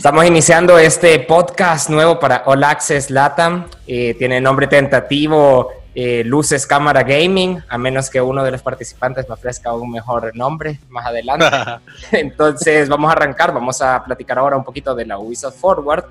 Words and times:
Estamos 0.00 0.24
iniciando 0.24 0.78
este 0.78 1.18
podcast 1.20 1.90
nuevo 1.90 2.18
para 2.18 2.44
All 2.46 2.64
Access 2.64 3.10
Latam. 3.10 3.66
Eh, 3.86 4.14
tiene 4.14 4.40
nombre 4.40 4.66
tentativo 4.66 5.72
eh, 5.94 6.22
Luces 6.24 6.66
Cámara 6.66 7.02
Gaming, 7.02 7.62
a 7.68 7.76
menos 7.76 8.08
que 8.08 8.18
uno 8.18 8.42
de 8.42 8.50
los 8.50 8.62
participantes 8.62 9.28
me 9.28 9.34
ofrezca 9.34 9.74
un 9.74 9.90
mejor 9.90 10.34
nombre 10.34 10.80
más 10.88 11.04
adelante. 11.04 11.44
Entonces 12.12 12.88
vamos 12.88 13.10
a 13.10 13.12
arrancar, 13.12 13.52
vamos 13.52 13.82
a 13.82 14.02
platicar 14.02 14.38
ahora 14.38 14.56
un 14.56 14.64
poquito 14.64 14.94
de 14.94 15.04
la 15.04 15.18
Ubisoft 15.18 15.60
Forward. 15.60 16.06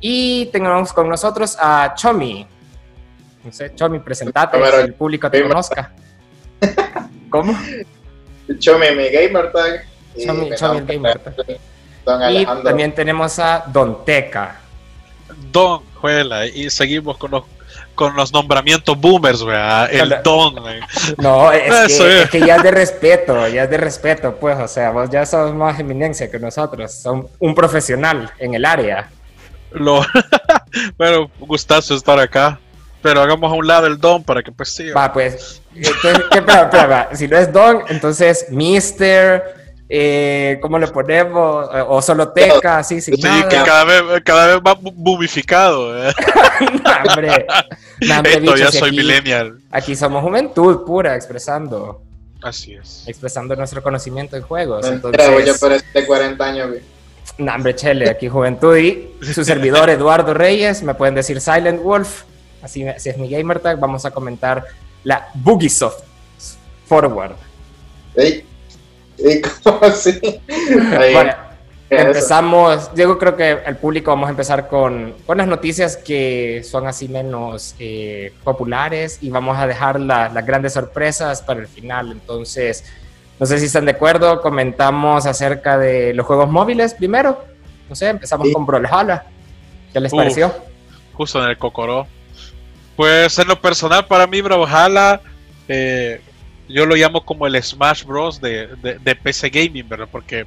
Y 0.00 0.46
tenemos 0.46 0.92
con 0.92 1.08
nosotros 1.08 1.56
a 1.60 1.94
Chomi. 1.94 2.44
No 3.44 3.52
sé, 3.52 3.72
Chomi, 3.72 4.00
presentate, 4.00 4.58
que 4.58 4.80
el 4.80 4.94
público 4.94 5.30
te 5.30 5.46
conozca. 5.46 5.92
¿Cómo? 7.30 7.56
Chomi, 8.58 8.86
mi 8.96 9.08
gamer 9.10 9.52
tag. 9.52 9.84
Chomi, 10.26 10.50
Chomi 10.56 10.80
gamer 10.80 11.20
tag. 11.20 11.60
Y 12.30 12.46
también 12.64 12.94
tenemos 12.94 13.38
a 13.38 13.64
Don 13.66 14.04
Teca. 14.04 14.60
Don 15.52 15.82
Juela, 15.94 16.46
y 16.46 16.70
seguimos 16.70 17.16
con 17.16 17.30
los 17.30 17.44
con 17.98 18.14
los 18.14 18.32
nombramientos 18.32 18.96
boomers, 18.98 19.44
El 19.90 20.14
don, 20.22 20.54
No, 21.18 21.50
es 21.50 21.98
que, 21.98 22.22
es. 22.22 22.30
que, 22.30 22.40
ya 22.40 22.56
es 22.56 22.62
de 22.62 22.70
respeto, 22.70 23.48
ya 23.48 23.64
es 23.64 23.70
de 23.70 23.76
respeto, 23.76 24.36
pues, 24.36 24.56
o 24.56 24.68
sea, 24.68 24.92
vos 24.92 25.10
ya 25.10 25.26
sos 25.26 25.52
más 25.52 25.80
eminencia 25.80 26.30
que 26.30 26.38
nosotros, 26.38 26.92
son 26.94 27.26
un 27.40 27.56
profesional 27.56 28.30
en 28.38 28.54
el 28.54 28.64
área. 28.64 29.10
Lo... 29.72 30.06
bueno, 30.96 31.28
gustazo 31.40 31.96
estar 31.96 32.20
acá, 32.20 32.60
pero 33.02 33.20
hagamos 33.20 33.50
a 33.50 33.56
un 33.56 33.66
lado 33.66 33.88
el 33.88 33.98
don 33.98 34.22
para 34.22 34.44
que 34.44 34.52
pues 34.52 34.68
siga. 34.68 34.94
Va, 34.94 35.12
pues, 35.12 35.60
entonces, 35.74 36.22
¿qué, 36.30 37.16
si 37.16 37.26
no 37.26 37.36
es 37.36 37.52
don, 37.52 37.82
entonces 37.88 38.46
Mister, 38.50 39.57
eh, 39.88 40.58
¿cómo 40.60 40.78
le 40.78 40.86
ponemos? 40.88 41.68
O 41.88 42.02
solo 42.02 42.28
teca, 42.28 42.78
así, 42.78 43.00
sin 43.00 43.16
sí, 43.16 43.22
que 43.22 43.56
cada 43.56 43.84
vez, 43.84 44.02
cada 44.22 44.54
vez 44.54 44.62
más 44.62 44.76
bumificado. 44.80 46.08
¿eh? 46.08 46.12
no, 46.84 47.12
hombre, 48.10 48.34
Esto, 48.34 48.56
ya 48.56 48.70
soy 48.70 48.90
millennial. 48.90 49.58
Aquí 49.70 49.96
somos 49.96 50.22
juventud 50.22 50.84
pura, 50.84 51.14
expresando. 51.14 52.02
Así 52.42 52.74
es. 52.74 53.04
Expresando 53.06 53.56
nuestro 53.56 53.82
conocimiento 53.82 54.36
en 54.36 54.42
juegos. 54.42 54.86
Entonces, 54.86 55.46
yo 55.46 55.58
por 55.58 55.72
este 55.72 56.06
40 56.06 56.44
años, 56.44 56.68
güey. 56.68 56.82
No, 57.38 57.54
hombre, 57.54 57.74
chele, 57.74 58.10
aquí 58.10 58.28
juventud 58.28 58.76
y 58.76 59.14
su 59.22 59.44
servidor 59.44 59.88
Eduardo 59.90 60.34
Reyes, 60.34 60.82
me 60.82 60.94
pueden 60.94 61.14
decir 61.14 61.40
Silent 61.40 61.80
Wolf, 61.80 62.24
así, 62.62 62.86
así 62.88 63.10
es 63.10 63.16
mi 63.16 63.28
gamer 63.28 63.60
tag, 63.60 63.78
vamos 63.78 64.04
a 64.04 64.10
comentar 64.10 64.64
la 65.04 65.28
Bugisoft 65.34 66.02
Forward. 66.86 67.36
¿Y 69.18 69.40
cómo 69.64 69.80
así? 69.82 70.20
bueno, 71.12 71.32
empezamos, 71.90 72.94
Diego, 72.94 73.18
creo 73.18 73.36
que 73.36 73.58
el 73.66 73.76
público 73.76 74.10
vamos 74.10 74.28
a 74.28 74.30
empezar 74.30 74.68
con, 74.68 75.14
con 75.26 75.38
las 75.38 75.46
noticias 75.46 75.96
que 75.96 76.62
son 76.64 76.86
así 76.86 77.08
menos 77.08 77.74
eh, 77.78 78.32
populares 78.44 79.18
y 79.20 79.30
vamos 79.30 79.58
a 79.58 79.66
dejar 79.66 80.00
las 80.00 80.46
grandes 80.46 80.74
sorpresas 80.74 81.42
para 81.42 81.60
el 81.60 81.66
final. 81.66 82.12
Entonces, 82.12 82.84
no 83.38 83.46
sé 83.46 83.58
si 83.58 83.66
están 83.66 83.84
de 83.84 83.92
acuerdo, 83.92 84.40
comentamos 84.40 85.26
acerca 85.26 85.78
de 85.78 86.12
los 86.14 86.26
juegos 86.26 86.50
móviles 86.50 86.94
primero. 86.94 87.44
No 87.88 87.94
sé, 87.94 88.08
empezamos 88.08 88.48
con 88.52 88.66
Brawlhalla. 88.66 89.24
¿Qué 89.92 90.00
les 90.00 90.12
pareció? 90.12 90.52
Justo 91.14 91.42
en 91.42 91.50
el 91.50 91.58
Cocoró. 91.58 92.06
Pues 92.96 93.38
en 93.38 93.48
lo 93.48 93.60
personal, 93.60 94.06
para 94.06 94.26
mí, 94.26 94.40
Brawlhalla 94.40 95.20
eh, 95.68 96.20
yo 96.68 96.86
lo 96.86 96.94
llamo 96.94 97.24
como 97.24 97.46
el 97.46 97.62
Smash 97.62 98.04
Bros. 98.04 98.40
de, 98.40 98.66
de, 98.76 99.16
PC 99.16 99.50
Gaming, 99.50 99.88
¿verdad? 99.88 100.08
Porque 100.10 100.46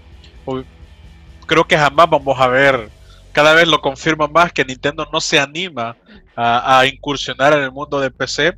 creo 1.46 1.66
que 1.66 1.78
jamás 1.78 2.10
vamos 2.10 2.40
a 2.40 2.48
ver, 2.48 2.90
cada 3.32 3.54
vez 3.54 3.68
lo 3.68 3.82
confirma 3.82 4.28
más, 4.28 4.54
que 4.54 4.66
Nintendo 4.66 5.08
no 5.12 5.20
se 5.20 5.40
anima 5.40 5.96
a, 6.36 6.86
incursionar 6.86 7.54
en 7.54 7.64
el 7.64 7.72
mundo 7.72 8.00
de 8.00 8.12
PC. 8.12 8.54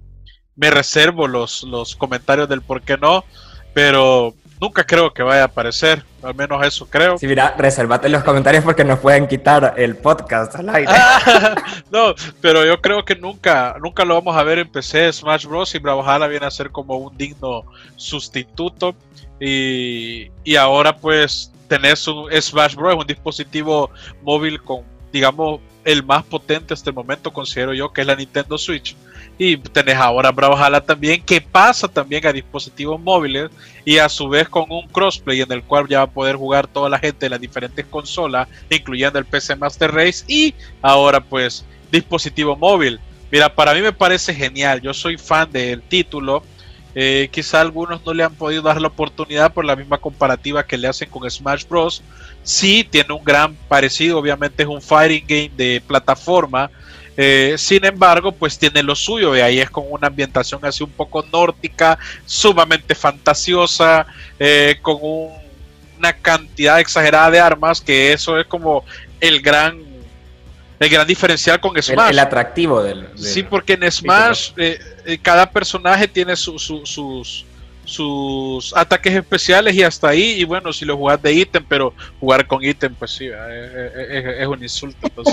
Me 0.55 0.69
reservo 0.69 1.27
los, 1.27 1.63
los 1.63 1.95
comentarios 1.95 2.47
del 2.47 2.61
por 2.61 2.81
qué 2.81 2.97
no, 2.97 3.25
pero 3.73 4.35
nunca 4.63 4.85
creo 4.85 5.13
que 5.13 5.21
vaya 5.21 5.41
a 5.41 5.45
aparecer, 5.45 6.05
al 6.21 6.33
menos 6.35 6.65
eso 6.65 6.87
creo. 6.89 7.17
Sí, 7.17 7.27
mira, 7.27 7.53
reservate 7.57 8.07
los 8.07 8.23
comentarios 8.23 8.63
porque 8.63 8.85
nos 8.85 8.99
pueden 8.99 9.27
quitar 9.27 9.73
el 9.75 9.97
podcast 9.97 10.55
al 10.55 10.69
aire. 10.69 10.93
no, 11.91 12.15
pero 12.39 12.63
yo 12.63 12.79
creo 12.79 13.03
que 13.03 13.13
nunca, 13.13 13.75
nunca 13.81 14.05
lo 14.05 14.13
vamos 14.13 14.37
a 14.37 14.43
ver 14.43 14.59
en 14.59 14.71
PC 14.71 15.11
Smash 15.11 15.45
Bros. 15.45 15.75
y 15.75 15.79
Brawlhalla 15.79 16.27
viene 16.27 16.45
a 16.45 16.51
ser 16.51 16.71
como 16.71 16.95
un 16.95 17.17
digno 17.17 17.65
sustituto. 17.97 18.95
Y, 19.37 20.31
y 20.45 20.55
ahora 20.55 20.95
pues 20.95 21.51
tenés 21.67 22.07
un 22.07 22.31
Smash 22.31 22.75
Bros. 22.75 22.95
un 22.95 23.05
dispositivo 23.05 23.91
móvil 24.21 24.63
con, 24.63 24.83
digamos, 25.11 25.59
el 25.83 26.03
más 26.03 26.23
potente 26.23 26.73
hasta 26.73 26.89
el 26.89 26.95
momento, 26.95 27.31
considero 27.31 27.73
yo, 27.73 27.91
que 27.91 28.01
es 28.01 28.07
la 28.07 28.15
Nintendo 28.15 28.57
Switch. 28.57 28.95
Y 29.37 29.57
tenés 29.57 29.95
ahora 29.95 30.31
Brawlhalla 30.31 30.81
también, 30.81 31.23
que 31.23 31.41
pasa 31.41 31.87
también 31.87 32.25
a 32.27 32.33
dispositivos 32.33 33.01
móviles 33.01 33.49
y 33.83 33.97
a 33.97 34.07
su 34.07 34.29
vez 34.29 34.47
con 34.47 34.65
un 34.69 34.87
crossplay 34.87 35.41
en 35.41 35.51
el 35.51 35.63
cual 35.63 35.87
ya 35.87 35.99
va 35.99 36.03
a 36.03 36.09
poder 36.09 36.35
jugar 36.35 36.67
toda 36.67 36.89
la 36.89 36.99
gente 36.99 37.25
de 37.25 37.31
las 37.31 37.41
diferentes 37.41 37.85
consolas, 37.87 38.47
incluyendo 38.69 39.17
el 39.17 39.25
PC 39.25 39.55
Master 39.55 39.91
Race 39.91 40.23
y 40.27 40.53
ahora 40.81 41.19
pues 41.19 41.65
dispositivo 41.91 42.55
móvil. 42.55 42.99
Mira, 43.31 43.53
para 43.53 43.73
mí 43.73 43.81
me 43.81 43.91
parece 43.91 44.33
genial, 44.33 44.81
yo 44.81 44.93
soy 44.93 45.17
fan 45.17 45.51
del 45.51 45.81
título. 45.81 46.43
Eh, 46.95 47.29
quizá 47.31 47.61
algunos 47.61 48.05
no 48.05 48.13
le 48.13 48.23
han 48.23 48.35
podido 48.35 48.61
dar 48.61 48.79
la 48.79 48.89
oportunidad 48.89 49.51
por 49.51 49.65
la 49.65 49.75
misma 49.75 49.97
comparativa 49.97 50.63
que 50.63 50.77
le 50.77 50.87
hacen 50.87 51.09
con 51.09 51.29
Smash 51.29 51.65
Bros. 51.67 52.03
Sí, 52.43 52.87
tiene 52.89 53.13
un 53.13 53.23
gran 53.23 53.55
parecido, 53.67 54.19
obviamente 54.19 54.63
es 54.63 54.69
un 54.69 54.81
fighting 54.81 55.25
game 55.25 55.51
de 55.55 55.81
plataforma, 55.85 56.69
eh, 57.15 57.55
sin 57.57 57.85
embargo, 57.85 58.31
pues 58.31 58.57
tiene 58.57 58.81
lo 58.81 58.95
suyo, 58.95 59.35
y 59.35 59.39
ahí 59.39 59.59
es 59.59 59.69
con 59.69 59.85
una 59.89 60.07
ambientación 60.07 60.63
así 60.65 60.83
un 60.83 60.89
poco 60.89 61.23
nórdica, 61.31 61.97
sumamente 62.25 62.95
fantasiosa, 62.95 64.07
eh, 64.39 64.77
con 64.81 64.97
una 65.97 66.13
cantidad 66.13 66.79
exagerada 66.79 67.29
de 67.29 67.39
armas, 67.39 67.79
que 67.79 68.13
eso 68.13 68.39
es 68.39 68.47
como 68.47 68.83
el 69.19 69.41
gran 69.41 69.93
el 70.79 70.89
gran 70.89 71.07
diferencial 71.07 71.61
con 71.61 71.81
Smash. 71.81 72.11
El, 72.11 72.19
atractivo 72.19 72.83
del, 72.83 73.07
Sí, 73.15 73.43
porque 73.43 73.73
en 73.73 73.89
Smash 73.89 74.51
eh, 74.57 74.77
cada 75.21 75.49
personaje 75.49 76.09
tiene 76.09 76.35
sus 76.35 77.45
sus 77.85 78.75
ataques 78.75 79.13
especiales 79.13 79.75
y 79.75 79.83
hasta 79.83 80.09
ahí, 80.09 80.41
y 80.41 80.43
bueno, 80.43 80.71
si 80.71 80.85
lo 80.85 80.97
jugás 80.97 81.21
de 81.21 81.33
ítem, 81.33 81.65
pero 81.67 81.93
jugar 82.19 82.47
con 82.47 82.63
ítem, 82.63 82.95
pues 82.95 83.11
sí, 83.11 83.29
es, 83.29 84.47
un 84.47 84.63
insulto. 84.63 85.09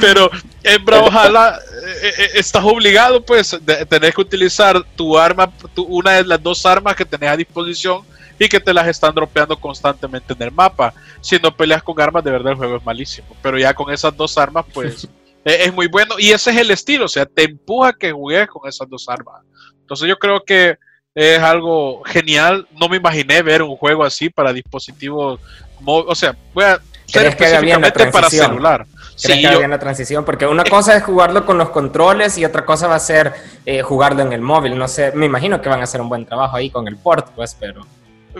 Pero 0.00 0.28
en 0.64 0.84
Brawlhalla 0.84 1.56
eh, 1.56 2.12
eh, 2.18 2.30
estás 2.34 2.64
obligado, 2.64 3.24
pues, 3.24 3.56
de, 3.62 3.86
tenés 3.86 4.14
que 4.14 4.20
utilizar 4.20 4.82
tu 4.96 5.16
arma, 5.16 5.52
una 5.76 6.14
de 6.14 6.24
las 6.24 6.42
dos 6.42 6.66
armas 6.66 6.96
que 6.96 7.04
tenés 7.04 7.30
a 7.30 7.36
disposición 7.36 8.02
y 8.38 8.48
que 8.48 8.58
te 8.58 8.74
las 8.74 8.88
están 8.88 9.14
dropeando 9.14 9.56
constantemente 9.56 10.32
en 10.32 10.42
el 10.42 10.50
mapa. 10.50 10.92
Si 11.20 11.38
no 11.38 11.54
peleas 11.54 11.82
con 11.82 12.00
armas, 12.00 12.24
de 12.24 12.32
verdad 12.32 12.52
el 12.52 12.58
juego 12.58 12.76
es 12.76 12.84
malísimo. 12.84 13.28
Pero 13.42 13.58
ya 13.58 13.72
con 13.72 13.92
esas 13.92 14.16
dos 14.16 14.36
armas, 14.38 14.64
pues, 14.72 15.04
es, 15.44 15.60
es, 15.60 15.72
muy 15.72 15.86
bueno. 15.86 16.16
Y 16.18 16.32
ese 16.32 16.50
es 16.50 16.56
el 16.56 16.70
estilo, 16.72 17.04
o 17.04 17.08
sea, 17.08 17.24
te 17.24 17.44
empuja 17.44 17.92
que 17.92 18.10
juegues 18.10 18.48
con 18.48 18.68
esas 18.68 18.88
dos 18.88 19.08
armas. 19.08 19.42
Entonces 19.90 20.08
yo 20.08 20.20
creo 20.20 20.44
que 20.44 20.78
es 21.16 21.40
algo 21.40 22.04
genial. 22.04 22.68
No 22.80 22.88
me 22.88 22.98
imaginé 22.98 23.42
ver 23.42 23.60
un 23.60 23.76
juego 23.76 24.04
así 24.04 24.30
para 24.30 24.52
dispositivos 24.52 25.40
móviles. 25.80 26.12
O 26.12 26.14
sea, 26.14 26.36
voy 26.54 26.62
a 26.62 26.80
ser 27.06 27.26
específicamente 27.26 28.06
para 28.06 28.30
celular. 28.30 28.86
¿Crees 29.20 29.58
que 29.58 29.66
la 29.66 29.78
transición? 29.80 30.24
Porque 30.24 30.46
una 30.46 30.62
cosa 30.62 30.96
es 30.96 31.02
jugarlo 31.02 31.44
con 31.44 31.58
los 31.58 31.70
controles 31.70 32.38
y 32.38 32.44
otra 32.44 32.64
cosa 32.64 32.86
va 32.86 32.94
a 32.94 33.00
ser 33.00 33.32
eh, 33.66 33.82
jugarlo 33.82 34.22
en 34.22 34.32
el 34.32 34.42
móvil. 34.42 34.78
No 34.78 34.86
sé, 34.86 35.10
me 35.10 35.26
imagino 35.26 35.60
que 35.60 35.68
van 35.68 35.80
a 35.80 35.84
hacer 35.84 36.00
un 36.00 36.08
buen 36.08 36.24
trabajo 36.24 36.56
ahí 36.56 36.70
con 36.70 36.86
el 36.86 36.96
port, 36.96 37.28
pues, 37.34 37.56
pero... 37.58 37.84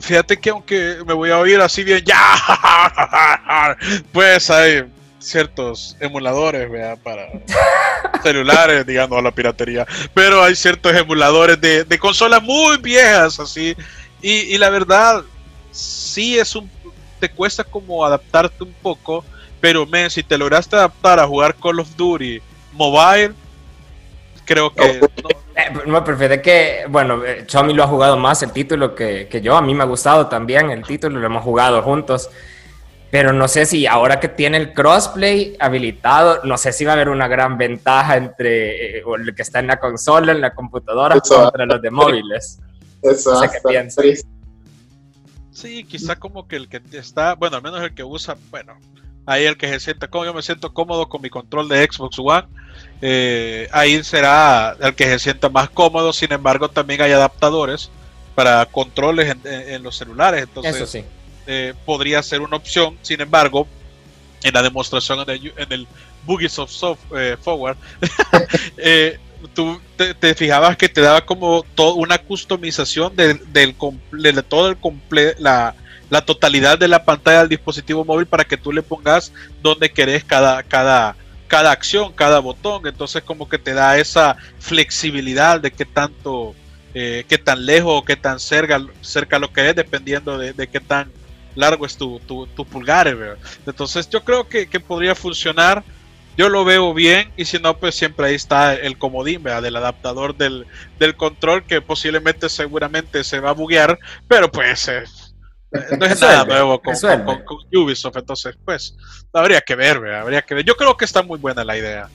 Fíjate 0.00 0.36
que 0.36 0.50
aunque 0.50 0.98
me 1.04 1.14
voy 1.14 1.30
a 1.30 1.38
oír 1.40 1.60
así 1.60 1.82
bien, 1.82 2.04
ya, 2.04 3.76
pues 4.12 4.48
hay 4.50 4.84
ciertos 5.20 5.96
emuladores 6.00 6.70
¿verdad? 6.70 6.98
para 7.02 7.28
celulares, 8.22 8.86
digamos, 8.86 9.18
a 9.18 9.22
la 9.22 9.30
piratería, 9.30 9.86
pero 10.14 10.42
hay 10.42 10.56
ciertos 10.56 10.94
emuladores 10.94 11.60
de, 11.60 11.84
de 11.84 11.98
consolas 11.98 12.42
muy 12.42 12.78
viejas, 12.78 13.38
así, 13.38 13.76
y, 14.20 14.32
y 14.54 14.58
la 14.58 14.70
verdad, 14.70 15.22
sí 15.70 16.38
es 16.38 16.56
un, 16.56 16.68
te 17.20 17.28
cuesta 17.28 17.62
como 17.62 18.04
adaptarte 18.04 18.64
un 18.64 18.74
poco, 18.82 19.24
pero, 19.60 19.86
men, 19.86 20.10
si 20.10 20.22
te 20.22 20.38
lograste 20.38 20.74
adaptar 20.74 21.20
a 21.20 21.26
jugar 21.26 21.54
Call 21.54 21.80
of 21.80 21.94
Duty 21.96 22.40
Mobile, 22.72 23.34
creo 24.46 24.72
que. 24.74 25.00
No, 25.86 25.98
eh, 25.98 26.02
prefiero 26.02 26.40
que, 26.40 26.84
bueno, 26.88 27.24
eh, 27.24 27.44
Chomi 27.46 27.74
lo 27.74 27.84
ha 27.84 27.86
jugado 27.86 28.16
más 28.16 28.42
el 28.42 28.52
título 28.52 28.94
que, 28.94 29.28
que, 29.28 29.40
yo. 29.40 29.56
A 29.56 29.62
mí 29.62 29.74
me 29.74 29.82
ha 29.82 29.86
gustado 29.86 30.26
también 30.26 30.70
el 30.70 30.82
título, 30.82 31.20
lo 31.20 31.26
hemos 31.26 31.44
jugado 31.44 31.82
juntos. 31.82 32.30
Pero 33.10 33.32
no 33.32 33.48
sé 33.48 33.66
si 33.66 33.86
ahora 33.86 34.20
que 34.20 34.28
tiene 34.28 34.56
el 34.56 34.72
crossplay 34.72 35.56
habilitado, 35.58 36.40
no 36.44 36.56
sé 36.56 36.72
si 36.72 36.84
va 36.84 36.92
a 36.92 36.94
haber 36.94 37.08
una 37.08 37.26
gran 37.26 37.58
ventaja 37.58 38.16
entre 38.16 38.98
eh, 38.98 39.02
el 39.18 39.34
que 39.34 39.42
está 39.42 39.58
en 39.58 39.66
la 39.66 39.80
consola, 39.80 40.32
en 40.32 40.40
la 40.40 40.54
computadora, 40.54 41.18
contra 41.18 41.66
los 41.66 41.82
de 41.82 41.90
móviles. 41.90 42.60
Eso, 43.02 43.32
no 43.32 43.40
sé 43.40 43.50
qué 43.62 44.18
Sí, 45.52 45.84
quizá 45.84 46.16
como 46.16 46.46
que 46.46 46.56
el 46.56 46.68
que 46.68 46.80
está, 46.92 47.34
bueno, 47.34 47.56
al 47.56 47.62
menos 47.62 47.82
el 47.82 47.92
que 47.92 48.04
usa, 48.04 48.36
bueno, 48.50 48.78
ahí 49.26 49.44
el 49.44 49.56
que 49.56 49.68
se 49.68 49.80
sienta 49.80 50.08
como 50.08 50.24
yo 50.24 50.32
me 50.32 50.42
siento 50.42 50.72
cómodo 50.72 51.08
con 51.08 51.20
mi 51.20 51.28
control 51.28 51.68
de 51.68 51.84
Xbox 51.84 52.18
One, 52.18 52.46
eh, 53.02 53.68
ahí 53.72 54.02
será 54.04 54.76
el 54.80 54.94
que 54.94 55.04
se 55.04 55.18
sienta 55.18 55.48
más 55.48 55.68
cómodo, 55.68 56.12
sin 56.12 56.32
embargo 56.32 56.68
también 56.68 57.02
hay 57.02 57.12
adaptadores 57.12 57.90
para 58.34 58.64
controles 58.66 59.36
en, 59.44 59.82
los 59.82 59.96
celulares, 59.96 60.44
entonces 60.44 60.76
Eso 60.76 60.86
sí. 60.86 61.04
Eh, 61.52 61.74
podría 61.84 62.22
ser 62.22 62.42
una 62.42 62.56
opción, 62.56 62.96
sin 63.02 63.20
embargo, 63.20 63.66
en 64.44 64.54
la 64.54 64.62
demostración 64.62 65.18
en 65.18 65.30
el, 65.30 65.52
en 65.56 65.72
el 65.72 65.88
Soft, 66.48 67.00
eh, 67.16 67.36
Forward, 67.42 67.76
eh, 68.76 69.18
tú 69.52 69.80
te, 69.96 70.14
te, 70.14 70.36
fijabas 70.36 70.76
que 70.76 70.88
te 70.88 71.00
daba 71.00 71.26
como 71.26 71.64
toda 71.74 71.94
una 71.94 72.18
customización 72.18 73.16
del, 73.16 73.40
del, 73.52 73.74
de 74.12 74.42
todo 74.44 74.68
el 74.68 74.76
comple 74.76 75.34
la, 75.40 75.74
totalidad 76.24 76.78
de 76.78 76.86
la 76.86 77.04
pantalla 77.04 77.40
del 77.40 77.48
dispositivo 77.48 78.04
móvil 78.04 78.26
para 78.26 78.44
que 78.44 78.56
tú 78.56 78.70
le 78.70 78.82
pongas 78.82 79.32
donde 79.60 79.90
querés 79.90 80.22
cada, 80.22 80.62
cada, 80.62 81.16
cada 81.48 81.72
acción, 81.72 82.12
cada 82.12 82.38
botón. 82.38 82.86
Entonces 82.86 83.24
como 83.24 83.48
que 83.48 83.58
te 83.58 83.74
da 83.74 83.98
esa 83.98 84.36
flexibilidad 84.60 85.60
de 85.60 85.72
qué 85.72 85.84
tanto, 85.84 86.54
eh, 86.94 87.24
qué 87.28 87.38
tan 87.38 87.66
lejos 87.66 87.92
o 87.92 88.04
qué 88.04 88.14
tan 88.14 88.38
cerca, 88.38 88.80
cerca 89.00 89.40
lo 89.40 89.52
que 89.52 89.70
es, 89.70 89.74
dependiendo 89.74 90.38
de, 90.38 90.52
de 90.52 90.68
qué 90.68 90.78
tan 90.78 91.10
largo 91.54 91.86
es 91.86 91.96
tu, 91.96 92.20
tu, 92.20 92.46
tu 92.46 92.64
pulgar. 92.64 93.14
¿verdad? 93.14 93.38
Entonces 93.66 94.08
yo 94.08 94.24
creo 94.24 94.48
que, 94.48 94.66
que 94.66 94.80
podría 94.80 95.14
funcionar 95.14 95.84
yo 96.36 96.48
lo 96.48 96.64
veo 96.64 96.94
bien 96.94 97.30
y 97.36 97.44
si 97.44 97.58
no, 97.58 97.76
pues 97.76 97.94
siempre 97.94 98.26
ahí 98.26 98.34
está 98.34 98.74
el 98.74 98.96
comodín 98.96 99.42
¿verdad? 99.42 99.62
del 99.62 99.76
adaptador 99.76 100.34
del, 100.34 100.66
del, 100.98 101.14
control 101.14 101.64
que 101.64 101.82
posiblemente 101.82 102.48
seguramente 102.48 103.24
se 103.24 103.40
va 103.40 103.50
a 103.50 103.52
buguear, 103.52 103.98
pero 104.26 104.50
pues 104.50 104.88
eh, 104.88 105.04
no 105.98 106.06
es 106.06 106.20
nada 106.20 106.44
nuevo 106.44 106.80
con, 106.80 106.98
con, 106.98 107.24
con, 107.24 107.44
con, 107.44 107.58
Ubisoft, 107.74 108.16
entonces 108.16 108.56
pues 108.64 108.96
habría 109.34 109.60
que 109.60 109.74
ver, 109.74 110.00
¿verdad? 110.00 110.22
habría 110.22 110.42
que 110.42 110.54
ver. 110.54 110.64
Yo 110.64 110.76
creo 110.76 110.96
que 110.96 111.04
está 111.04 111.22
muy 111.22 111.38
buena 111.38 111.62
la 111.62 111.76
idea. 111.76 112.08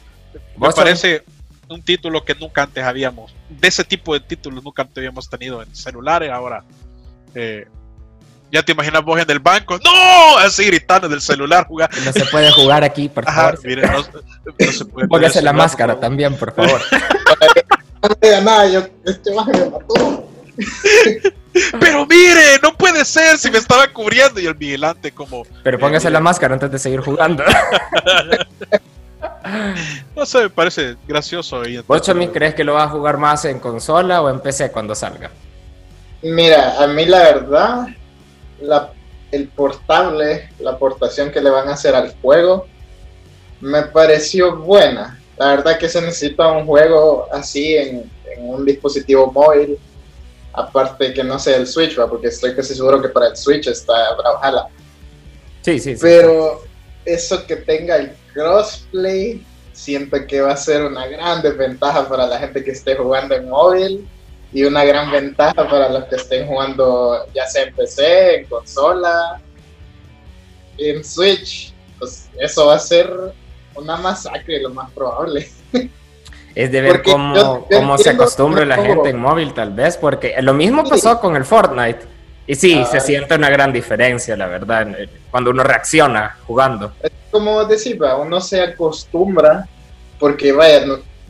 Me 0.57 0.71
parece 0.71 1.23
un 1.69 1.83
título 1.83 2.25
que 2.25 2.35
nunca 2.35 2.63
antes 2.63 2.83
habíamos, 2.83 3.31
de 3.49 3.67
ese 3.67 3.83
tipo 3.83 4.13
de 4.13 4.21
títulos 4.21 4.63
nunca 4.63 4.81
antes 4.81 4.97
habíamos 4.97 5.29
tenido 5.29 5.61
en 5.61 5.75
celulares, 5.75 6.31
ahora 6.31 6.63
eh, 7.33 7.67
ya 8.55 8.63
te 8.63 8.71
imaginas 8.71 9.03
vos 9.03 9.19
en 9.19 9.29
el 9.29 9.39
banco, 9.39 9.77
¡No! 9.83 10.37
Así 10.37 10.65
gritando 10.65 11.09
del 11.09 11.19
celular 11.19 11.67
jugar. 11.67 11.89
No 12.05 12.13
se 12.13 12.25
puede 12.25 12.49
jugar 12.51 12.85
aquí, 12.85 13.09
por 13.09 13.27
Ajá, 13.27 13.51
favor. 13.51 13.59
mire, 13.65 13.81
no, 13.81 13.97
no 13.97 14.71
se 14.71 14.85
puede 14.85 15.07
Póngase 15.09 15.41
la 15.41 15.51
máscara 15.51 15.93
por 15.93 16.01
también, 16.01 16.35
por 16.35 16.53
favor. 16.53 16.81
no 18.01 18.09
diga 18.21 18.41
nada, 18.41 18.67
yo, 18.67 18.87
este 19.05 19.31
me 19.31 19.69
mató. 19.69 20.29
Pero 21.79 22.05
mire, 22.05 22.59
no 22.63 22.73
puede 22.73 23.03
ser 23.03 23.37
si 23.37 23.51
me 23.51 23.57
estaba 23.57 23.87
cubriendo 23.87 24.39
y 24.39 24.45
el 24.45 24.53
vigilante 24.53 25.11
como... 25.11 25.43
Pero 25.63 25.77
póngase 25.79 26.07
eh, 26.07 26.11
la 26.11 26.19
máscara 26.21 26.53
antes 26.53 26.71
de 26.71 26.79
seguir 26.79 27.01
jugando. 27.01 27.43
no 30.15 30.25
sé, 30.25 30.43
me 30.43 30.49
parece 30.49 30.95
gracioso. 31.07 31.61
¿Vos, 31.87 32.01
Chomi, 32.01 32.29
crees 32.29 32.55
que 32.55 32.63
lo 32.63 32.73
vas 32.73 32.87
a 32.87 32.91
jugar 32.91 33.17
más 33.17 33.43
en 33.45 33.59
consola 33.59 34.21
o 34.21 34.29
en 34.29 34.39
PC 34.39 34.71
cuando 34.71 34.95
salga? 34.95 35.29
Mira, 36.21 36.81
a 36.81 36.87
mí 36.87 37.05
la 37.05 37.19
verdad, 37.19 37.87
la, 38.61 38.93
el 39.31 39.47
portable, 39.49 40.49
la 40.59 40.71
aportación 40.71 41.31
que 41.31 41.41
le 41.41 41.49
van 41.49 41.67
a 41.69 41.73
hacer 41.73 41.95
al 41.95 42.13
juego, 42.21 42.67
me 43.61 43.83
pareció 43.83 44.55
buena. 44.57 45.19
La 45.37 45.47
verdad 45.47 45.77
que 45.77 45.89
se 45.89 46.01
necesita 46.01 46.47
un 46.51 46.65
juego 46.65 47.27
así 47.31 47.75
en, 47.75 48.09
en 48.35 48.49
un 48.49 48.65
dispositivo 48.65 49.31
móvil, 49.31 49.77
aparte 50.53 51.13
que 51.13 51.23
no 51.23 51.37
sea 51.37 51.57
el 51.57 51.67
Switch, 51.67 51.99
¿va? 51.99 52.09
porque 52.09 52.27
estoy 52.27 52.55
casi 52.55 52.73
seguro 52.73 53.01
que 53.01 53.09
para 53.09 53.27
el 53.27 53.37
Switch 53.37 53.67
está 53.67 54.15
Brawlhalla. 54.15 54.67
Sí, 55.61 55.79
sí, 55.79 55.95
sí. 55.95 55.99
Pero 56.01 56.61
eso 57.03 57.45
que 57.45 57.57
tenga 57.57 57.97
el 57.97 58.11
crossplay, 58.33 59.43
siento 59.73 60.17
que 60.25 60.41
va 60.41 60.53
a 60.53 60.57
ser 60.57 60.83
una 60.83 61.07
gran 61.07 61.41
desventaja 61.41 62.07
para 62.07 62.25
la 62.27 62.39
gente 62.39 62.63
que 62.63 62.71
esté 62.71 62.95
jugando 62.95 63.35
en 63.35 63.49
móvil 63.49 64.07
y 64.55 64.63
una 64.63 64.85
gran 64.85 65.11
ventaja 65.11 65.67
para 65.67 65.89
los 65.89 66.05
que 66.05 66.15
estén 66.15 66.47
jugando 66.47 67.25
ya 67.33 67.45
sea 67.45 67.63
en 67.63 67.75
PC, 67.75 68.35
en 68.35 68.45
consola, 68.45 69.41
en 70.77 71.03
Switch. 71.03 71.73
Pues 71.99 72.29
eso 72.39 72.67
va 72.67 72.75
a 72.75 72.79
ser 72.79 73.11
una 73.75 73.97
masacre, 73.97 74.61
lo 74.61 74.69
más 74.69 74.89
probable. 74.91 75.49
Es 76.55 76.71
de 76.71 76.79
ver 76.79 76.93
porque 76.93 77.11
cómo, 77.11 77.35
yo, 77.35 77.67
yo 77.69 77.77
cómo 77.79 77.97
se 77.97 78.11
acostumbra 78.11 78.63
la 78.63 78.77
gente 78.77 79.09
en 79.09 79.19
móvil, 79.19 79.53
tal 79.53 79.73
vez, 79.73 79.97
porque 79.97 80.33
lo 80.41 80.53
mismo 80.53 80.85
pasó 80.85 81.19
con 81.19 81.35
el 81.35 81.43
Fortnite. 81.43 81.99
Y 82.47 82.55
sí, 82.55 82.81
ah, 82.81 82.85
se 82.85 83.01
siente 83.01 83.35
una 83.35 83.49
gran 83.49 83.73
diferencia, 83.73 84.37
la 84.37 84.47
verdad, 84.47 84.87
cuando 85.31 85.49
uno 85.49 85.63
reacciona 85.63 86.37
jugando. 86.47 86.93
Es 87.03 87.11
como 87.29 87.65
decir, 87.65 87.99
uno 88.01 88.39
se 88.39 88.61
acostumbra, 88.61 89.67
porque 90.17 90.53
vaya, 90.53 90.85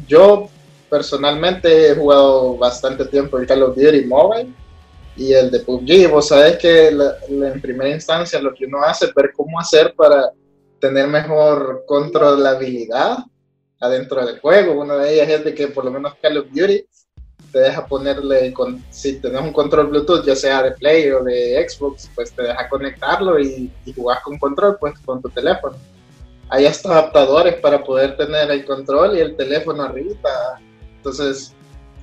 yo 0.07 0.47
personalmente 0.95 1.89
he 1.89 1.95
jugado 1.95 2.55
bastante 2.55 3.03
tiempo 3.03 3.37
el 3.37 3.45
Call 3.45 3.63
of 3.63 3.75
Duty 3.75 4.05
Mobile 4.05 4.49
y 5.17 5.33
el 5.33 5.51
de 5.51 5.59
PUBG. 5.59 6.09
Vos 6.09 6.29
sabés 6.29 6.57
que 6.57 6.87
en 6.87 7.61
primera 7.61 7.89
instancia 7.89 8.41
lo 8.41 8.53
que 8.53 8.65
uno 8.65 8.81
hace 8.81 9.07
es 9.07 9.13
ver 9.13 9.33
cómo 9.35 9.59
hacer 9.59 9.93
para 9.93 10.31
tener 10.79 11.09
mejor 11.09 11.83
controlabilidad 11.85 13.17
adentro 13.81 14.25
del 14.25 14.39
juego. 14.39 14.81
Una 14.81 14.95
de 14.95 15.15
ellas 15.15 15.29
es 15.31 15.43
de 15.43 15.53
que 15.53 15.67
por 15.67 15.83
lo 15.83 15.91
menos 15.91 16.13
Call 16.21 16.37
of 16.37 16.47
Duty 16.49 16.85
te 17.51 17.59
deja 17.59 17.85
ponerle, 17.85 18.53
con, 18.53 18.81
si 18.89 19.19
tenés 19.19 19.41
un 19.41 19.51
control 19.51 19.87
Bluetooth, 19.87 20.25
ya 20.25 20.35
sea 20.37 20.63
de 20.63 20.71
Play 20.71 21.11
o 21.11 21.25
de 21.25 21.67
Xbox, 21.67 22.09
pues 22.15 22.31
te 22.31 22.43
deja 22.43 22.69
conectarlo 22.69 23.37
y, 23.37 23.69
y 23.85 23.91
jugar 23.91 24.21
con 24.23 24.39
control 24.39 24.77
pues 24.79 24.97
con 24.99 25.21
tu 25.21 25.27
teléfono. 25.27 25.75
Hay 26.47 26.65
hasta 26.65 26.89
adaptadores 26.89 27.55
para 27.55 27.83
poder 27.83 28.15
tener 28.15 28.49
el 28.49 28.63
control 28.63 29.17
y 29.17 29.19
el 29.19 29.35
teléfono 29.35 29.83
arriba 29.83 30.61
entonces, 31.05 31.53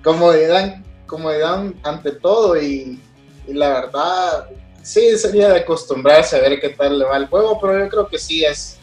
comodidad, 0.04 0.76
comodidad 1.06 1.64
ante 1.82 2.12
todo 2.12 2.56
y, 2.56 3.00
y, 3.48 3.52
la 3.52 3.68
verdad, 3.70 4.48
sí, 4.82 5.18
sería 5.18 5.48
de 5.48 5.60
acostumbrarse 5.60 6.36
a 6.36 6.40
ver 6.40 6.60
qué 6.60 6.68
tal 6.68 7.00
le 7.00 7.04
va 7.04 7.16
el 7.16 7.26
juego, 7.26 7.58
pero 7.60 7.78
yo 7.80 7.88
creo 7.88 8.06
que 8.06 8.18
sí 8.18 8.44
es 8.44 8.78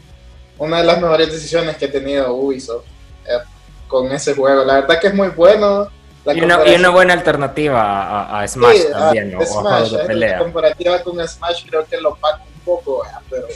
una 0.57 0.80
de 0.80 0.83
las 0.83 1.00
mejores 1.00 1.31
decisiones 1.31 1.77
que 1.77 1.86
ha 1.86 1.92
tenido 1.92 2.33
Ubisoft 2.33 2.86
eh, 3.25 3.39
con 3.88 4.12
ese 4.12 4.36
juego. 4.36 4.66
La 4.66 4.81
verdad 4.81 5.00
que 5.00 5.07
es 5.07 5.13
muy 5.13 5.30
bueno. 5.30 5.88
Y 6.25 6.42
una, 6.42 6.60
y, 6.68 6.75
una, 6.75 6.89
buena 6.89 7.13
alternativa 7.13 7.81
a, 7.81 8.42
a 8.42 8.48
Smash 8.48 8.75
sí, 8.75 8.88
también, 8.92 9.33
a, 9.36 9.38
¿no? 9.39 9.45
Smash, 9.45 9.92
de 9.92 10.04
pelea. 10.04 10.31
La 10.33 10.39
comparativa 10.39 11.01
con 11.01 11.25
Smash 11.25 11.65
creo 11.65 11.86
que 11.86 12.00
lo 12.01 12.13
paga 12.15 12.44
un 12.44 12.62
poco, 12.65 13.03
pero 13.29 13.48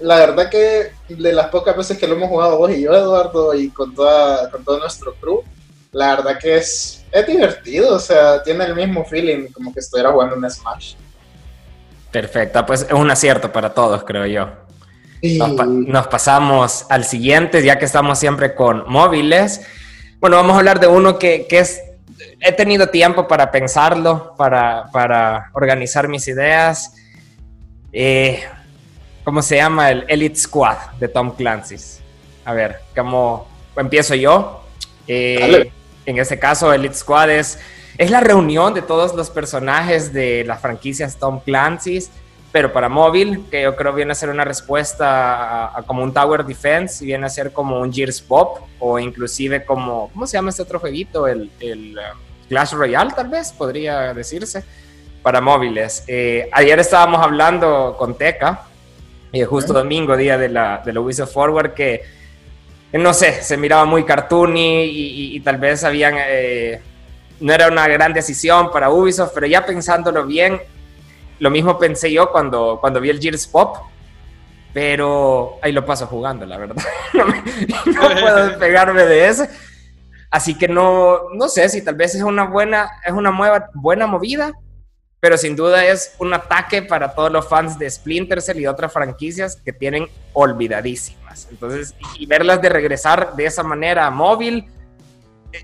la 0.00 0.16
verdad 0.16 0.48
que 0.48 0.92
de 1.08 1.32
las 1.32 1.48
pocas 1.48 1.76
veces 1.76 1.98
que 1.98 2.06
lo 2.06 2.14
hemos 2.14 2.28
jugado 2.28 2.58
vos 2.58 2.70
y 2.70 2.82
yo, 2.82 2.92
Eduardo, 2.92 3.54
y 3.54 3.70
con, 3.70 3.94
toda, 3.94 4.50
con 4.50 4.64
todo 4.64 4.78
nuestro 4.78 5.14
crew, 5.14 5.44
la 5.92 6.16
verdad 6.16 6.38
que 6.38 6.56
es, 6.56 7.04
es 7.10 7.26
divertido, 7.26 7.96
o 7.96 7.98
sea, 7.98 8.42
tiene 8.42 8.64
el 8.64 8.74
mismo 8.74 9.04
feeling 9.04 9.48
como 9.52 9.72
que 9.72 9.80
estuviera 9.80 10.12
jugando 10.12 10.36
un 10.36 10.48
Smash. 10.48 10.94
Perfecto, 12.10 12.64
pues 12.66 12.82
es 12.82 12.92
un 12.92 13.10
acierto 13.10 13.52
para 13.52 13.72
todos, 13.72 14.04
creo 14.04 14.26
yo. 14.26 14.48
Sí. 15.20 15.38
Nos, 15.38 15.50
pa 15.52 15.64
nos, 15.66 16.06
pasamos 16.06 16.86
al 16.88 17.04
siguiente, 17.04 17.62
ya 17.62 17.78
que 17.78 17.84
estamos 17.84 18.18
siempre 18.18 18.54
con 18.54 18.84
móviles. 18.88 19.60
Bueno, 20.18 20.36
vamos 20.36 20.54
a 20.54 20.58
hablar 20.58 20.80
de 20.80 20.86
uno 20.86 21.18
que, 21.18 21.46
que 21.46 21.58
es, 21.58 21.82
he 22.40 22.52
tenido 22.52 22.88
tiempo 22.88 23.28
para 23.28 23.50
pensarlo, 23.50 24.34
para, 24.36 24.86
para 24.92 25.50
organizar 25.52 26.08
mis 26.08 26.26
ideas. 26.26 26.94
Eh, 27.92 28.42
¿Cómo 29.24 29.42
se 29.42 29.56
llama? 29.56 29.90
El 29.90 30.04
Elite 30.08 30.36
Squad 30.36 30.76
de 30.98 31.08
Tom 31.08 31.32
Clancy's. 31.36 32.00
A 32.44 32.54
ver, 32.54 32.80
¿cómo 32.96 33.46
empiezo 33.76 34.14
yo? 34.14 34.64
Eh, 35.06 35.70
en 36.10 36.18
este 36.18 36.38
caso, 36.38 36.72
Elite 36.72 36.94
Squad 36.94 37.30
es, 37.30 37.58
es 37.98 38.10
la 38.10 38.20
reunión 38.20 38.74
de 38.74 38.82
todos 38.82 39.14
los 39.14 39.30
personajes 39.30 40.12
de 40.12 40.44
las 40.44 40.60
franquicias 40.60 41.16
Tom 41.16 41.40
Clancy's, 41.40 42.10
pero 42.52 42.72
para 42.72 42.88
móvil, 42.88 43.44
que 43.50 43.62
yo 43.62 43.76
creo 43.76 43.92
viene 43.92 44.12
a 44.12 44.14
ser 44.14 44.28
una 44.28 44.44
respuesta 44.44 45.66
a, 45.66 45.78
a 45.78 45.82
como 45.82 46.02
un 46.02 46.12
Tower 46.12 46.44
Defense, 46.44 47.04
viene 47.04 47.26
a 47.26 47.28
ser 47.28 47.52
como 47.52 47.80
un 47.80 47.92
Gears 47.92 48.20
Pop, 48.20 48.58
o 48.80 48.98
inclusive 48.98 49.64
como, 49.64 50.10
¿cómo 50.12 50.26
se 50.26 50.36
llama 50.36 50.50
este 50.50 50.62
otro 50.62 50.80
jueguito? 50.80 51.28
El, 51.28 51.50
el 51.60 51.96
uh, 51.96 52.48
Clash 52.48 52.72
Royale, 52.72 53.12
tal 53.14 53.28
vez, 53.28 53.52
podría 53.52 54.12
decirse, 54.12 54.64
para 55.22 55.40
móviles. 55.40 56.02
Eh, 56.08 56.48
ayer 56.52 56.78
estábamos 56.80 57.22
hablando 57.22 57.94
con 57.96 58.18
Teca, 58.18 58.62
y 59.32 59.44
justo 59.44 59.72
domingo, 59.72 60.16
día 60.16 60.36
de 60.36 60.48
la, 60.48 60.82
de 60.84 60.92
la 60.92 61.00
Ubisoft 61.00 61.32
Forward, 61.32 61.74
que 61.74 62.02
no 62.92 63.14
sé, 63.14 63.42
se 63.42 63.56
miraba 63.56 63.84
muy 63.84 64.04
cartoony 64.04 64.84
y, 64.84 64.90
y, 64.90 65.36
y 65.36 65.40
tal 65.40 65.58
vez 65.58 65.84
habían, 65.84 66.14
eh, 66.18 66.80
no 67.40 67.52
era 67.52 67.68
una 67.68 67.86
gran 67.88 68.12
decisión 68.12 68.70
para 68.70 68.90
Ubisoft, 68.90 69.32
pero 69.34 69.46
ya 69.46 69.64
pensándolo 69.64 70.26
bien, 70.26 70.60
lo 71.38 71.50
mismo 71.50 71.78
pensé 71.78 72.12
yo 72.12 72.30
cuando, 72.30 72.78
cuando 72.80 73.00
vi 73.00 73.10
el 73.10 73.20
Gears 73.20 73.46
Pop, 73.46 73.76
pero 74.72 75.58
ahí 75.62 75.72
lo 75.72 75.84
paso 75.84 76.06
jugando, 76.06 76.46
la 76.46 76.58
verdad. 76.58 76.82
no, 77.14 77.26
me, 77.26 77.42
no 77.86 78.00
puedo 78.20 78.46
despegarme 78.46 79.04
de 79.04 79.28
ese. 79.28 79.50
Así 80.30 80.56
que 80.56 80.68
no, 80.68 81.30
no 81.34 81.48
sé 81.48 81.68
si 81.68 81.82
tal 81.82 81.96
vez 81.96 82.14
es 82.14 82.22
una 82.22 82.44
buena, 82.44 82.88
es 83.04 83.12
una 83.12 83.30
nueva, 83.32 83.70
buena 83.74 84.06
movida, 84.06 84.52
pero 85.20 85.36
sin 85.36 85.54
duda 85.54 85.84
es 85.84 86.14
un 86.18 86.32
ataque 86.32 86.82
para 86.82 87.14
todos 87.14 87.30
los 87.30 87.46
fans 87.46 87.78
de 87.78 87.88
Splinter 87.90 88.40
Cell 88.40 88.58
y 88.58 88.66
otras 88.66 88.92
franquicias 88.92 89.56
que 89.56 89.72
tienen 89.72 90.08
olvidadísimas. 90.32 91.46
Entonces, 91.50 91.94
y 92.18 92.26
verlas 92.26 92.62
de 92.62 92.70
regresar 92.70 93.36
de 93.36 93.44
esa 93.44 93.62
manera 93.62 94.06
a 94.06 94.10
móvil 94.10 94.66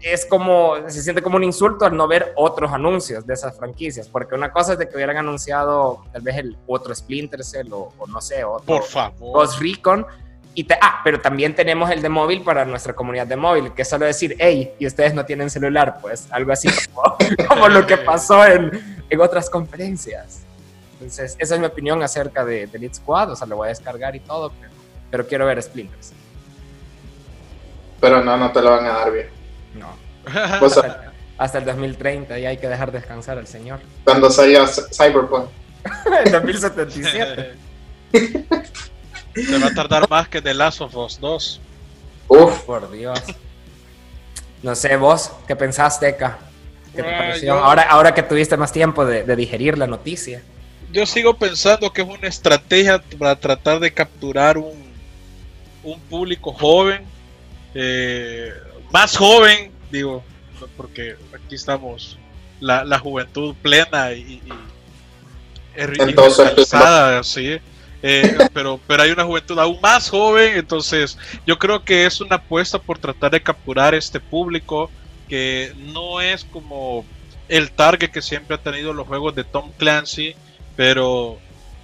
es 0.03 0.27
como, 0.27 0.75
se 0.89 1.01
siente 1.01 1.23
como 1.23 1.37
un 1.37 1.45
insulto 1.45 1.87
al 1.87 1.97
no 1.97 2.07
ver 2.07 2.33
otros 2.37 2.73
anuncios 2.73 3.27
de 3.27 3.35
esas 3.35 3.57
franquicias, 3.57 4.09
porque 4.09 4.35
una 4.35 4.53
cosa 4.53 4.75
es 4.75 4.79
de 4.79 4.89
que 4.89 4.97
hubieran 4.97 5.17
anunciado 5.17 6.05
tal 6.13 6.23
vez 6.23 6.37
el 6.37 6.57
otro 6.67 6.95
Splinter 6.95 7.45
Cell 7.45 7.73
o, 7.73 7.93
no 8.07 8.21
sé, 8.21 8.45
otro 8.45 8.67
Por 8.67 8.83
favor. 8.83 9.33
Ghost 9.33 9.61
Recon, 9.61 10.05
y 10.55 10.67
ah, 10.81 11.01
pero 11.05 11.21
también 11.21 11.55
tenemos 11.55 11.91
el 11.91 12.03
de 12.03 12.09
móvil 12.09 12.43
para 12.43 12.65
nuestra 12.65 12.95
comunidad 12.95 13.27
de 13.27 13.37
móvil, 13.37 13.73
que 13.75 13.83
es 13.83 13.89
solo 13.89 14.07
decir, 14.07 14.37
hey, 14.39 14.73
y 14.79 14.87
ustedes 14.87 15.15
no 15.15 15.25
tienen 15.25 15.51
celular, 15.51 15.99
pues 16.01 16.27
algo 16.31 16.53
así 16.53 16.69
como, 17.49 17.69
lo 17.69 17.87
que 17.87 17.97
pasó 17.99 18.45
en, 18.45 18.96
en, 19.11 19.21
otras 19.21 19.51
conferencias. 19.51 20.43
Entonces, 20.95 21.37
esa 21.39 21.55
es 21.55 21.61
mi 21.61 21.67
opinión 21.67 22.03
acerca 22.03 22.45
de, 22.45 22.67
de 22.67 22.79
Elite 22.79 22.95
Squad, 22.95 23.33
o 23.33 23.37
sea, 23.37 23.47
lo 23.47 23.57
voy 23.57 23.67
a 23.67 23.69
descargar 23.69 24.17
y 24.17 24.21
todo, 24.21 24.51
pero, 24.59 24.73
pero 25.11 25.27
quiero 25.27 25.47
ver 25.47 25.63
Splinters. 25.63 26.13
Pero 28.01 28.23
no, 28.23 28.37
no 28.37 28.53
te 28.53 28.63
lo 28.63 28.71
van 28.71 28.87
a 28.87 28.93
dar 28.93 29.13
bien. 29.13 29.29
No. 29.75 29.89
Pues, 30.59 30.81
hasta, 31.39 31.59
el 31.59 31.65
2030 31.67 32.39
y 32.39 32.47
hay 32.47 32.57
que 32.57 32.67
dejar 32.67 32.91
descansar 32.91 33.37
al 33.37 33.47
señor. 33.47 33.81
Cuando 34.05 34.31
salga 34.31 34.67
Cyberpunk. 34.67 35.51
en 36.25 36.33
2077. 36.33 37.55
Se 39.35 39.59
va 39.59 39.67
a 39.67 39.75
tardar 39.75 40.09
más 40.09 40.29
que 40.29 40.41
The 40.41 40.55
Last 40.55 40.81
of 40.81 40.97
Us 40.97 41.21
2. 41.21 41.61
Uf. 42.29 42.61
Por 42.63 42.91
Dios. 42.91 43.23
No 44.63 44.75
sé, 44.75 44.97
vos, 44.97 45.31
¿qué 45.47 45.55
pensaste, 45.55 46.09
Eka? 46.09 46.39
¿Qué 46.97 47.03
te 47.03 47.15
ah, 47.15 47.19
pareció? 47.19 47.53
ahora, 47.53 47.83
ahora 47.83 48.15
que 48.15 48.23
tuviste 48.23 48.57
más 48.57 48.73
tiempo 48.73 49.05
de, 49.05 49.37
digerir 49.37 49.76
la 49.76 49.87
noticia. 49.87 50.43
Yo 50.93 51.05
sigo 51.05 51.37
pensando 51.37 51.93
que 51.93 52.03
es 52.03 52.09
una 52.09 52.29
estrategia 52.29 53.03
para 53.19 53.37
tratar 53.37 53.81
de 53.81 53.93
capturar 53.93 54.57
un, 54.57 54.87
un 55.83 56.00
público 56.00 56.53
joven, 56.53 57.03
eh, 57.75 58.50
más 58.91 59.17
joven, 59.17 59.71
digo, 59.91 60.25
porque 60.76 61.17
aquí 61.35 61.55
estamos, 61.55 62.19
la, 62.61 62.99
juventud 62.99 63.55
plena 63.61 64.12
y, 64.12 64.21
y, 64.21 64.43
y 65.76 66.15
¿sí? 67.23 67.59
Eh, 68.03 68.38
pero, 68.55 68.81
pero 68.87 69.03
hay 69.03 69.11
una 69.11 69.25
juventud 69.25 69.59
aún 69.59 69.79
más 69.83 70.09
joven, 70.09 70.57
entonces 70.57 71.19
yo 71.47 71.59
creo 71.59 71.85
que 71.85 72.07
es 72.07 72.21
una 72.21 72.37
apuesta 72.37 72.79
por 72.79 72.99
tratar 72.99 73.33
de 73.33 73.43
capturar 73.43 73.95
este 73.95 74.21
público 74.21 74.91
que 75.28 75.73
no 75.76 76.21
es 76.21 76.45
como 76.45 77.04
el 77.49 77.71
target 77.71 78.11
que 78.11 78.23
siempre 78.23 78.56
ha 78.56 78.62
tenido 78.62 78.92
los 78.92 79.06
juegos 79.06 79.35
de 79.35 79.45
Tom 79.45 79.71
Clancy, 79.76 80.35
pero 80.75 81.38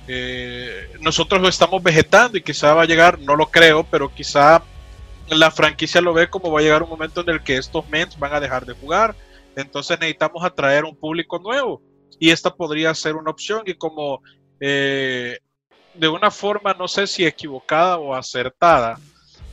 eh, 0.09 0.91
nosotros 1.01 1.41
lo 1.41 1.49
estamos 1.49 1.83
vegetando 1.83 2.37
y 2.37 2.43
quizá 2.43 2.75
va 2.75 2.83
a 2.83 2.87
llegar, 2.87 3.19
no 3.21 3.37
lo 3.37 3.47
creo, 3.47 3.85
pero 3.85 4.13
quizá 4.13 4.63
la 5.29 5.51
franquicia 5.51 6.01
lo 6.01 6.13
ve 6.13 6.29
como 6.29 6.51
va 6.51 6.61
a 6.61 6.63
llegar 6.63 6.83
un 6.83 6.91
momento 6.91 7.21
en 7.21 7.31
el 7.31 7.43
que 7.43 7.57
estos 7.57 7.89
mens 7.89 8.19
van 8.19 8.35
a 8.35 8.41
dejar 8.41 8.67
de 8.67 8.75
jugar, 8.75 9.15
entonces 9.57 9.99
necesitamos 9.99 10.45
atraer 10.45 10.85
un 10.85 10.97
público 10.97 11.39
nuevo 11.39 11.83
y 12.19 12.31
esta 12.31 12.55
podría 12.55 12.95
ser 12.95 13.17
una 13.17 13.31
opción 13.31 13.63
y 13.67 13.75
como 13.75 14.23
eh, 14.61 15.39
de 15.95 16.09
una 16.09 16.31
forma, 16.31 16.75
no 16.75 16.89
sé 16.89 17.07
si 17.07 17.25
equivocada 17.25 17.99
o 17.99 18.15
acertada, 18.15 18.99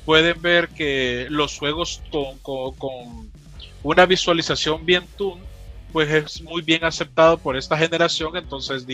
pueden 0.05 0.41
ver 0.41 0.69
que 0.69 1.27
los 1.29 1.57
juegos 1.57 2.01
con, 2.41 3.28
una 3.83 4.05
visualización 4.05 4.85
bien 4.85 5.05
tune, 5.17 5.41
pues 5.91 6.09
es 6.09 6.41
muy 6.41 6.61
bien 6.61 6.83
aceptado 6.83 7.37
por 7.37 7.57
esta 7.57 7.77
generación. 7.77 8.35
Entonces, 8.37 8.85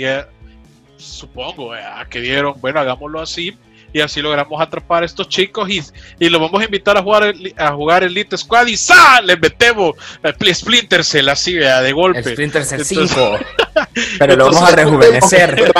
supongo 0.98 1.76
eh, 1.76 1.82
que 2.10 2.22
dieron, 2.22 2.60
bueno, 2.60 2.80
hagámoslo 2.80 3.22
así. 3.22 3.58
Y 3.94 4.02
así 4.02 4.22
logramos 4.22 4.62
atrapar 4.62 5.04
a 5.04 5.06
estos 5.06 5.30
chicos 5.30 5.70
y, 5.70 5.82
y 6.20 6.28
los 6.28 6.42
vamos 6.42 6.62
a 6.62 6.66
invitar 6.66 6.98
a 6.98 7.02
jugar, 7.02 7.34
a 7.56 7.72
jugar 7.72 8.04
Elite 8.04 8.38
Squad 8.38 8.68
y 8.68 8.76
¡sa! 8.76 9.22
Les 9.22 9.40
metemos 9.40 9.96
Splinter 10.54 11.02
Cell 11.06 11.30
así, 11.30 11.54
de 11.54 11.94
golpe. 11.94 12.22
Splinter 12.22 12.66
Cell 12.66 12.84
5. 12.84 13.40
Pero 14.20 14.36
lo 14.36 14.46
vamos 14.52 14.62
a 14.70 14.76
rejuvenecer. 14.76 15.56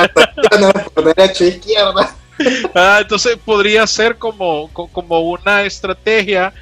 derecha 1.18 1.44
izquierda. 1.44 2.16
Ah, 2.74 3.00
entonces 3.02 3.38
podría 3.44 3.86
ser 3.86 4.18
como, 4.18 4.70
como 4.72 5.20
una 5.22 5.64
estrategia, 5.64 6.54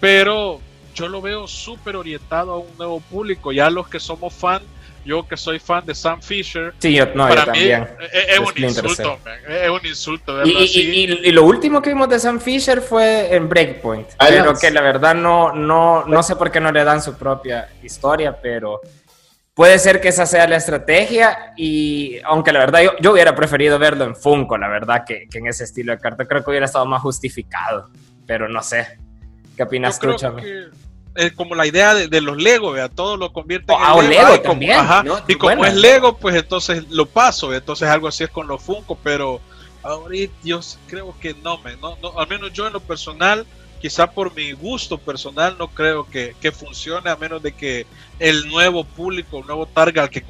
pero 0.00 0.60
yo 0.96 1.08
lo 1.08 1.20
veo 1.20 1.46
súper 1.46 1.94
orientado 1.94 2.52
a 2.52 2.58
un 2.58 2.76
nuevo 2.76 3.00
público. 3.00 3.52
Ya 3.52 3.70
los 3.70 3.86
que 3.86 4.00
somos 4.00 4.34
fan, 4.34 4.62
yo 5.04 5.28
que 5.28 5.36
soy 5.36 5.58
fan 5.58 5.84
de 5.86 5.94
Sam 5.94 6.20
Fisher, 6.20 6.74
sí, 6.78 6.98
para 7.14 7.52
mí 7.52 7.60
es, 7.60 8.38
un 8.40 8.64
insulto, 8.64 9.18
es, 9.46 9.70
un 9.70 9.86
insulto. 9.86 10.44
Y, 10.44 11.32
lo 11.32 11.44
último 11.44 11.80
que 11.80 11.90
vimos 11.90 12.08
de 12.08 12.18
Sam 12.18 12.40
Fisher 12.40 12.80
fue 12.80 13.34
en 13.34 13.48
Breakpoint, 13.48 14.08
pero 14.18 14.54
que 14.54 14.70
la 14.70 14.80
verdad 14.80 15.14
no, 15.14 15.52
no, 15.52 16.04
no 16.06 16.22
sé 16.22 16.34
por 16.34 16.50
qué 16.50 16.60
no 16.60 16.72
le 16.72 16.82
dan 16.82 17.00
su 17.00 17.14
propia 17.14 17.68
historia, 17.82 18.36
pero 18.40 18.80
Puede 19.56 19.78
ser 19.78 20.02
que 20.02 20.08
esa 20.08 20.26
sea 20.26 20.46
la 20.46 20.56
estrategia 20.56 21.54
y 21.56 22.18
aunque 22.24 22.52
la 22.52 22.58
verdad 22.58 22.80
yo, 23.00 23.12
hubiera 23.12 23.34
preferido 23.34 23.78
verlo 23.78 24.04
en 24.04 24.14
Funko, 24.14 24.58
la 24.58 24.68
verdad, 24.68 25.02
que, 25.06 25.26
en 25.32 25.46
ese 25.46 25.64
estilo 25.64 25.92
de 25.92 25.98
carta. 25.98 26.26
Creo 26.26 26.44
que 26.44 26.50
hubiera 26.50 26.66
estado 26.66 26.84
más 26.84 27.00
justificado, 27.00 27.88
pero 28.26 28.50
no 28.50 28.62
sé. 28.62 28.98
¿Qué 29.56 29.62
opinas 29.62 29.98
tú, 29.98 30.14
es 31.16 31.32
como 31.32 31.54
la 31.54 31.66
idea 31.66 31.94
de, 31.94 32.20
los 32.20 32.36
Lego, 32.36 32.72
vea, 32.72 32.88
todo 32.88 33.16
lo 33.16 33.32
convierte 33.32 33.72
en 33.72 33.78
oh, 33.80 34.02
Lego, 34.02 34.40
también. 34.40 34.78
y 35.26 35.34
como 35.36 35.64
es 35.64 35.74
Lego, 35.74 36.18
pues 36.18 36.36
entonces 36.36 36.84
lo 36.90 37.06
paso, 37.06 37.54
entonces 37.54 37.88
algo 37.88 38.08
así 38.08 38.24
es 38.24 38.30
con 38.30 38.46
los 38.46 38.62
Funko, 38.62 38.98
pero 39.02 39.40
ahorita 39.82 40.34
yo 40.44 40.60
creo 40.86 41.14
que 41.18 41.34
no, 41.42 41.58
me, 41.58 41.76
no, 41.76 41.96
no, 42.02 42.18
al 42.18 42.28
menos 42.28 42.52
yo 42.52 42.66
en 42.66 42.74
lo 42.74 42.80
personal 42.80 43.46
quizá 43.80 44.10
por 44.10 44.34
mi 44.34 44.52
gusto 44.52 44.98
personal 44.98 45.56
no 45.58 45.68
creo 45.68 46.06
que, 46.06 46.34
funcione 46.52 47.10
a 47.10 47.16
menos 47.16 47.42
de 47.42 47.52
que 47.52 47.86
el 48.18 48.48
nuevo 48.48 48.84
público, 48.84 49.38
el 49.38 49.46
nuevo 49.46 49.66
target 49.66 50.00
al 50.00 50.10
que 50.10 50.22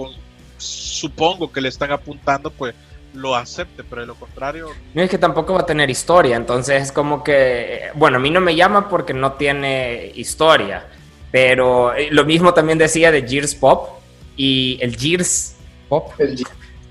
supongo 0.59 1.53
que 1.53 1.61
le 1.61 1.69
están 1.69 1.93
apuntando, 1.93 2.51
pues 2.51 2.75
lo 3.17 3.35
acepte, 3.35 3.83
pero 3.85 4.03
de 4.03 4.07
lo 4.07 4.15
contrario... 4.15 4.69
No 4.95 5.03
es 5.03 5.11
que 5.11 5.19
tampoco 5.19 5.55
va 5.55 5.61
a 5.61 5.67
tener 5.67 5.91
historia, 5.91 6.37
entonces 6.37 6.83
es 6.85 6.93
como 6.93 7.25
que, 7.25 7.91
bueno, 7.95 8.19
a 8.19 8.21
mí 8.21 8.31
no 8.31 8.41
me 8.41 8.55
llama 8.55 8.89
porque 8.89 9.15
no 9.15 9.33
tiene 9.33 10.13
historia, 10.15 10.87
pero 11.31 11.95
eh, 11.95 12.09
lo 12.11 12.25
mismo 12.25 12.55
también 12.55 12.79
decía 12.79 13.11
de 13.11 13.27
Gears 13.27 13.55
Pop 13.55 13.99
y 14.37 14.79
el 14.81 14.97
Gears 14.97 15.57
Pop, 15.89 16.13
el, 16.19 16.45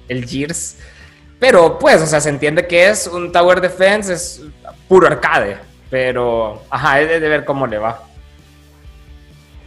el 0.07 0.27
Gears, 0.27 0.77
pero 1.39 1.77
pues, 1.77 2.01
o 2.01 2.07
sea, 2.07 2.21
se 2.21 2.29
entiende 2.29 2.67
que 2.67 2.89
es 2.89 3.07
un 3.07 3.31
Tower 3.31 3.61
Defense, 3.61 4.13
es 4.13 4.41
puro 4.87 5.07
arcade, 5.07 5.57
pero, 5.89 6.63
ajá, 6.69 7.01
es 7.01 7.21
de 7.21 7.29
ver 7.29 7.45
cómo 7.45 7.67
le 7.67 7.77
va. 7.77 8.03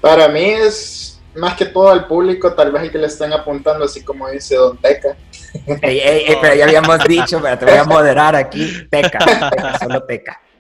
Para 0.00 0.28
mí 0.28 0.44
es 0.44 1.20
más 1.34 1.56
que 1.56 1.66
todo 1.66 1.88
al 1.90 2.06
público, 2.06 2.52
tal 2.52 2.72
vez 2.72 2.82
el 2.82 2.90
que 2.90 2.98
le 2.98 3.06
están 3.06 3.32
apuntando, 3.32 3.84
así 3.84 4.02
como 4.02 4.28
dice 4.28 4.56
Don 4.56 4.76
Teca. 4.76 5.16
Ey, 5.82 5.98
ey, 6.00 6.36
pero 6.40 6.54
ya 6.54 6.64
habíamos 6.64 7.04
dicho, 7.04 7.40
pero 7.42 7.58
te 7.58 7.64
voy 7.64 7.74
a 7.74 7.84
moderar 7.84 8.36
aquí, 8.36 8.86
Teca, 8.90 9.18
teca 9.18 9.78
solo 9.78 10.02
Teca. 10.04 10.40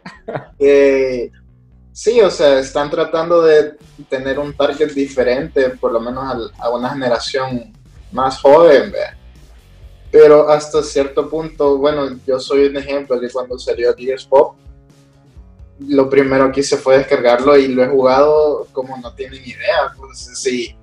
Eh, 0.58 1.30
sí, 1.92 2.20
o 2.20 2.30
sea, 2.30 2.58
están 2.58 2.90
tratando 2.90 3.42
de 3.42 3.74
tener 4.08 4.38
un 4.38 4.54
target 4.54 4.92
diferente, 4.92 5.70
por 5.70 5.92
lo 5.92 6.00
menos 6.00 6.50
a, 6.58 6.70
una 6.70 6.90
generación 6.90 7.72
más 8.10 8.40
joven, 8.40 8.92
Pero 10.10 10.48
hasta 10.48 10.82
cierto 10.82 11.28
punto, 11.28 11.76
bueno, 11.76 12.18
yo 12.26 12.40
soy 12.40 12.66
un 12.66 12.78
ejemplo 12.78 13.20
de 13.20 13.30
cuando 13.30 13.58
salió 13.58 13.94
Gears 13.94 14.24
Pop, 14.24 14.56
lo 15.86 16.08
primero 16.08 16.50
que 16.50 16.60
hice 16.60 16.76
fue 16.76 16.98
descargarlo 16.98 17.56
y 17.56 17.68
lo 17.68 17.84
he 17.84 17.88
jugado 17.88 18.66
como 18.72 18.96
no 18.96 19.14
tienen 19.14 19.42
idea. 19.44 19.92
Pues 19.96 20.30
sí. 20.34 20.77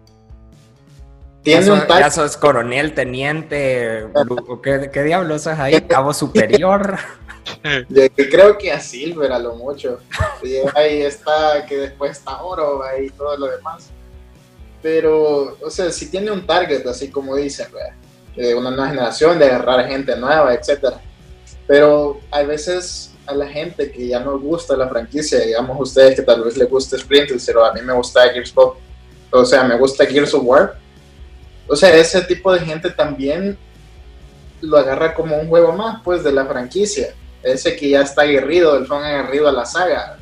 Tiene 1.45 1.71
un 1.71 1.85
tal... 1.85 2.03
es 2.03 2.37
coronel, 2.37 2.95
teniente, 2.95 4.07
¿qué, 4.63 4.89
qué 4.91 5.03
diablos 5.03 5.45
es 5.45 5.59
ahí? 5.59 5.79
Cabo 5.81 6.11
superior. 6.11 6.97
creo 8.31 8.57
que 8.57 8.71
a 8.71 8.79
Silver 8.79 9.31
a 9.31 9.37
lo 9.37 9.55
mucho. 9.55 9.99
ahí 10.73 11.03
está, 11.03 11.63
que 11.67 11.77
después 11.77 12.13
está 12.17 12.41
oro 12.41 12.81
y 12.99 13.11
todo 13.11 13.37
lo 13.37 13.45
demás. 13.45 13.91
Pero, 14.81 15.55
o 15.61 15.69
sea, 15.69 15.91
si 15.91 16.09
tiene 16.09 16.31
un 16.31 16.47
target, 16.47 16.85
así 16.87 17.09
como 17.09 17.35
dicen, 17.35 17.67
de 18.35 18.55
una 18.55 18.71
nueva 18.71 18.89
generación, 18.89 19.37
de 19.37 19.45
agarrar 19.45 19.87
gente 19.87 20.15
nueva, 20.15 20.51
etcétera. 20.51 20.99
Pero 21.67 22.19
hay 22.31 22.47
veces 22.47 23.11
a 23.27 23.35
la 23.35 23.47
gente 23.47 23.91
que 23.91 24.07
ya 24.07 24.19
no 24.19 24.39
gusta 24.39 24.75
la 24.75 24.89
franquicia, 24.89 25.39
digamos 25.41 25.79
ustedes 25.79 26.15
que 26.15 26.23
tal 26.23 26.43
vez 26.43 26.57
les 26.57 26.67
guste 26.67 26.97
Splinter, 26.97 27.37
pero 27.45 27.65
a 27.65 27.73
mí 27.73 27.81
me 27.83 27.93
gusta 27.93 28.29
Gears 28.29 28.51
Pop, 28.51 28.77
o 29.31 29.45
sea, 29.45 29.63
me 29.63 29.77
gusta 29.77 30.07
Gears 30.07 30.33
of 30.33 30.43
War. 30.43 30.84
O 31.67 31.75
sea, 31.75 31.95
ese 31.95 32.21
tipo 32.21 32.53
de 32.53 32.59
gente 32.59 32.89
también 32.89 33.57
lo 34.61 34.77
agarra 34.77 35.13
como 35.13 35.37
un 35.37 35.47
juego 35.47 35.73
más, 35.73 36.01
pues, 36.03 36.23
de 36.23 36.31
la 36.31 36.45
franquicia. 36.45 37.13
Ese 37.43 37.75
que 37.75 37.89
ya 37.89 38.01
está 38.01 38.23
aguerrido, 38.23 38.77
el 38.77 38.87
fan 38.87 39.03
aguerrido 39.03 39.47
a 39.47 39.51
la 39.51 39.65
saga. 39.65 40.17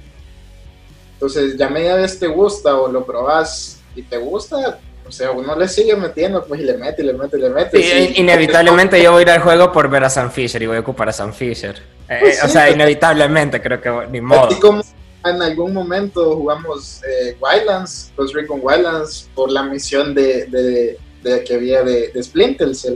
Entonces, 1.13 1.57
ya 1.57 1.69
media 1.69 1.95
vez 1.95 2.19
te 2.19 2.27
gusta 2.27 2.75
o 2.75 2.91
lo 2.91 3.05
probas 3.05 3.81
y 3.95 4.01
te 4.01 4.17
gusta, 4.17 4.79
o 5.07 5.11
sea, 5.11 5.31
uno 5.31 5.55
le 5.55 5.67
sigue 5.67 5.95
metiendo, 5.95 6.43
pues 6.45 6.61
y 6.61 6.63
le 6.63 6.77
mete, 6.77 7.01
y 7.01 7.05
le 7.05 7.13
mete, 7.13 7.37
y 7.37 7.41
le 7.41 7.49
mete. 7.49 7.81
Sí, 7.81 8.13
Inevitablemente 8.15 9.01
yo 9.01 9.11
voy 9.11 9.19
a 9.19 9.21
ir 9.23 9.29
al 9.29 9.41
juego 9.41 9.71
por 9.71 9.89
ver 9.89 10.03
a 10.03 10.09
Sam 10.09 10.31
Fisher 10.31 10.61
y 10.61 10.65
voy 10.65 10.77
a 10.77 10.79
ocupar 10.79 11.09
a 11.09 11.13
Sam 11.13 11.33
Fisher. 11.33 11.75
Eh, 12.09 12.17
pues 12.21 12.43
o 12.43 12.47
sea, 12.47 12.69
inevitablemente 12.69 13.61
creo 13.61 13.81
que 13.81 14.07
ni 14.11 14.21
modo. 14.21 14.47
Así 14.47 14.59
como 14.59 14.81
en 15.25 15.41
algún 15.41 15.73
momento 15.73 16.35
jugamos 16.35 17.01
eh, 17.03 17.37
Wildlands, 17.39 18.11
Ghost 18.15 18.33
Recon 18.33 18.59
Wildlands, 18.61 19.29
por 19.35 19.51
la 19.51 19.63
misión 19.63 20.13
de, 20.13 20.45
de, 20.47 20.97
de 21.23 21.43
que 21.43 21.55
había 21.55 21.83
de, 21.83 22.09
de 22.09 22.23
Splinter 22.23 22.75
Cell. 22.75 22.95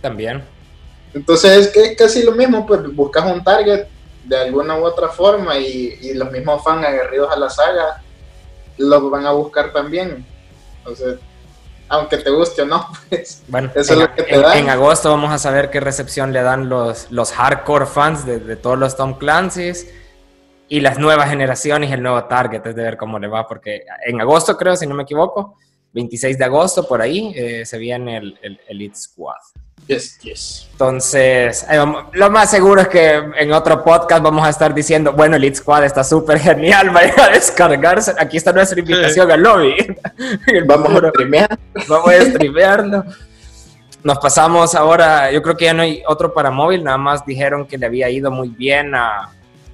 También. 0.00 0.42
Entonces 1.14 1.66
es 1.66 1.68
que 1.68 1.96
casi 1.96 2.22
lo 2.22 2.32
mismo, 2.32 2.66
pues 2.66 2.80
buscas 2.94 3.30
un 3.30 3.42
target 3.42 3.86
de 4.24 4.36
alguna 4.36 4.78
u 4.78 4.84
otra 4.84 5.08
forma 5.08 5.58
y, 5.58 5.98
y 6.00 6.14
los 6.14 6.30
mismos 6.30 6.62
fans 6.62 6.86
aguerridos 6.86 7.32
a 7.32 7.38
la 7.38 7.50
saga 7.50 8.02
lo 8.78 9.10
van 9.10 9.26
a 9.26 9.32
buscar 9.32 9.72
también. 9.72 10.24
Entonces, 10.78 11.18
aunque 11.88 12.18
te 12.18 12.30
guste 12.30 12.62
o 12.62 12.66
no, 12.66 12.86
pues 13.08 13.42
bueno, 13.48 13.70
eso 13.74 13.94
en, 13.94 14.00
es 14.00 14.08
lo 14.08 14.14
que 14.14 14.22
te 14.22 14.34
en, 14.34 14.44
en, 14.44 14.70
agosto 14.70 15.10
vamos 15.10 15.32
a 15.32 15.38
saber 15.38 15.70
qué 15.70 15.80
recepción 15.80 16.32
le 16.32 16.42
dan 16.42 16.68
los, 16.68 17.10
los 17.10 17.32
hardcore 17.32 17.86
fans 17.86 18.24
de, 18.24 18.38
de 18.38 18.56
todos 18.56 18.78
los 18.78 18.96
Tom 18.96 19.18
Clancy's 19.18 19.86
y 20.68 20.80
las 20.80 20.98
nuevas 20.98 21.28
generaciones 21.28 21.90
y 21.90 21.92
el 21.92 22.02
nuevo 22.02 22.24
target, 22.24 22.64
es 22.64 22.76
de 22.76 22.82
ver 22.82 22.96
cómo 22.96 23.18
le 23.18 23.26
va, 23.26 23.46
porque 23.48 23.82
en 24.06 24.20
agosto 24.20 24.56
creo, 24.56 24.76
si 24.76 24.86
no 24.86 24.94
me 24.94 25.02
equivoco, 25.02 25.56
26 25.92 26.38
de 26.38 26.44
agosto 26.44 26.86
por 26.86 27.02
ahí, 27.02 27.32
eh, 27.34 27.64
se 27.66 27.78
viene 27.78 28.16
el, 28.18 28.38
el 28.42 28.60
Elite 28.68 28.96
Squad. 28.96 29.36
Yes, 29.86 30.18
yes. 30.20 30.68
Entonces, 30.72 31.66
eh, 31.68 31.84
lo 32.12 32.30
más 32.30 32.50
seguro 32.50 32.80
es 32.82 32.88
que 32.88 33.14
en 33.14 33.52
otro 33.52 33.82
podcast 33.82 34.22
vamos 34.22 34.46
a 34.46 34.50
estar 34.50 34.72
diciendo, 34.72 35.12
bueno, 35.12 35.36
Elite 35.36 35.56
Squad 35.56 35.84
está 35.84 36.04
súper 36.04 36.38
genial, 36.38 36.90
vayan 36.94 37.18
a 37.18 37.28
descargarse. 37.30 38.14
Aquí 38.18 38.36
está 38.36 38.52
nuestra 38.52 38.78
invitación 38.78 39.30
al 39.30 39.42
lobby. 39.42 39.74
vamos 40.66 41.02
a 41.02 41.08
streamear. 41.08 41.58
Vamos 41.88 42.08
a 42.08 42.24
streamearlo. 42.30 43.04
Nos 44.02 44.18
pasamos 44.18 44.74
ahora, 44.74 45.30
yo 45.30 45.42
creo 45.42 45.56
que 45.56 45.64
ya 45.66 45.74
no 45.74 45.82
hay 45.82 46.02
otro 46.06 46.32
para 46.32 46.50
móvil, 46.50 46.82
nada 46.82 46.96
más 46.96 47.26
dijeron 47.26 47.66
que 47.66 47.76
le 47.76 47.84
había 47.84 48.08
ido 48.08 48.30
muy 48.30 48.48
bien 48.48 48.94
a, 48.94 49.30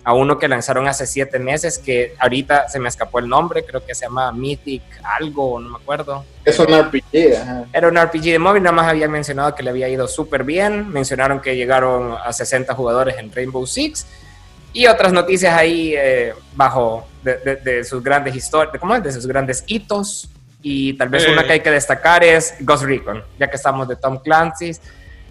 a 0.06 0.14
uno 0.14 0.38
que 0.38 0.46
lanzaron 0.46 0.86
hace 0.86 1.04
siete 1.04 1.40
meses, 1.40 1.78
que 1.78 2.14
ahorita 2.20 2.68
se 2.68 2.78
me 2.78 2.88
escapó 2.88 3.18
el 3.18 3.26
nombre, 3.28 3.64
creo 3.64 3.84
que 3.84 3.92
se 3.92 4.06
llama 4.06 4.30
Mythic 4.30 4.80
algo, 5.02 5.58
no 5.58 5.68
me 5.68 5.78
acuerdo. 5.78 6.25
Es 6.44 6.56
un 6.60 6.66
RPG, 6.66 7.42
ajá. 7.42 7.64
Era 7.72 7.88
un 7.88 7.96
RPG 8.00 8.22
de 8.22 8.38
móvil, 8.38 8.62
nada 8.62 8.72
más 8.72 8.86
habían 8.86 9.10
mencionado 9.10 9.52
que 9.56 9.64
le 9.64 9.70
había 9.70 9.88
ido 9.88 10.06
súper 10.06 10.44
bien, 10.44 10.88
mencionaron 10.90 11.40
que 11.40 11.56
llegaron 11.56 12.14
a 12.25 12.32
60 12.32 12.72
jugadores 12.72 13.16
en 13.18 13.32
Rainbow 13.32 13.66
Six, 13.66 14.06
y 14.72 14.86
otras 14.86 15.12
noticias 15.12 15.52
ahí 15.52 15.94
eh, 15.96 16.34
bajo 16.54 17.08
de, 17.25 17.38
de, 17.38 17.56
de, 17.56 17.82
sus 17.82 18.00
grandes 18.00 18.36
historias, 18.36 18.78
¿cómo 18.78 18.94
es? 18.94 19.02
De 19.02 19.10
sus 19.10 19.26
grandes 19.26 19.64
hitos, 19.66 20.30
y 20.62 20.94
tal 20.94 21.08
vez 21.08 21.25
eh. 21.25 21.32
una 21.32 21.42
que 21.42 21.54
hay 21.54 21.60
que 21.60 21.72
destacar 21.72 22.22
es 22.22 22.54
Ghost 22.60 22.84
Recon, 22.84 23.25
ya 23.40 23.50
que 23.50 23.56
estamos 23.56 23.88
de 23.88 23.96
Tom 23.96 24.18
Clancy's, 24.18 24.80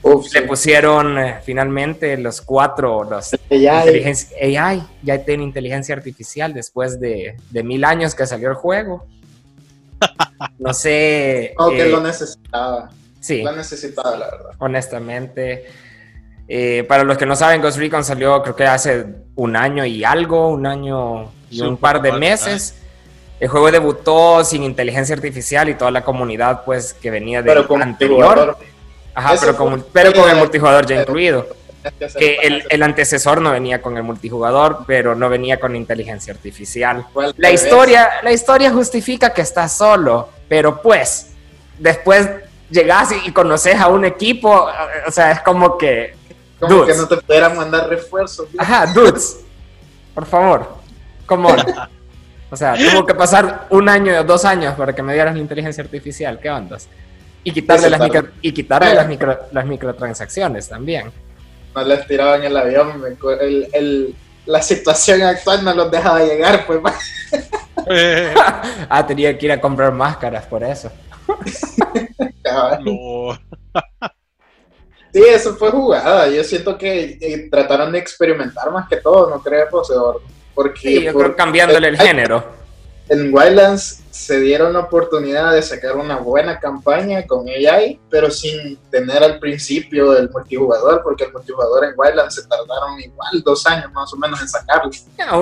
Uf, 0.06 0.32
le 0.36 0.42
sí. 0.42 0.48
pusieron 0.48 1.18
eh, 1.18 1.40
finalmente 1.44 2.16
los 2.18 2.40
cuatro, 2.40 3.04
los 3.04 3.34
AI. 3.50 4.56
AI, 4.56 4.84
ya 5.02 5.18
tiene 5.26 5.44
inteligencia 5.44 5.96
artificial 5.96 6.54
después 6.54 7.00
de, 7.00 7.36
de, 7.50 7.64
mil 7.64 7.84
años 7.84 8.14
que 8.14 8.28
salió 8.28 8.50
el 8.50 8.56
juego. 8.56 9.06
No 10.60 10.74
sé. 10.74 11.54
Aunque 11.58 11.84
eh, 11.84 11.90
lo 11.90 12.02
necesitaba. 12.02 12.90
Sí. 13.20 13.42
Lo 13.42 13.54
necesitaba, 13.54 14.18
la 14.18 14.30
verdad. 14.30 14.52
Honestamente. 14.60 15.66
Eh, 16.48 16.86
para 16.88 17.04
los 17.04 17.18
que 17.18 17.26
no 17.26 17.36
saben, 17.36 17.62
Ghost 17.62 17.78
Recon 17.78 18.04
salió 18.04 18.44
creo 18.44 18.56
que 18.56 18.66
hace 18.66 19.06
un 19.36 19.56
año 19.56 19.86
y 19.86 20.04
algo, 20.04 20.50
un 20.50 20.66
año 20.68 21.32
y 21.50 21.62
un 21.62 21.78
par 21.78 22.02
de 22.02 22.12
meses. 22.12 22.76
El 23.40 23.48
juego 23.48 23.72
debutó 23.72 24.44
sin 24.44 24.64
inteligencia 24.64 25.16
artificial 25.16 25.70
y 25.70 25.76
toda 25.76 25.92
la 25.92 26.04
comunidad 26.04 26.64
pues 26.64 26.94
que 26.94 27.10
venía 27.10 27.42
de 27.42 27.66
anterior. 27.82 28.58
Ajá, 29.16 29.36
pero 29.40 29.56
con, 29.56 29.86
pero 29.92 30.14
con, 30.14 30.30
el 30.30 30.36
multijugador 30.36 30.86
ya 30.86 31.02
incluido. 31.02 31.48
Que 32.18 32.38
el, 32.42 32.64
el, 32.70 32.84
antecesor 32.84 33.42
no 33.42 33.52
venía 33.52 33.82
con 33.82 33.96
el 33.96 34.04
multijugador, 34.04 34.86
pero 34.88 35.16
no 35.16 35.30
venía 35.30 35.60
con 35.60 35.76
inteligencia 35.76 36.34
artificial. 36.34 37.06
La 37.38 37.52
historia, 37.52 38.10
la 38.24 38.32
historia 38.32 38.72
justifica 38.72 39.32
que 39.32 39.42
estás 39.42 39.78
solo, 39.78 40.30
pero 40.50 40.82
pues, 40.82 41.28
después 41.78 42.28
llegas 42.70 43.10
y 43.24 43.32
conoces 43.32 43.80
a 43.80 43.88
un 43.88 44.04
equipo, 44.04 44.68
o 45.08 45.12
sea, 45.12 45.32
es 45.32 45.42
como 45.42 45.78
que. 45.78 46.16
Como 46.60 46.74
dudes. 46.74 46.96
que 46.96 47.02
no 47.02 47.08
te 47.08 47.18
pudieran 47.18 47.56
mandar 47.56 47.88
refuerzos. 47.88 48.48
Ajá, 48.58 48.88
dudes. 48.88 49.42
Por 50.14 50.26
favor. 50.26 50.76
Come 51.26 51.52
on. 51.52 51.58
O 52.52 52.56
sea, 52.58 52.76
tuvo 52.76 53.06
que 53.06 53.16
pasar 53.16 53.68
un 53.72 53.90
año 53.90 54.18
o 54.18 54.24
dos 54.24 54.46
años 54.46 54.76
para 54.76 54.94
que 54.94 55.02
me 55.02 55.14
dieras 55.14 55.34
la 55.34 55.42
inteligencia 55.42 55.84
artificial. 55.84 56.40
¿Qué 56.40 56.50
ondas? 56.50 56.88
Y 57.46 57.52
quitarle, 57.52 57.90
las, 57.90 58.02
micro, 58.02 58.28
y 58.42 58.52
quitarle 58.52 58.94
las, 58.94 59.08
micro, 59.08 59.40
las 59.52 59.66
microtransacciones 59.66 60.68
también. 60.68 61.12
No 61.76 61.84
les 61.84 62.06
tiraban 62.08 62.44
el 62.44 62.58
avión, 62.58 63.04
el, 63.40 63.70
el, 63.72 64.16
la 64.48 64.62
situación 64.62 65.22
actual 65.22 65.64
no 65.64 65.74
los 65.74 65.92
dejaba 65.92 66.24
llegar, 66.24 66.66
pues. 66.66 66.80
ah, 68.90 69.06
tenía 69.06 69.38
que 69.38 69.46
ir 69.46 69.52
a 69.52 69.62
comprar 69.62 69.92
máscaras 69.92 70.46
por 70.48 70.64
eso. 70.64 70.92
no. 72.84 73.38
Sí, 75.14 75.24
eso 75.26 75.56
fue 75.56 75.72
jugada. 75.72 76.28
Yo 76.28 76.44
siento 76.44 76.78
que 76.78 77.18
eh, 77.22 77.48
trataron 77.50 77.90
de 77.94 78.00
experimentar 78.00 78.70
más 78.70 78.90
que 78.90 78.98
todo, 78.98 79.30
no 79.30 79.42
creo, 79.42 79.70
poseedor. 79.70 80.22
Porque 80.54 80.78
sí, 80.82 81.04
yo 81.04 81.14
por, 81.14 81.24
creo 81.24 81.36
cambiándole 81.38 81.88
el 81.88 81.98
género. 81.98 82.44
En 83.08 83.34
Wildlands 83.34 84.04
se 84.10 84.40
dieron 84.40 84.74
la 84.74 84.80
oportunidad 84.80 85.54
de 85.54 85.62
sacar 85.62 85.96
una 85.96 86.18
buena 86.18 86.60
campaña 86.60 87.28
con 87.28 87.48
AI, 87.48 88.00
pero 88.10 88.32
sin 88.32 88.78
tener 88.90 89.22
al 89.22 89.38
principio 89.40 90.18
el 90.18 90.30
multijugador, 90.32 91.04
porque 91.04 91.26
el 91.26 91.34
multijugador 91.34 91.86
en 91.86 91.94
Wildlands 91.96 92.34
se 92.34 92.48
tardaron 92.48 93.00
igual 93.00 93.44
dos 93.44 93.66
años 93.68 93.92
más 93.92 94.12
o 94.14 94.18
menos 94.18 94.42
en 94.42 94.48
sacarlo. 94.48 94.90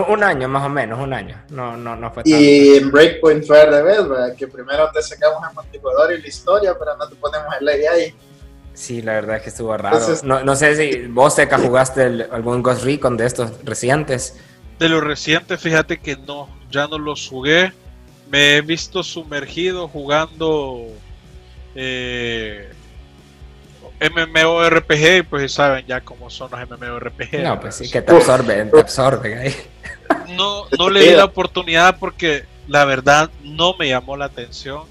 Un, 0.09 0.23
año 0.23 0.49
más 0.49 0.65
o 0.65 0.69
menos, 0.69 0.99
un 0.99 1.13
año. 1.13 1.41
No, 1.49 1.77
no, 1.77 1.95
no 1.95 2.11
fue 2.11 2.23
tanto. 2.23 2.37
Y 2.37 2.75
en 2.75 2.91
Breakpoint 2.91 3.45
fue 3.45 3.65
de 3.69 3.81
vez, 3.81 4.09
¿verdad? 4.09 4.35
que 4.35 4.47
primero 4.47 4.89
te 4.91 5.01
sacamos 5.01 5.47
el 5.47 5.55
multijugador 5.55 6.13
y 6.13 6.21
la 6.21 6.27
historia, 6.27 6.75
pero 6.77 6.97
no 6.97 7.07
te 7.07 7.15
ponemos 7.15 7.53
el 7.61 7.69
AI. 7.69 8.13
Sí, 8.73 9.01
la 9.01 9.13
verdad 9.13 9.37
es 9.37 9.43
que 9.43 9.49
estuvo 9.49 9.77
raro. 9.77 9.97
Entonces, 9.97 10.23
no, 10.23 10.43
no, 10.43 10.55
sé 10.55 10.75
si 10.75 11.07
vos, 11.07 11.35
Teca, 11.35 11.59
jugaste 11.59 12.05
el, 12.05 12.27
algún 12.31 12.63
Ghost 12.63 12.83
Recon 12.83 13.17
de 13.17 13.27
estos 13.27 13.51
recientes. 13.63 14.35
De 14.79 14.89
los 14.89 15.03
recientes, 15.03 15.61
fíjate 15.61 15.99
que 15.99 16.17
no, 16.17 16.49
ya 16.69 16.87
no 16.87 16.97
los 16.97 17.27
jugué. 17.27 17.71
Me 18.29 18.57
he 18.57 18.61
visto 18.61 19.03
sumergido 19.03 19.87
jugando 19.87 20.87
eh, 21.75 22.71
MMORPG, 23.99 25.29
pues 25.29 25.53
saben 25.53 25.85
ya 25.85 26.01
cómo 26.01 26.29
son 26.29 26.51
los 26.51 26.59
MMORPG. 26.69 27.43
No, 27.43 27.59
pues 27.59 27.75
sí, 27.75 27.89
que 27.89 28.01
te 28.01 28.15
absorben, 28.15 28.71
te 28.71 28.79
absorben 28.79 29.37
ahí. 29.37 29.55
No, 30.35 30.65
no 30.77 30.89
le 30.89 31.01
di 31.01 31.15
la 31.15 31.25
oportunidad 31.25 31.97
porque 31.99 32.45
la 32.67 32.85
verdad 32.85 33.29
no 33.43 33.75
me 33.77 33.89
llamó 33.89 34.17
la 34.17 34.25
atención. 34.25 34.83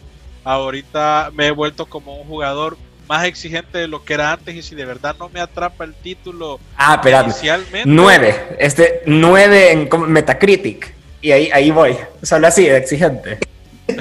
Ahorita 0.44 1.30
me 1.34 1.48
he 1.48 1.50
vuelto 1.50 1.86
como 1.86 2.16
un 2.16 2.26
jugador 2.26 2.76
más 3.12 3.26
exigente 3.26 3.76
de 3.76 3.88
lo 3.88 4.02
que 4.02 4.14
era 4.14 4.32
antes 4.32 4.54
y 4.54 4.62
si 4.62 4.74
de 4.74 4.86
verdad 4.86 5.14
no 5.18 5.28
me 5.28 5.38
atrapa 5.38 5.84
el 5.84 5.92
título 5.92 6.58
ah, 6.78 6.98
inicialmente. 7.04 7.82
9, 7.84 8.56
este 8.58 9.02
9 9.04 9.72
en 9.72 10.10
Metacritic 10.10 10.94
y 11.20 11.30
ahí, 11.30 11.50
ahí 11.52 11.70
voy, 11.70 11.94
solo 12.22 12.46
así 12.46 12.64
de 12.64 12.78
exigente. 12.78 13.38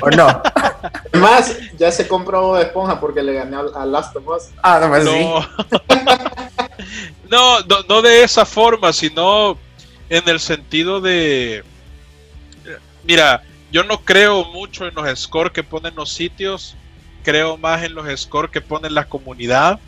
¿O 0.01 0.09
no? 0.11 0.41
Más, 1.19 1.57
ya 1.77 1.91
se 1.91 2.07
compró 2.07 2.57
Esponja 2.57 3.01
porque 3.01 3.21
le 3.21 3.33
gané 3.33 3.57
a 3.75 3.85
Last 3.85 4.15
of 4.15 4.25
Us. 4.29 4.43
Ah, 4.63 4.79
no, 4.81 4.87
pues 4.87 5.03
no. 5.03 5.11
Sí. 5.11 5.97
no, 7.29 7.59
no, 7.59 7.83
no 7.89 8.01
de 8.01 8.23
esa 8.23 8.45
forma, 8.45 8.93
sino 8.93 9.57
en 10.07 10.29
el 10.29 10.39
sentido 10.39 11.01
de... 11.01 11.65
Mira, 13.03 13.43
yo 13.73 13.83
no 13.83 14.05
creo 14.05 14.45
mucho 14.45 14.87
en 14.87 14.95
los 14.95 15.19
scores 15.19 15.51
que 15.51 15.63
ponen 15.63 15.95
los 15.95 16.13
sitios, 16.13 16.77
creo 17.23 17.57
más 17.57 17.83
en 17.83 17.93
los 17.93 18.07
scores 18.19 18.51
que 18.51 18.61
pone 18.61 18.89
la 18.89 19.05
comunidad. 19.05 19.79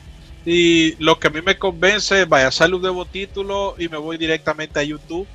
Y 0.46 0.96
lo 1.02 1.20
que 1.20 1.28
a 1.28 1.32
mí 1.32 1.42
me 1.42 1.58
convence, 1.58 2.26
vaya, 2.26 2.52
salud 2.52 2.82
nuevo 2.82 3.06
título 3.06 3.76
y 3.78 3.88
me 3.88 3.98
voy 3.98 4.18
directamente 4.18 4.80
a 4.80 4.84
YouTube 4.84 5.28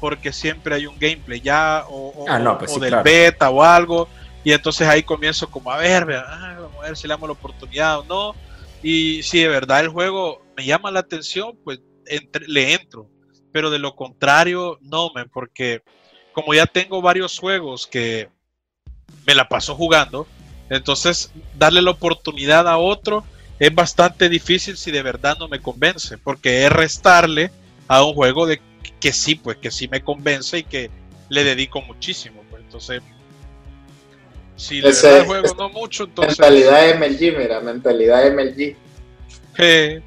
porque 0.00 0.32
siempre 0.32 0.74
hay 0.74 0.86
un 0.86 0.98
gameplay 0.98 1.40
ya 1.40 1.84
o, 1.88 2.26
ah, 2.28 2.38
no, 2.38 2.58
pues 2.58 2.72
o 2.72 2.74
sí, 2.74 2.80
del 2.80 2.90
claro. 2.90 3.04
beta 3.04 3.50
o 3.50 3.62
algo. 3.62 4.08
Y 4.42 4.52
entonces 4.52 4.86
ahí 4.86 5.02
comienzo 5.02 5.50
como 5.50 5.70
a 5.70 5.78
ver, 5.78 6.10
ah, 6.12 6.56
vamos 6.60 6.78
a 6.82 6.88
ver 6.88 6.96
si 6.96 7.06
le 7.06 7.14
damos 7.14 7.28
la 7.28 7.32
oportunidad 7.32 8.00
o 8.00 8.04
no. 8.04 8.34
Y 8.82 9.22
si 9.22 9.40
de 9.40 9.48
verdad 9.48 9.80
el 9.80 9.88
juego 9.88 10.42
me 10.56 10.64
llama 10.64 10.90
la 10.90 11.00
atención, 11.00 11.58
pues 11.64 11.80
entre, 12.06 12.46
le 12.48 12.74
entro. 12.74 13.08
Pero 13.52 13.70
de 13.70 13.78
lo 13.78 13.96
contrario, 13.96 14.78
no, 14.82 15.10
man, 15.14 15.30
porque 15.32 15.82
como 16.32 16.52
ya 16.52 16.66
tengo 16.66 17.00
varios 17.00 17.38
juegos 17.38 17.86
que 17.86 18.28
me 19.26 19.34
la 19.34 19.48
paso 19.48 19.74
jugando, 19.74 20.26
entonces 20.70 21.30
darle 21.58 21.82
la 21.82 21.90
oportunidad 21.90 22.68
a 22.68 22.78
otro 22.78 23.24
es 23.58 23.74
bastante 23.74 24.28
difícil 24.28 24.76
si 24.76 24.90
de 24.90 25.02
verdad 25.02 25.36
no 25.38 25.48
me 25.48 25.60
convence, 25.60 26.18
porque 26.18 26.64
es 26.64 26.72
restarle 26.72 27.50
a 27.88 28.04
un 28.04 28.14
juego 28.14 28.46
de 28.46 28.60
que 29.00 29.12
sí, 29.12 29.34
pues 29.34 29.58
que 29.58 29.70
sí 29.70 29.88
me 29.88 30.02
convence 30.02 30.58
y 30.58 30.64
que 30.64 30.90
le 31.28 31.44
dedico 31.44 31.82
muchísimo. 31.82 32.42
Pues 32.50 32.62
entonces, 32.62 33.02
Si 34.56 34.80
le 34.80 34.92
da 34.92 35.18
el 35.18 35.26
juego 35.26 35.54
no 35.56 35.68
mucho, 35.68 36.04
entonces. 36.04 36.38
Mentalidad 36.38 36.98
MLG, 36.98 37.38
mira, 37.38 37.60
mentalidad 37.60 38.32
MLG. 38.32 38.76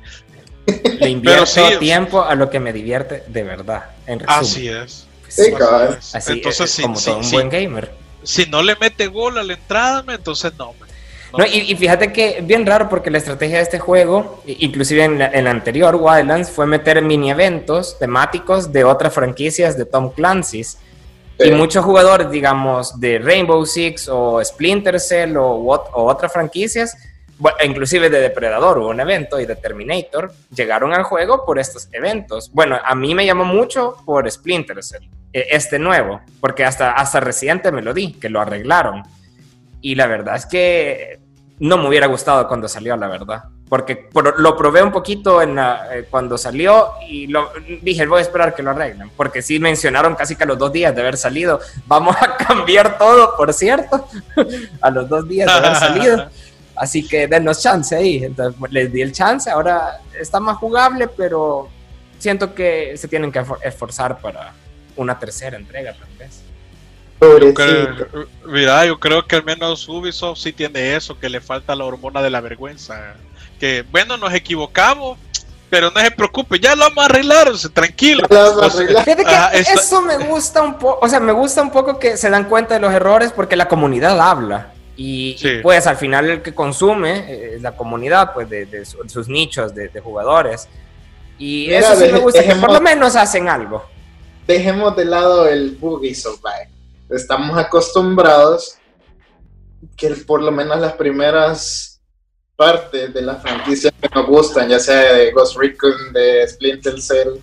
Le 1.00 1.10
invierto 1.10 1.80
tiempo 1.80 2.22
a 2.24 2.36
lo 2.36 2.50
que 2.50 2.60
me 2.60 2.74
divierte 2.74 3.24
de 3.28 3.44
verdad. 3.44 3.92
En 4.06 4.22
Así 4.28 4.68
es. 4.68 5.08
Sí, 5.30 5.54
Así 6.14 6.34
entonces, 6.34 6.80
es, 6.80 6.82
como 6.86 7.00
todo 7.00 7.20
un 7.20 7.32
buen 7.32 7.50
gamer. 7.50 7.92
Si 8.24 8.46
no 8.46 8.62
le 8.62 8.76
mete 8.76 9.08
gol 9.08 9.38
a 9.38 9.44
la 9.44 9.54
entrada, 9.54 10.04
entonces 10.14 10.54
no. 10.58 10.74
No, 11.38 11.46
y, 11.46 11.76
fíjate 11.76 12.14
que 12.14 12.40
bien 12.42 12.66
raro 12.66 12.88
porque 12.88 13.12
la 13.12 13.18
estrategia 13.18 13.58
de 13.58 13.64
este 13.64 13.80
juego, 13.80 14.42
inclusive 14.46 15.04
en, 15.04 15.22
el 15.22 15.48
anterior 15.48 15.96
Wildlands, 15.96 16.50
fue 16.50 16.66
meter 16.66 17.02
mini 17.02 17.32
eventos 17.32 18.00
temáticos 18.00 18.72
de 18.72 18.86
otras 18.86 19.14
franquicias 19.14 19.78
de 19.78 19.86
Tom 19.86 20.12
Clancy's. 20.12 20.78
Y 21.40 21.52
muchos 21.52 21.86
jugadores, 21.86 22.32
digamos, 22.32 23.00
de 23.00 23.20
Rainbow 23.20 23.64
Six 23.66 24.08
o 24.10 24.44
Splinter 24.44 25.00
Cell 25.00 25.38
o, 25.38 25.44
o 25.44 26.10
otras 26.10 26.34
franquicias, 26.34 26.98
inclusive 27.64 28.10
de 28.10 28.20
Depredador 28.20 28.80
hubo 28.80 28.90
un 28.90 29.00
evento 29.00 29.40
y 29.40 29.46
de 29.46 29.56
Terminator, 29.56 30.32
llegaron 30.56 30.94
al 30.94 31.04
juego 31.04 31.46
por 31.46 31.60
estos 31.60 31.88
eventos. 31.92 32.52
Bueno, 32.52 32.80
a 32.84 32.96
mí 32.96 33.14
me 33.14 33.26
llamó 33.26 33.46
mucho 33.46 33.96
por 34.06 34.30
Splinter 34.30 34.84
Cell, 34.84 35.04
e, 35.34 35.48
este 35.52 35.80
nuevo, 35.80 36.22
porque 36.40 36.66
hasta, 36.66 36.92
hasta 36.92 37.20
reciente 37.20 37.72
me 37.72 37.82
lo 37.82 37.94
di, 37.94 38.14
que 38.14 38.30
lo 38.30 38.42
arreglaron. 38.42 39.04
Y 39.82 39.96
la 39.96 40.08
verdad 40.08 40.36
es 40.36 40.46
que 40.46 41.20
no 41.60 41.78
me 41.78 41.88
hubiera 41.88 42.08
gustado 42.08 42.48
cuando 42.48 42.68
salió, 42.68 42.96
la 42.98 43.08
verdad. 43.08 43.44
Porque 43.68 44.10
lo 44.38 44.56
probé 44.56 44.82
un 44.82 44.92
poquito 44.92 45.42
en 45.42 45.58
eh, 45.60 46.06
cuando 46.10 46.38
salió 46.38 46.94
y 47.08 47.28
lo, 47.28 47.52
dije, 47.82 48.06
voy 48.06 48.20
a 48.20 48.22
esperar 48.22 48.56
que 48.56 48.64
lo 48.64 48.72
arreglen. 48.72 49.12
Porque 49.16 49.42
sí 49.42 49.60
mencionaron 49.60 50.16
casi 50.16 50.36
que 50.36 50.44
a 50.44 50.48
los 50.48 50.58
dos 50.58 50.72
días 50.72 50.96
de 50.96 51.02
haber 51.02 51.18
salido, 51.18 51.60
vamos 51.88 52.16
a 52.20 52.38
cambiar 52.38 52.98
todo, 52.98 53.36
por 53.36 53.54
cierto, 53.54 54.08
a 54.82 54.90
los 54.90 55.10
dos 55.10 55.28
días 55.28 55.48
de 55.48 55.68
haber 55.68 55.76
salido. 55.78 56.30
Así 56.78 57.08
que 57.08 57.28
denos 57.28 57.62
chance 57.62 57.96
ahí. 57.96 58.24
Entonces 58.24 58.56
pues, 58.60 58.72
les 58.72 58.92
di 58.92 59.02
el 59.02 59.12
chance, 59.12 59.50
ahora 59.50 60.00
está 60.20 60.40
más 60.40 60.58
jugable, 60.58 61.08
pero 61.08 61.70
siento 62.20 62.54
que 62.54 62.96
se 62.98 63.08
tienen 63.08 63.32
que 63.32 63.44
esforzar 63.64 64.20
para 64.20 64.54
una 64.96 65.18
tercera 65.18 65.58
entrega, 65.58 65.94
tal 65.94 66.10
vez. 66.18 66.42
Yo 67.20 67.54
creo, 67.54 68.28
mira, 68.46 68.86
yo 68.86 69.00
creo 69.00 69.26
que 69.26 69.36
al 69.38 69.44
menos 69.44 69.88
Ubisoft 69.90 70.38
sí 70.40 70.54
tiene 70.54 70.96
eso, 70.96 71.18
que 71.18 71.30
le 71.30 71.42
falta 71.42 71.76
la 71.76 71.86
hormona 71.86 72.22
de 72.22 72.30
la 72.30 72.42
vergüenza. 72.42 73.16
Que 73.60 73.84
bueno, 73.90 74.18
nos 74.18 74.32
equivocamos, 74.36 75.18
pero 75.70 75.90
no 75.90 76.00
se 76.00 76.12
preocupe, 76.12 76.60
ya 76.60 76.76
lo 76.76 76.84
vamos 76.84 77.00
a 77.00 77.06
arreglar, 77.06 77.52
tranquilo. 77.74 78.24
eso 79.54 80.02
me 80.02 80.18
gusta 80.18 80.62
un 80.62 80.78
poco, 80.78 81.04
o 81.04 81.10
sea, 81.10 81.20
me 81.20 81.32
gusta 81.32 81.62
un 81.62 81.72
poco 81.72 81.98
que 81.98 82.18
se 82.18 82.30
dan 82.30 82.46
cuenta 82.46 82.76
de 82.76 82.80
los 82.80 82.94
errores 82.94 83.32
porque 83.32 83.56
la 83.56 83.68
comunidad 83.68 84.20
habla. 84.22 84.74
Y, 84.98 85.38
pues 85.62 85.86
al 85.86 85.96
final 85.96 86.30
el 86.30 86.42
que 86.42 86.56
consume 86.56 87.32
eh, 87.32 87.56
es 87.56 87.62
la 87.62 87.76
comunidad, 87.78 88.34
pues 88.34 88.50
de, 88.50 88.84
sus 88.86 89.30
nichos 89.30 89.74
de, 89.76 90.00
jugadores. 90.02 90.68
Y 91.38 91.72
eso 91.72 91.96
sí 91.96 92.12
me 92.12 92.20
gusta, 92.20 92.44
que 92.44 92.56
por 92.56 92.74
lo 92.74 92.82
menos 92.82 93.16
hacen 93.16 93.48
algo. 93.48 93.86
Dejemos 94.48 94.96
de 94.96 95.06
lado 95.06 95.48
el 95.48 95.78
boogie 95.80 96.16
survive 96.16 96.78
estamos 97.10 97.58
acostumbrados 97.58 98.78
que 99.96 100.10
por 100.10 100.42
lo 100.42 100.52
menos 100.52 100.80
las 100.80 100.94
primeras 100.94 102.02
partes 102.56 103.14
de 103.14 103.22
la 103.22 103.36
franquicia 103.36 103.92
que 103.92 104.10
nos 104.14 104.26
gustan, 104.26 104.70
ya 104.70 104.80
sea 104.80 105.14
de 105.14 105.32
Ghost 105.32 105.58
Recon, 105.58 106.12
de 106.12 106.48
Splinter 106.48 107.00
Cell, 107.00 107.40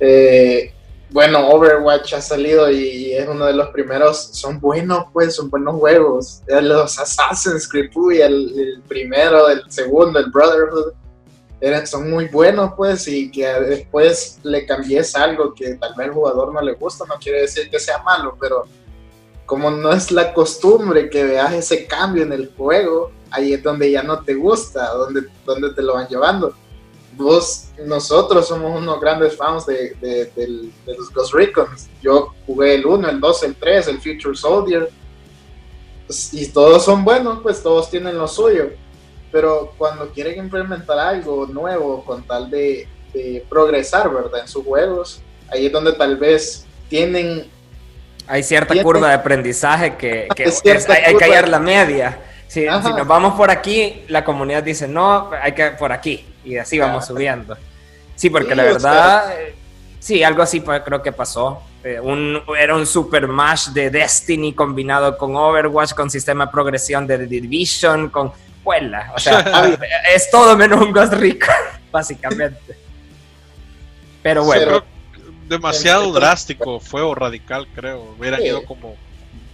eh, 0.00 0.72
bueno, 1.10 1.48
Overwatch 1.48 2.14
ha 2.14 2.20
salido 2.20 2.70
y 2.70 3.12
es 3.12 3.26
uno 3.26 3.46
de 3.46 3.54
los 3.54 3.68
primeros, 3.68 4.30
son 4.32 4.60
buenos 4.60 5.06
pues, 5.12 5.36
son 5.36 5.48
buenos 5.48 5.76
juegos. 5.76 6.42
Los 6.46 6.98
Assassin's 6.98 7.68
Creed, 7.68 7.90
el, 8.20 8.82
primero, 8.86 9.48
el 9.48 9.62
segundo, 9.70 10.18
el 10.18 10.30
Brotherhood, 10.30 10.92
eran, 11.60 11.86
son 11.86 12.10
muy 12.10 12.26
buenos 12.26 12.74
pues 12.76 13.08
y 13.08 13.30
que 13.30 13.46
después 13.46 14.38
le 14.44 14.64
cambies 14.64 15.16
algo 15.16 15.54
que 15.54 15.74
tal 15.74 15.94
vez 15.96 16.08
al 16.08 16.14
jugador 16.14 16.52
no 16.52 16.60
le 16.60 16.74
gusta, 16.74 17.04
no 17.08 17.16
quiere 17.16 17.40
decir 17.42 17.68
que 17.70 17.80
sea 17.80 18.02
malo, 18.02 18.36
pero 18.38 18.66
como 19.44 19.70
no 19.70 19.92
es 19.92 20.12
la 20.12 20.34
costumbre 20.34 21.08
que 21.08 21.24
veas 21.24 21.54
ese 21.54 21.86
cambio 21.86 22.22
en 22.22 22.32
el 22.32 22.52
juego, 22.54 23.10
ahí 23.30 23.54
es 23.54 23.62
donde 23.62 23.90
ya 23.90 24.02
no 24.02 24.22
te 24.22 24.34
gusta, 24.34 24.92
donde, 24.92 25.22
donde 25.46 25.70
te 25.70 25.82
lo 25.82 25.94
van 25.94 26.06
llevando. 26.06 26.54
Vos, 27.12 27.68
nosotros 27.84 28.46
somos 28.46 28.80
unos 28.80 29.00
grandes 29.00 29.36
fans 29.36 29.66
de, 29.66 29.94
de, 30.00 30.70
los 30.86 31.12
Ghost 31.12 31.34
Recon. 31.34 31.66
Yo 32.00 32.34
jugué 32.46 32.74
el 32.76 32.86
1, 32.86 33.08
el 33.08 33.20
2, 33.20 33.42
el 33.44 33.54
3, 33.56 33.88
el 33.88 33.96
Future 34.00 34.36
Soldier. 34.36 34.90
Pues, 36.06 36.32
y 36.32 36.48
todos 36.48 36.84
son 36.84 37.04
buenos, 37.04 37.40
pues 37.42 37.62
todos 37.62 37.90
tienen 37.90 38.16
lo 38.16 38.28
suyo. 38.28 38.70
Pero 39.32 39.74
cuando 39.76 40.08
quieren 40.10 40.38
implementar 40.38 40.98
algo 40.98 41.46
nuevo 41.46 42.04
con 42.04 42.22
tal 42.22 42.50
de, 42.50 42.88
de 43.12 43.44
progresar, 43.48 44.12
¿verdad? 44.12 44.40
En 44.40 44.48
sus 44.48 44.64
juegos, 44.64 45.20
ahí 45.48 45.66
es 45.66 45.72
donde 45.72 45.92
tal 45.92 46.16
vez 46.16 46.64
tienen 46.88 47.50
hay 48.28 48.42
cierta 48.42 48.80
curva 48.82 49.08
de 49.08 49.14
aprendizaje 49.14 49.96
que, 49.96 50.28
hay, 50.36 51.16
que 51.16 51.24
hallar 51.24 51.48
la 51.48 51.58
media. 51.58 52.20
Si, 52.48 52.64
nos 52.64 53.06
vamos 53.06 53.34
por 53.34 53.50
aquí, 53.50 54.04
la 54.08 54.24
comunidad 54.24 54.62
dice, 54.62 54.88
no, 54.88 55.30
hay 55.40 55.52
que 55.52 55.70
por 55.72 55.92
aquí. 55.92 56.24
Y 56.44 56.56
así 56.56 56.78
vamos 56.78 57.06
subiendo. 57.06 57.56
Sí, 58.16 58.30
porque 58.30 58.54
la 58.54 58.64
verdad, 58.64 59.40
eh, 59.40 59.54
sí, 60.00 60.22
algo 60.22 60.42
así 60.42 60.60
creo 60.60 61.02
que 61.02 61.12
pasó. 61.12 61.62
Eh, 61.84 62.00
un, 62.00 62.42
era 62.58 62.74
un 62.74 62.86
super 62.86 63.28
mash 63.28 63.68
de 63.68 63.90
Destiny 63.90 64.52
combinado 64.54 65.16
con 65.16 65.36
Overwatch, 65.36 65.92
con 65.92 66.10
sistema 66.10 66.46
de 66.46 66.52
progresión 66.52 67.06
de 67.06 67.26
Division, 67.26 68.08
con... 68.08 68.32
Puela, 68.64 69.12
o 69.14 69.18
sea, 69.18 69.78
es 70.14 70.30
todo 70.30 70.54
menos 70.56 70.82
un 70.82 70.92
Ghost 70.92 71.14
Recon, 71.14 71.54
básicamente. 71.92 72.76
Pero 74.22 74.44
bueno 74.44 74.82
demasiado 75.48 76.12
drástico, 76.12 76.78
fue 76.78 77.02
o 77.02 77.14
radical, 77.14 77.66
creo. 77.74 78.14
Hubieran 78.18 78.42
ido 78.42 78.64
como, 78.64 78.96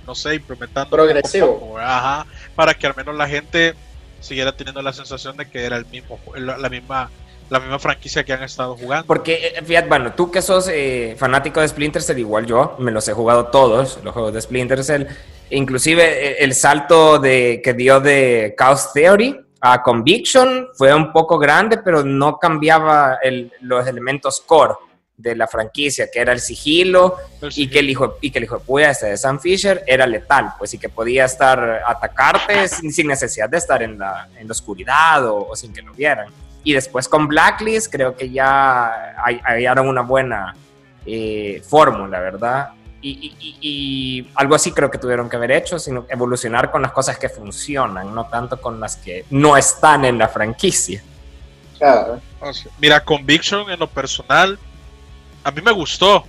no 0.06 0.14
sé, 0.14 0.34
implementando. 0.34 0.90
Progresivo. 0.90 1.76
ajá, 1.78 2.26
para 2.54 2.74
que 2.74 2.86
al 2.86 2.94
menos 2.96 3.14
la 3.14 3.28
gente 3.28 3.74
siguiera 4.20 4.56
teniendo 4.56 4.82
la 4.82 4.92
sensación 4.92 5.36
de 5.36 5.46
que 5.46 5.64
era 5.64 5.76
el 5.76 5.86
mismo, 5.86 6.18
la 6.36 6.68
misma 6.68 7.10
la 7.50 7.60
misma 7.60 7.78
franquicia 7.78 8.24
que 8.24 8.32
han 8.32 8.42
estado 8.42 8.76
jugando. 8.76 9.06
Porque, 9.06 9.52
eh, 9.54 9.62
fíjate, 9.62 9.88
bueno, 9.88 10.12
tú 10.12 10.30
que 10.30 10.42
sos 10.42 10.68
eh, 10.68 11.14
fanático 11.18 11.60
de 11.60 11.68
Splinter 11.68 12.02
Cell, 12.02 12.18
igual 12.18 12.46
yo, 12.46 12.76
me 12.78 12.90
los 12.90 13.06
he 13.08 13.12
jugado 13.12 13.46
todos, 13.46 13.98
los 14.02 14.12
juegos 14.12 14.32
de 14.32 14.40
Splinter 14.40 14.82
Cell, 14.82 15.06
inclusive 15.50 16.02
eh, 16.04 16.36
el 16.40 16.54
salto 16.54 17.18
de, 17.18 17.60
que 17.62 17.74
dio 17.74 18.00
de 18.00 18.54
Chaos 18.58 18.92
Theory 18.92 19.40
a 19.60 19.82
Conviction 19.82 20.68
fue 20.74 20.94
un 20.94 21.12
poco 21.12 21.38
grande, 21.38 21.78
pero 21.78 22.02
no 22.02 22.38
cambiaba 22.38 23.18
los 23.60 23.86
elementos 23.86 24.40
core 24.40 24.74
de 25.16 25.36
la 25.36 25.46
franquicia, 25.46 26.10
que 26.10 26.20
era 26.20 26.32
el 26.32 26.40
sigilo, 26.40 27.16
y 27.54 27.68
que 27.68 27.78
el 27.78 27.90
hijo 27.90 28.18
y 28.20 28.30
que 28.30 28.38
el 28.38 28.44
hijo 28.44 28.58
de 28.58 28.64
puya 28.64 28.90
este 28.90 29.06
de 29.06 29.16
Sam 29.16 29.38
Fisher 29.38 29.82
era 29.86 30.06
letal, 30.06 30.52
pues 30.58 30.74
y 30.74 30.78
que 30.78 30.88
podía 30.88 31.24
estar 31.24 31.82
atacarte 31.86 32.68
sin, 32.68 33.06
necesidad 33.06 33.48
de 33.48 33.58
estar 33.58 33.82
en 33.82 33.98
la, 33.98 34.28
en 34.38 34.48
la 34.48 34.52
oscuridad 34.52 35.26
o, 35.28 35.54
sin 35.54 35.72
que 35.72 35.82
lo 35.82 35.92
vieran. 35.92 36.28
Y 36.64 36.72
después 36.72 37.08
con 37.08 37.28
Blacklist 37.28 37.92
creo 37.92 38.16
que 38.16 38.30
ya 38.30 39.14
hallaron 39.44 39.88
una 39.88 40.02
buena 40.02 40.56
eh, 41.06 41.62
fórmula, 41.68 42.18
¿verdad? 42.20 42.70
Y, 43.06 43.36
y, 43.60 44.30
algo 44.34 44.54
así 44.54 44.72
creo 44.72 44.90
que 44.90 44.96
tuvieron 44.96 45.28
que 45.28 45.36
haber 45.36 45.52
hecho, 45.52 45.78
sino 45.78 46.06
evolucionar 46.08 46.70
con 46.70 46.80
las 46.80 46.90
cosas 46.90 47.18
que 47.18 47.28
funcionan, 47.28 48.14
no 48.14 48.24
tanto 48.28 48.58
con 48.58 48.80
las 48.80 48.96
que 48.96 49.26
no 49.28 49.58
están 49.58 50.06
en 50.06 50.16
la 50.16 50.26
franquicia. 50.26 51.02
Claro. 51.76 52.18
Mira, 52.78 53.04
Conviction 53.04 53.70
en 53.70 53.78
lo 53.78 53.88
personal, 53.88 54.58
a 55.44 55.50
mí 55.50 55.62
me 55.62 55.72
gustó. 55.72 56.24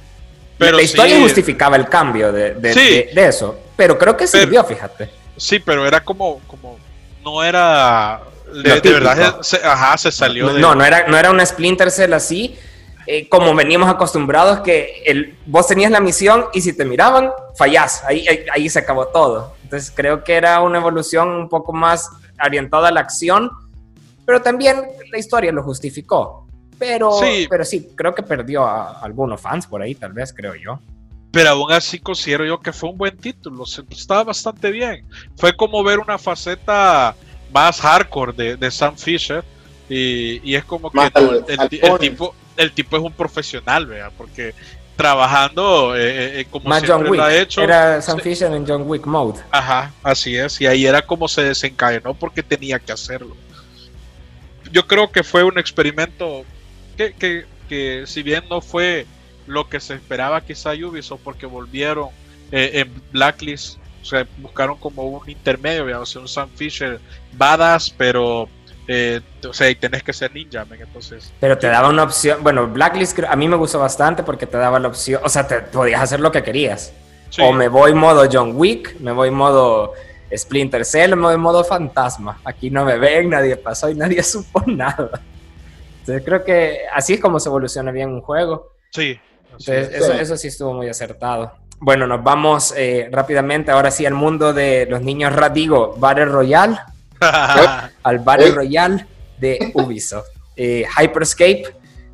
Pero 0.58 0.78
la 0.78 0.84
historia 0.84 1.19
justificaba 1.19 1.75
el 1.75 1.89
cambio 1.89 2.32
de, 2.32 2.54
de, 2.54 3.28
eso, 3.28 3.60
pero 3.75 3.97
creo 3.97 4.15
que 4.15 4.25
sirvió, 4.25 4.63
fíjate. 4.63 5.10
Sí, 5.36 5.60
pero 5.60 5.86
era 5.86 6.01
como, 6.01 6.39
como 6.47 6.78
no 7.23 7.43
era 7.43 8.21
de, 8.54 8.80
verdad, 8.80 9.41
se, 9.41 9.58
ajá, 9.58 9.97
se 9.97 10.12
salió. 10.12 10.54
No, 10.54 10.75
no 10.75 10.86
era, 10.86 11.08
no 11.08 11.17
era 11.17 11.30
una 11.30 11.45
Splinter 11.45 11.91
Cell 11.91 12.13
así, 12.13 12.58
eh, 13.06 13.28
como 13.28 13.54
veníamos 13.54 13.89
acostumbrados, 13.89 14.62
que 14.62 15.04
el, 15.06 15.38
vos 15.45 15.67
tenías 15.67 15.91
la 15.91 15.99
misión 15.99 16.45
y 16.54 16.62
si 16.62 16.71
te 16.71 16.86
miraban, 16.86 17.32
fallás, 17.58 18.04
ahí, 18.06 18.25
ahí, 18.28 18.45
ahí, 18.54 18.69
se 18.69 18.80
acabó 18.80 19.08
todo. 19.08 19.56
Entonces 19.63 19.91
creo 19.93 20.23
que 20.23 20.36
era 20.36 20.62
una 20.62 20.78
evolución 20.78 21.30
un 21.30 21.49
poco 21.49 21.73
más 21.73 22.10
orientada 22.43 22.88
a 22.88 22.91
la 22.91 23.01
acción, 23.01 23.51
pero 24.25 24.41
también 24.41 24.84
la 25.12 25.17
historia 25.17 25.51
lo 25.51 25.63
justificó. 25.63 26.44
Pero 26.77 27.19
sí. 27.19 27.47
pero 27.49 27.63
sí, 27.63 27.89
creo 27.95 28.13
que 28.13 28.23
perdió 28.23 28.65
a 28.65 28.99
algunos 28.99 29.39
fans 29.39 29.67
por 29.67 29.81
ahí, 29.81 29.95
tal 29.95 30.13
vez, 30.13 30.33
creo 30.33 30.55
yo. 30.55 30.79
Pero 31.31 31.49
aún 31.49 31.71
así 31.71 31.99
considero 31.99 32.45
yo 32.45 32.59
que 32.59 32.71
fue 32.71 32.89
un 32.89 32.97
buen 32.97 33.17
título, 33.17 33.65
estaba 33.89 34.23
bastante 34.23 34.71
bien. 34.71 35.05
Fue 35.38 35.55
como 35.55 35.83
ver 35.83 35.99
una 35.99 36.17
faceta 36.17 37.15
más 37.51 37.79
hardcore 37.81 38.33
de, 38.33 38.57
de 38.57 38.71
Sam 38.71 38.97
Fisher 38.97 39.43
y, 39.89 40.55
es 40.55 40.63
como 40.63 40.89
que 40.89 40.99
el, 41.47 41.69
tipo, 41.99 42.33
el 42.57 42.71
tipo 42.71 42.97
es 42.97 43.03
un 43.03 43.11
profesional, 43.11 43.85
vea, 43.85 44.09
porque 44.17 44.53
trabajando 44.95 45.95
eh, 45.95 46.41
eh, 46.41 46.45
como 46.49 46.69
Más 46.69 46.81
siempre 46.83 47.09
John 47.09 47.17
lo 47.17 47.23
ha 47.23 47.35
hecho. 47.35 47.61
Era 47.61 48.01
Sam. 48.01 48.19
Fisher 48.19 48.51
en 48.53 48.65
John 48.65 48.83
Wick 48.85 49.05
Mode. 49.05 49.41
Ajá, 49.51 49.91
así 50.01 50.35
es. 50.35 50.59
Y 50.61 50.67
ahí 50.67 50.85
era 50.85 51.01
como 51.01 51.27
se 51.27 51.43
desencadenó 51.43 52.13
porque 52.13 52.41
tenía 52.41 52.79
que 52.79 52.91
hacerlo. 52.91 53.35
Yo 54.71 54.88
creo 54.88 55.11
que 55.11 55.23
fue 55.23 55.43
un 55.43 55.57
experimento 55.59 56.43
que, 56.95 57.13
que, 57.13 57.45
que 57.69 58.03
si 58.05 58.23
bien 58.23 58.43
no 58.49 58.62
fue 58.62 59.05
lo 59.47 59.69
que 59.69 59.79
se 59.79 59.95
esperaba 59.95 60.41
quizá 60.41 60.71
Ubisoft 60.71 61.21
porque 61.23 61.45
volvieron 61.45 62.10
eh, 62.51 62.71
en 62.73 63.01
Blacklist, 63.12 63.77
o 64.01 64.05
sea, 64.05 64.27
buscaron 64.38 64.77
como 64.77 65.03
un 65.03 65.29
intermedio, 65.29 65.86
digamos, 65.86 66.15
un 66.15 66.27
Sam 66.27 66.49
Fisher 66.55 66.99
badass, 67.34 67.89
pero 67.89 68.47
eh, 68.88 69.21
o 69.47 69.53
sea, 69.53 69.69
y 69.69 69.75
tenés 69.75 70.03
que 70.03 70.13
ser 70.13 70.31
ninja, 70.34 70.63
men, 70.65 70.81
entonces. 70.81 71.34
Pero 71.39 71.58
te 71.58 71.67
daba 71.67 71.89
una 71.89 72.03
opción. 72.03 72.43
Bueno, 72.43 72.67
Blacklist 72.67 73.19
a 73.27 73.36
mí 73.36 73.47
me 73.47 73.55
gustó 73.55 73.79
bastante 73.79 74.21
porque 74.23 74.45
te 74.45 74.58
daba 74.58 74.79
la 74.79 74.89
opción. 74.89 75.21
O 75.23 75.29
sea, 75.29 75.47
te 75.47 75.62
podías 75.62 76.01
hacer 76.01 76.19
lo 76.19 76.31
que 76.31 76.43
querías. 76.43 76.93
sí. 77.31 77.41
O 77.41 77.51
me 77.51 77.67
voy 77.67 77.93
modo 77.93 78.27
John 78.31 78.53
Wick, 78.55 78.99
me 78.99 79.12
voy 79.12 79.31
modo 79.31 79.93
Splinter 80.36 80.86
Cell, 80.86 81.15
me 81.15 81.23
voy 81.23 81.38
modo 81.38 81.63
fantasma. 81.63 82.39
Aquí 82.45 82.69
no 82.69 82.86
me 82.86 82.97
ven, 82.97 83.29
nadie 83.29 83.58
pasó 83.58 83.89
y 83.89 83.95
nadie 83.95 84.21
supo 84.23 84.63
nada. 84.67 85.19
Entonces 86.07 86.23
creo 86.23 86.43
que 86.43 86.79
así 86.93 87.13
es 87.13 87.19
como 87.19 87.39
se 87.39 87.49
evoluciona 87.49 87.91
bien 87.91 88.09
un 88.09 88.21
juego. 88.21 88.73
Sí. 88.91 89.19
Entonces 89.45 89.89
es. 89.89 89.95
eso, 89.95 90.11
Sí. 90.13 90.19
eso 90.19 90.37
sí 90.37 90.47
estuvo 90.49 90.73
muy 90.73 90.87
acertado. 90.87 91.51
Bueno, 91.79 92.05
nos 92.07 92.23
vamos 92.23 92.73
eh, 92.77 93.09
rápidamente 93.11 93.71
ahora 93.71 93.91
sí 93.91 94.05
al 94.05 94.13
mundo 94.13 94.53
de 94.53 94.85
los 94.89 95.01
niños, 95.01 95.33
ra- 95.33 95.49
digo, 95.49 95.95
Battle 95.97 96.25
Royale, 96.25 96.77
al 98.03 98.19
Battle. 98.19 98.51
Royale 98.51 99.05
de 99.39 99.71
Ubisoft. 99.73 100.27
Eh, 100.55 100.85
Hyperscape, 100.97 101.63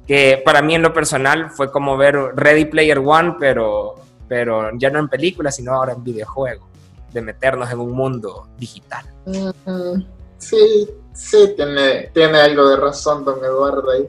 que 0.08 0.42
para 0.44 0.62
mí 0.62 0.74
en 0.76 0.82
lo 0.82 0.94
personal 0.94 1.52
fue 1.52 1.72
como 1.72 1.96
ver 1.98 2.16
Ready 2.36 2.66
Player 2.66 2.98
One, 3.00 3.36
pero, 3.40 3.96
pero 4.28 4.70
ya 4.78 4.90
no 4.90 5.00
en 5.00 5.08
película, 5.10 5.52
sino 5.52 5.74
ahora 5.74 5.94
en 5.94 6.04
videojuego, 6.04 6.68
de 7.12 7.22
meternos 7.22 7.70
en 7.72 7.80
un 7.80 7.92
mundo 7.92 8.48
digital. 8.58 9.06
Mm, 9.26 10.02
Sí, 10.38 10.90
sí, 11.14 11.54
tiene, 11.56 12.10
tiene 12.14 12.40
algo 12.40 12.68
de 12.70 12.78
razón, 12.78 13.24
don 13.26 13.44
Eduardo 13.44 13.92
ahí. 13.92 14.08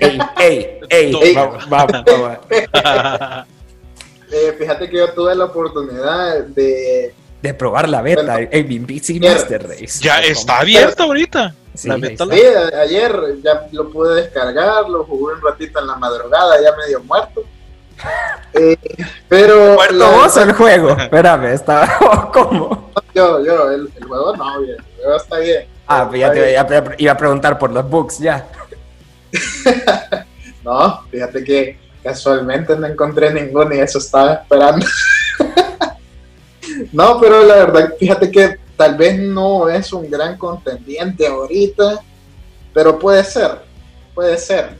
¡Ey, 0.00 0.18
ey, 0.38 0.80
ey! 0.88 1.14
Ey. 1.22 1.34
Vamos, 1.34 1.68
vamos, 1.68 2.04
vamos. 2.04 2.38
Eh, 4.32 4.52
fíjate 4.58 4.90
que 4.90 4.96
yo 4.96 5.12
tuve 5.12 5.32
la 5.34 5.44
oportunidad 5.44 6.40
de. 6.44 7.14
De 7.40 7.54
probar 7.54 7.88
la 7.88 8.02
beta, 8.02 8.22
Bueno. 8.22 8.48
en 8.50 8.86
PC 8.86 9.12
Mierda. 9.14 9.36
Master 9.36 9.68
Race. 9.68 10.00
ya 10.02 10.20
está 10.22 10.58
abierta 10.58 11.04
ahorita. 11.04 11.54
Sí, 11.74 11.88
la 11.88 11.98
beta. 11.98 12.24
Sí, 12.24 12.40
ayer 12.80 13.12
ya 13.42 13.68
lo 13.70 13.90
pude 13.90 14.22
descargar, 14.22 14.88
lo 14.88 15.04
jugué 15.04 15.34
un 15.34 15.40
ratito 15.42 15.78
en 15.78 15.86
la 15.86 15.96
madrugada, 15.96 16.60
ya 16.60 16.74
medio 16.76 17.02
muerto. 17.04 17.42
Eh, 18.54 18.76
pero. 19.28 19.74
¿Muerto 19.74 19.94
la 19.94 20.10
vos 20.10 20.36
el 20.36 20.52
juego? 20.52 20.90
Espérame, 20.90 21.52
estaba... 21.54 22.30
¿Cómo? 22.32 22.90
Yo, 23.14 23.44
yo, 23.44 23.70
el, 23.70 23.90
el 23.96 24.04
juego 24.04 24.36
no, 24.36 24.60
bien, 24.60 24.76
el 24.78 24.96
juego 25.02 25.16
está 25.16 25.38
bien. 25.38 25.66
Ah, 25.86 26.06
pues 26.08 26.20
ya 26.20 26.32
te 26.32 26.56
iba 26.98 27.12
a 27.12 27.16
preguntar 27.16 27.58
por 27.58 27.70
los 27.70 27.88
bugs, 27.88 28.18
ya. 28.18 28.46
No, 30.64 31.02
fíjate 31.10 31.44
que 31.44 31.78
casualmente 32.02 32.74
no 32.74 32.86
encontré 32.86 33.32
ninguno 33.32 33.74
y 33.74 33.80
eso 33.80 33.98
estaba 33.98 34.32
esperando. 34.32 34.86
no, 36.92 37.20
pero 37.20 37.44
la 37.44 37.54
verdad, 37.56 37.94
fíjate 37.98 38.30
que 38.30 38.58
tal 38.74 38.96
vez 38.96 39.18
no 39.18 39.68
es 39.68 39.92
un 39.92 40.10
gran 40.10 40.38
contendiente 40.38 41.26
ahorita, 41.26 42.00
pero 42.72 42.98
puede 42.98 43.22
ser, 43.24 43.58
puede 44.14 44.38
ser. 44.38 44.78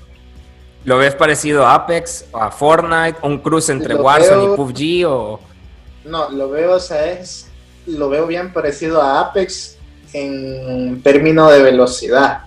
¿Lo 0.85 0.97
ves 0.97 1.14
parecido 1.14 1.67
a 1.67 1.75
Apex, 1.75 2.27
o 2.33 2.38
a 2.38 2.51
Fortnite, 2.51 3.19
un 3.23 3.38
cruce 3.38 3.73
entre 3.73 3.93
Lo 3.95 4.03
Warzone 4.03 4.47
veo- 4.47 4.55
y 4.55 4.57
PUBG 4.57 5.07
o... 5.07 5.40
No, 6.05 6.31
lo 6.31 6.49
veo, 6.51 6.73
o 6.77 6.81
sea, 6.81 7.07
es, 7.12 7.49
lo 7.87 8.09
veo 8.09 8.27
bien 8.27 8.55
parecido 8.55 9.03
a 9.03 9.21
Apex 9.21 9.74
en 10.14 11.03
términos 11.03 11.53
de 11.53 11.62
velocidad 11.62 12.42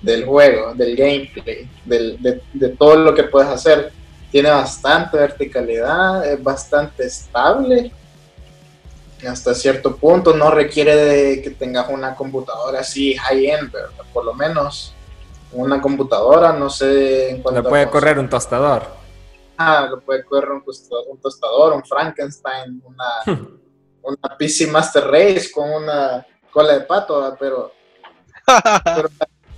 del 0.00 0.24
juego, 0.24 0.74
del 0.74 0.94
gameplay, 0.96 1.68
del- 1.84 2.22
de, 2.22 2.40
de 2.52 2.68
todo 2.70 2.96
lo 2.96 3.14
que 3.14 3.24
puedes 3.24 3.50
hacer. 3.50 3.92
Tiene 4.30 4.50
bastante 4.50 5.16
verticalidad, 5.18 6.24
es 6.26 6.42
bastante 6.42 7.04
estable. 7.06 7.90
Hasta 9.28 9.54
cierto 9.54 9.96
punto 9.96 10.36
no 10.36 10.50
requiere 10.50 10.94
de 10.96 11.42
que 11.42 11.50
tengas 11.50 11.88
una 11.88 12.14
computadora 12.14 12.80
así 12.80 13.14
high-end, 13.16 13.72
¿verdad? 13.72 14.04
Por 14.12 14.24
lo 14.24 14.34
menos 14.34 14.92
una 15.52 15.80
computadora, 15.80 16.52
no 16.52 16.68
sé 16.68 17.30
en 17.30 17.42
cuanto 17.42 17.62
Lo 17.62 17.68
puede 17.68 17.88
correr 17.88 18.18
un 18.18 18.28
tostador. 18.28 18.82
Ah, 19.56 19.86
lo 19.88 20.00
puede 20.00 20.24
correr 20.24 20.50
un 20.50 20.64
tostador, 20.64 21.04
un, 21.08 21.18
tostador, 21.18 21.72
un 21.74 21.84
Frankenstein, 21.84 22.82
una, 22.84 23.06
una 24.02 24.36
PC 24.36 24.66
Master 24.66 25.04
Race 25.06 25.50
con 25.50 25.70
una 25.70 26.26
cola 26.54 26.72
de 26.74 26.80
pato, 26.82 27.20
¿verdad? 27.20 27.36
pero 27.38 27.72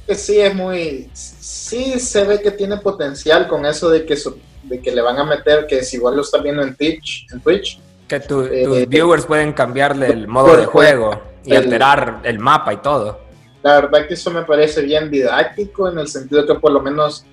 que 0.07 0.15
sí 0.15 0.41
es 0.41 0.55
muy, 0.55 1.11
sí 1.13 1.99
se 2.01 2.25
ve 2.25 2.41
que 2.41 2.51
tiene 2.53 2.79
potencial 2.79 3.47
con 3.49 3.67
eso 3.67 3.91
de 3.91 4.05
que, 4.07 4.17
su- 4.17 4.39
de 4.63 4.81
que 4.81 4.91
le 4.93 5.03
van 5.03 5.19
a 5.19 5.25
meter, 5.25 5.67
que 5.67 5.83
si 5.85 5.97
igual 5.97 6.17
lo 6.17 6.23
estás 6.23 6.43
viendo 6.43 6.63
en 6.63 6.75
Twitch, 6.75 7.27
en 7.33 7.41
Twitch, 7.41 7.79
Que 8.09 8.21
tu- 8.21 8.43
Eh, 8.45 8.63
tus 8.65 8.89
viewers 8.89 9.27
pueden 9.27 9.53
cambiarle 9.53 10.07
el 10.07 10.29
modo 10.29 10.47
puede- 10.47 10.61
de 10.61 10.67
juego 10.67 11.23
y 11.45 11.55
alterar 11.57 12.21
el 12.25 12.39
mapa 12.39 12.73
y 12.73 12.77
todo. 12.79 13.21
la 13.65 13.81
verdad 13.81 14.07
que 14.07 14.15
eso 14.15 14.31
me 14.31 14.43
parece 14.43 14.81
bien 14.83 15.11
didáctico 15.11 15.89
en 15.89 15.99
el 15.99 16.07
sentido 16.07 16.47
que 16.47 16.55
por 16.55 16.71
lo 16.71 16.81
menos 16.81 17.25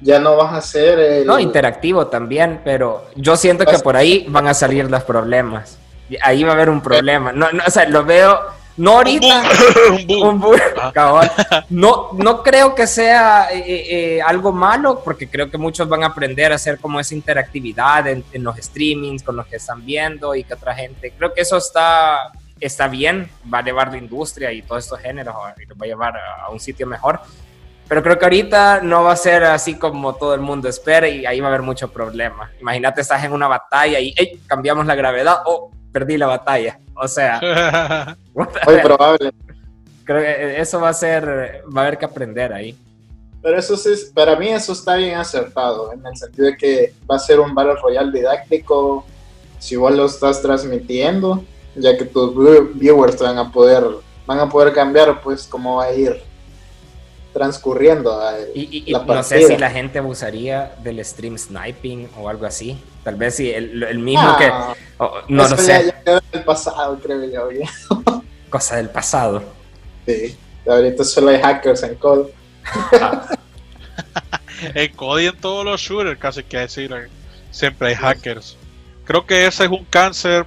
ya 0.00 0.20
no 0.20 0.36
vas 0.36 0.52
a 0.52 0.58
hacer 0.58 0.98
el... 1.00 1.26
No, 1.26 1.40
interactivo 1.40 2.06
también, 2.06 2.60
pero 2.64 3.06
yo 3.16 3.36
siento 3.36 3.66
que 3.66 3.76
por 3.80 3.96
ahí 3.96 4.24
van 4.28 4.46
a 4.46 4.54
salir 4.54 4.88
los 4.88 5.02
problemas. 5.02 5.78
Ahí 6.22 6.44
va 6.44 6.50
a 6.50 6.54
haber 6.54 6.70
un 6.70 6.80
problema. 6.80 7.32
No, 7.32 7.50
no, 7.52 7.62
o 7.66 7.70
sea, 7.70 7.88
lo 7.88 8.04
veo, 8.04 8.38
no 8.80 8.92
ahorita, 8.92 9.42
Un 10.22 10.40
bug, 10.40 10.58
Ah. 10.80 11.66
No, 11.70 12.10
no 12.14 12.42
creo 12.42 12.74
que 12.74 12.86
sea 12.86 13.48
eh, 13.52 14.16
eh, 14.16 14.22
algo 14.22 14.52
malo, 14.52 15.02
porque 15.04 15.28
creo 15.28 15.50
que 15.50 15.58
muchos 15.58 15.86
van 15.86 16.02
a 16.02 16.06
aprender 16.06 16.50
a 16.50 16.54
hacer 16.54 16.78
como 16.78 16.98
esa 16.98 17.14
interactividad 17.14 18.08
en, 18.08 18.24
en 18.32 18.42
los 18.42 18.56
streamings, 18.56 19.22
con 19.22 19.36
los 19.36 19.46
que 19.46 19.56
están 19.56 19.84
viendo 19.84 20.34
y 20.34 20.44
que 20.44 20.54
otra 20.54 20.74
gente. 20.74 21.12
Creo 21.16 21.34
que 21.34 21.42
eso 21.42 21.58
está, 21.58 22.32
está 22.58 22.88
bien, 22.88 23.30
va 23.52 23.58
a 23.58 23.62
llevar 23.62 23.90
la 23.90 23.98
industria 23.98 24.50
y 24.50 24.62
todos 24.62 24.84
estos 24.84 24.98
géneros 25.00 25.34
y 25.62 25.66
los 25.66 25.76
va 25.76 25.84
a 25.84 25.88
llevar 25.88 26.16
a, 26.16 26.44
a 26.46 26.48
un 26.48 26.58
sitio 26.58 26.86
mejor. 26.86 27.20
Pero 27.86 28.02
creo 28.02 28.18
que 28.18 28.24
ahorita 28.24 28.80
no 28.80 29.02
va 29.02 29.12
a 29.12 29.16
ser 29.16 29.44
así 29.44 29.74
como 29.74 30.14
todo 30.14 30.34
el 30.34 30.40
mundo 30.40 30.68
espera 30.70 31.06
y 31.06 31.26
ahí 31.26 31.38
va 31.40 31.48
a 31.48 31.50
haber 31.50 31.62
mucho 31.62 31.92
problema. 31.92 32.50
Imagínate, 32.60 33.02
estás 33.02 33.22
en 33.24 33.32
una 33.32 33.46
batalla 33.46 34.00
y 34.00 34.14
cambiamos 34.46 34.86
la 34.86 34.94
gravedad 34.94 35.42
o 35.44 35.70
perdí 35.92 36.16
la 36.16 36.26
batalla. 36.26 36.78
O 36.94 37.08
sea, 37.08 38.16
Muy 38.34 38.46
probable. 38.82 39.32
Creo 40.04 40.20
que 40.20 40.60
eso 40.60 40.80
va 40.80 40.88
a 40.88 40.94
ser, 40.94 41.62
va 41.74 41.82
a 41.82 41.86
haber 41.86 41.98
que 41.98 42.04
aprender 42.04 42.52
ahí. 42.52 42.76
Pero 43.42 43.58
eso 43.58 43.76
sí, 43.76 43.90
para 44.14 44.36
mí 44.36 44.48
eso 44.48 44.72
está 44.72 44.96
bien 44.96 45.16
acertado, 45.16 45.92
en 45.92 46.04
el 46.04 46.16
sentido 46.16 46.46
de 46.48 46.56
que 46.56 46.94
va 47.10 47.16
a 47.16 47.18
ser 47.18 47.40
un 47.40 47.54
Battle 47.54 47.76
Royale 47.82 48.12
didáctico, 48.12 49.06
si 49.58 49.76
vos 49.76 49.92
lo 49.94 50.06
estás 50.06 50.42
transmitiendo, 50.42 51.42
ya 51.74 51.96
que 51.96 52.04
tus 52.04 52.34
view- 52.34 52.70
viewers 52.74 53.18
van 53.18 53.38
a 53.38 53.50
poder, 53.50 53.82
van 54.26 54.40
a 54.40 54.48
poder 54.48 54.74
cambiar 54.74 55.20
pues 55.22 55.46
cómo 55.46 55.76
va 55.76 55.84
a 55.84 55.92
ir 55.94 56.20
transcurriendo. 57.32 58.20
a- 58.20 58.34
Y, 58.54 58.90
La 58.92 59.00
no 59.04 59.22
sé 59.22 59.46
si 59.46 59.56
la 59.56 59.70
gente 59.70 59.98
abusaría 59.98 60.74
del 60.82 61.04
stream 61.04 61.38
sniping 61.38 62.08
o 62.18 62.28
algo 62.28 62.46
así. 62.46 62.78
Tal 63.04 63.16
vez 63.16 63.36
si 63.36 63.50
el, 63.50 63.82
el 63.82 63.98
mismo 63.98 64.22
Ah, 64.28 64.36
que... 64.38 65.32
no 65.32 65.48
lo 65.48 65.56
sé, 65.56 65.86
ya 65.86 66.02
quedó 66.02 66.18
en 66.18 66.38
el 66.38 66.44
pasado, 66.44 66.98
creo 67.02 67.24
yo. 67.24 67.50
ya. 67.52 67.70
cosa 68.50 68.76
del 68.76 68.88
pasado. 68.90 69.42
Sí. 70.06 70.36
Ahorita 70.68 71.04
solo 71.04 71.30
hay 71.30 71.40
hackers 71.40 71.82
en. 71.84 71.98
Ah, 73.00 73.26
En 74.74 74.92
COD 74.94 75.20
y 75.20 75.26
en 75.26 75.36
todos 75.38 75.64
los 75.64 75.80
shooters, 75.80 76.18
casi 76.18 76.42
que 76.44 76.58
decir, 76.58 76.92
eh, 76.92 77.08
siempre 77.50 77.88
hay 77.88 77.94
hackers. 77.94 78.58
Creo 79.04 79.24
que 79.24 79.46
ese 79.46 79.64
es 79.64 79.70
un 79.70 79.84
cáncer 79.86 80.44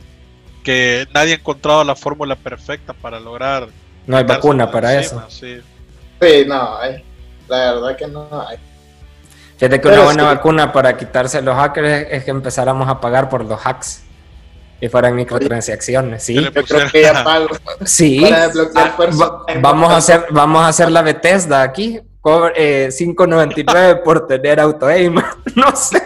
que 0.63 1.07
nadie 1.13 1.33
ha 1.33 1.37
encontrado 1.37 1.83
la 1.83 1.95
fórmula 1.95 2.35
perfecta 2.35 2.93
para 2.93 3.19
lograr. 3.19 3.69
no 4.05 4.15
hay 4.17 4.23
vacuna 4.23 4.69
para 4.69 4.93
encima, 4.93 5.25
eso. 5.27 5.31
sí. 5.39 5.61
Sí, 6.23 6.45
no 6.47 6.77
hay. 6.77 7.03
La 7.47 7.73
verdad 7.73 7.97
que 7.97 8.07
no 8.07 8.27
hay. 8.47 8.57
Fíjate 9.57 9.79
que 9.81 9.89
Pero 9.89 9.95
una 9.95 10.03
buena 10.05 10.23
sí. 10.29 10.35
vacuna 10.35 10.71
para 10.73 10.97
quitarse 10.97 11.41
los 11.41 11.55
hackers 11.55 12.07
es, 12.09 12.23
que 12.23 12.31
empezáramos 12.31 12.87
a 12.89 12.99
pagar 12.99 13.29
por 13.29 13.45
los 13.45 13.59
hacks. 13.65 14.01
Y 14.81 14.89
fueran 14.89 15.15
microtransacciones, 15.15 16.23
¿sí? 16.23 16.33
Yo 16.33 16.51
creo 16.51 16.89
que 16.91 17.01
ya 17.03 17.23
pago. 17.23 17.47
Sí. 17.85 18.19
Para 18.21 18.47
desbloquear 18.47 18.87
Ah, 18.93 18.97
personas. 18.97 19.29
va- 19.29 19.45
vamos, 19.61 19.91
a 19.93 19.97
hacer, 19.97 20.25
vamos 20.31 20.61
a 20.63 20.67
hacer 20.67 20.91
la 20.91 21.01
Bethesda 21.01 21.61
aquí. 21.61 22.01
Cobre, 22.19 22.53
eh, 22.85 22.87
5.99 22.91 24.01
por 24.03 24.27
tener 24.27 24.59
auto-aim. 24.59 25.15
no 25.55 25.75
sé. 25.75 26.01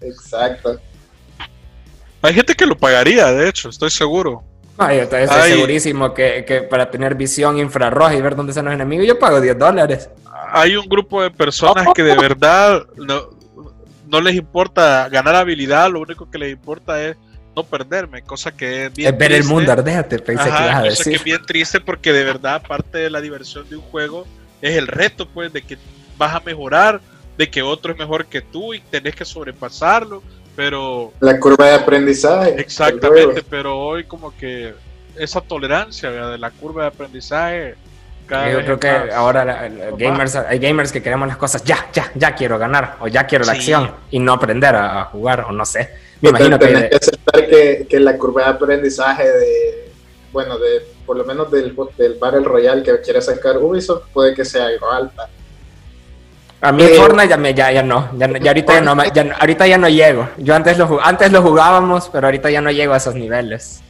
Exacto. 0.00 0.80
Hay 2.20 2.34
gente 2.34 2.54
que 2.54 2.66
lo 2.66 2.76
pagaría, 2.76 3.32
de 3.32 3.48
hecho, 3.48 3.68
estoy 3.68 3.90
seguro. 3.90 4.44
Ay, 4.78 4.98
yo 4.98 5.02
estoy 5.02 5.26
segurísimo 5.28 6.14
que, 6.14 6.44
que 6.46 6.62
para 6.62 6.90
tener 6.90 7.14
visión 7.14 7.58
infrarroja 7.58 8.14
y 8.14 8.22
ver 8.22 8.34
dónde 8.34 8.50
están 8.50 8.64
los 8.64 8.74
enemigos, 8.74 9.06
yo 9.06 9.18
pago 9.18 9.40
10 9.40 9.58
dólares. 9.58 10.08
Hay 10.52 10.76
un 10.76 10.88
grupo 10.88 11.22
de 11.22 11.30
personas 11.30 11.88
que 11.94 12.02
de 12.02 12.16
verdad 12.16 12.86
no, 12.96 13.30
no 14.08 14.20
les 14.20 14.34
importa 14.34 15.08
ganar 15.08 15.34
habilidad, 15.34 15.90
lo 15.90 16.00
único 16.00 16.30
que 16.30 16.38
les 16.38 16.52
importa 16.52 17.02
es 17.02 17.16
no 17.54 17.64
perderme, 17.64 18.22
cosa 18.22 18.52
que 18.52 18.86
es 18.86 18.94
bien. 18.94 19.12
Es 19.12 19.18
ver 19.18 19.32
el 19.32 19.44
mundo 19.44 19.72
ardéate, 19.72 20.18
pensé 20.18 20.44
que 20.44 20.48
ibas 20.50 20.74
a 20.74 20.82
decir. 20.82 21.04
que 21.04 21.16
es 21.16 21.24
bien 21.24 21.42
triste 21.44 21.80
porque 21.80 22.12
de 22.12 22.24
verdad 22.24 22.62
parte 22.66 22.98
de 22.98 23.10
la 23.10 23.20
diversión 23.20 23.68
de 23.68 23.76
un 23.76 23.82
juego 23.82 24.26
es 24.60 24.76
el 24.76 24.86
reto, 24.86 25.28
pues, 25.28 25.52
de 25.52 25.62
que 25.62 25.76
vas 26.16 26.34
a 26.34 26.40
mejorar, 26.40 27.00
de 27.36 27.50
que 27.50 27.62
otro 27.62 27.92
es 27.92 27.98
mejor 27.98 28.26
que 28.26 28.40
tú 28.40 28.74
y 28.74 28.80
tenés 28.80 29.14
que 29.14 29.24
sobrepasarlo, 29.24 30.22
pero... 30.56 31.12
La 31.20 31.38
curva 31.38 31.66
de 31.66 31.74
aprendizaje. 31.74 32.54
Exactamente, 32.58 33.42
pero 33.48 33.78
hoy 33.78 34.04
como 34.04 34.36
que 34.36 34.74
esa 35.16 35.40
tolerancia 35.40 36.10
de 36.10 36.38
la 36.38 36.50
curva 36.50 36.82
de 36.82 36.88
aprendizaje 36.88 37.76
yo 38.50 38.58
creo 38.64 38.80
que 38.80 38.88
ahora 38.88 39.68
gamers, 39.96 40.36
hay 40.36 40.58
gamers 40.58 40.92
que 40.92 41.02
queremos 41.02 41.28
las 41.28 41.36
cosas 41.36 41.62
ya, 41.64 41.88
ya, 41.92 42.10
ya 42.14 42.34
quiero 42.34 42.58
ganar 42.58 42.96
o 43.00 43.08
ya 43.08 43.26
quiero 43.26 43.44
la 43.44 43.52
acción 43.52 43.90
y 44.10 44.18
no 44.18 44.32
aprender 44.32 44.74
a, 44.74 45.04
jugar 45.06 45.40
o 45.40 45.52
no 45.52 45.64
sé. 45.66 45.90
Me 46.20 46.30
imagino 46.30 46.58
que... 46.58 46.68
que 46.68 46.96
aceptar 46.96 47.46
que, 47.46 47.86
que, 47.88 48.00
la 48.00 48.16
curva 48.16 48.44
de 48.44 48.50
aprendizaje 48.50 49.28
de, 49.28 49.92
bueno, 50.32 50.58
de 50.58 50.82
por 51.04 51.16
lo 51.16 51.24
menos 51.24 51.50
del, 51.50 51.76
del 51.98 52.14
Battle 52.14 52.44
Royale 52.44 52.82
que 52.82 53.00
quiere 53.00 53.20
sacar 53.20 53.58
Ubisoft 53.58 54.04
puede 54.12 54.34
que 54.34 54.44
sea 54.44 54.66
algo 54.66 54.90
alta. 54.90 55.28
A 56.64 56.70
mí 56.70 56.84
eh, 56.84 56.94
Fortnite 56.94 57.28
ya, 57.28 57.36
me, 57.36 57.52
ya, 57.54 57.72
ya 57.72 57.82
no, 57.82 58.08
ya, 58.16 58.26
ahorita, 58.26 58.74
ya 58.74 58.80
no 58.80 58.92
ahorita 58.92 59.66
ya 59.66 59.78
no 59.78 59.88
llego. 59.88 60.28
Yo 60.38 60.54
antes 60.54 60.78
lo, 60.78 61.04
antes 61.04 61.32
lo 61.32 61.42
jugábamos, 61.42 62.08
pero 62.08 62.28
ahorita 62.28 62.50
ya 62.50 62.60
no 62.60 62.70
llego 62.70 62.94
a 62.94 62.98
esos 62.98 63.16
niveles. 63.16 63.82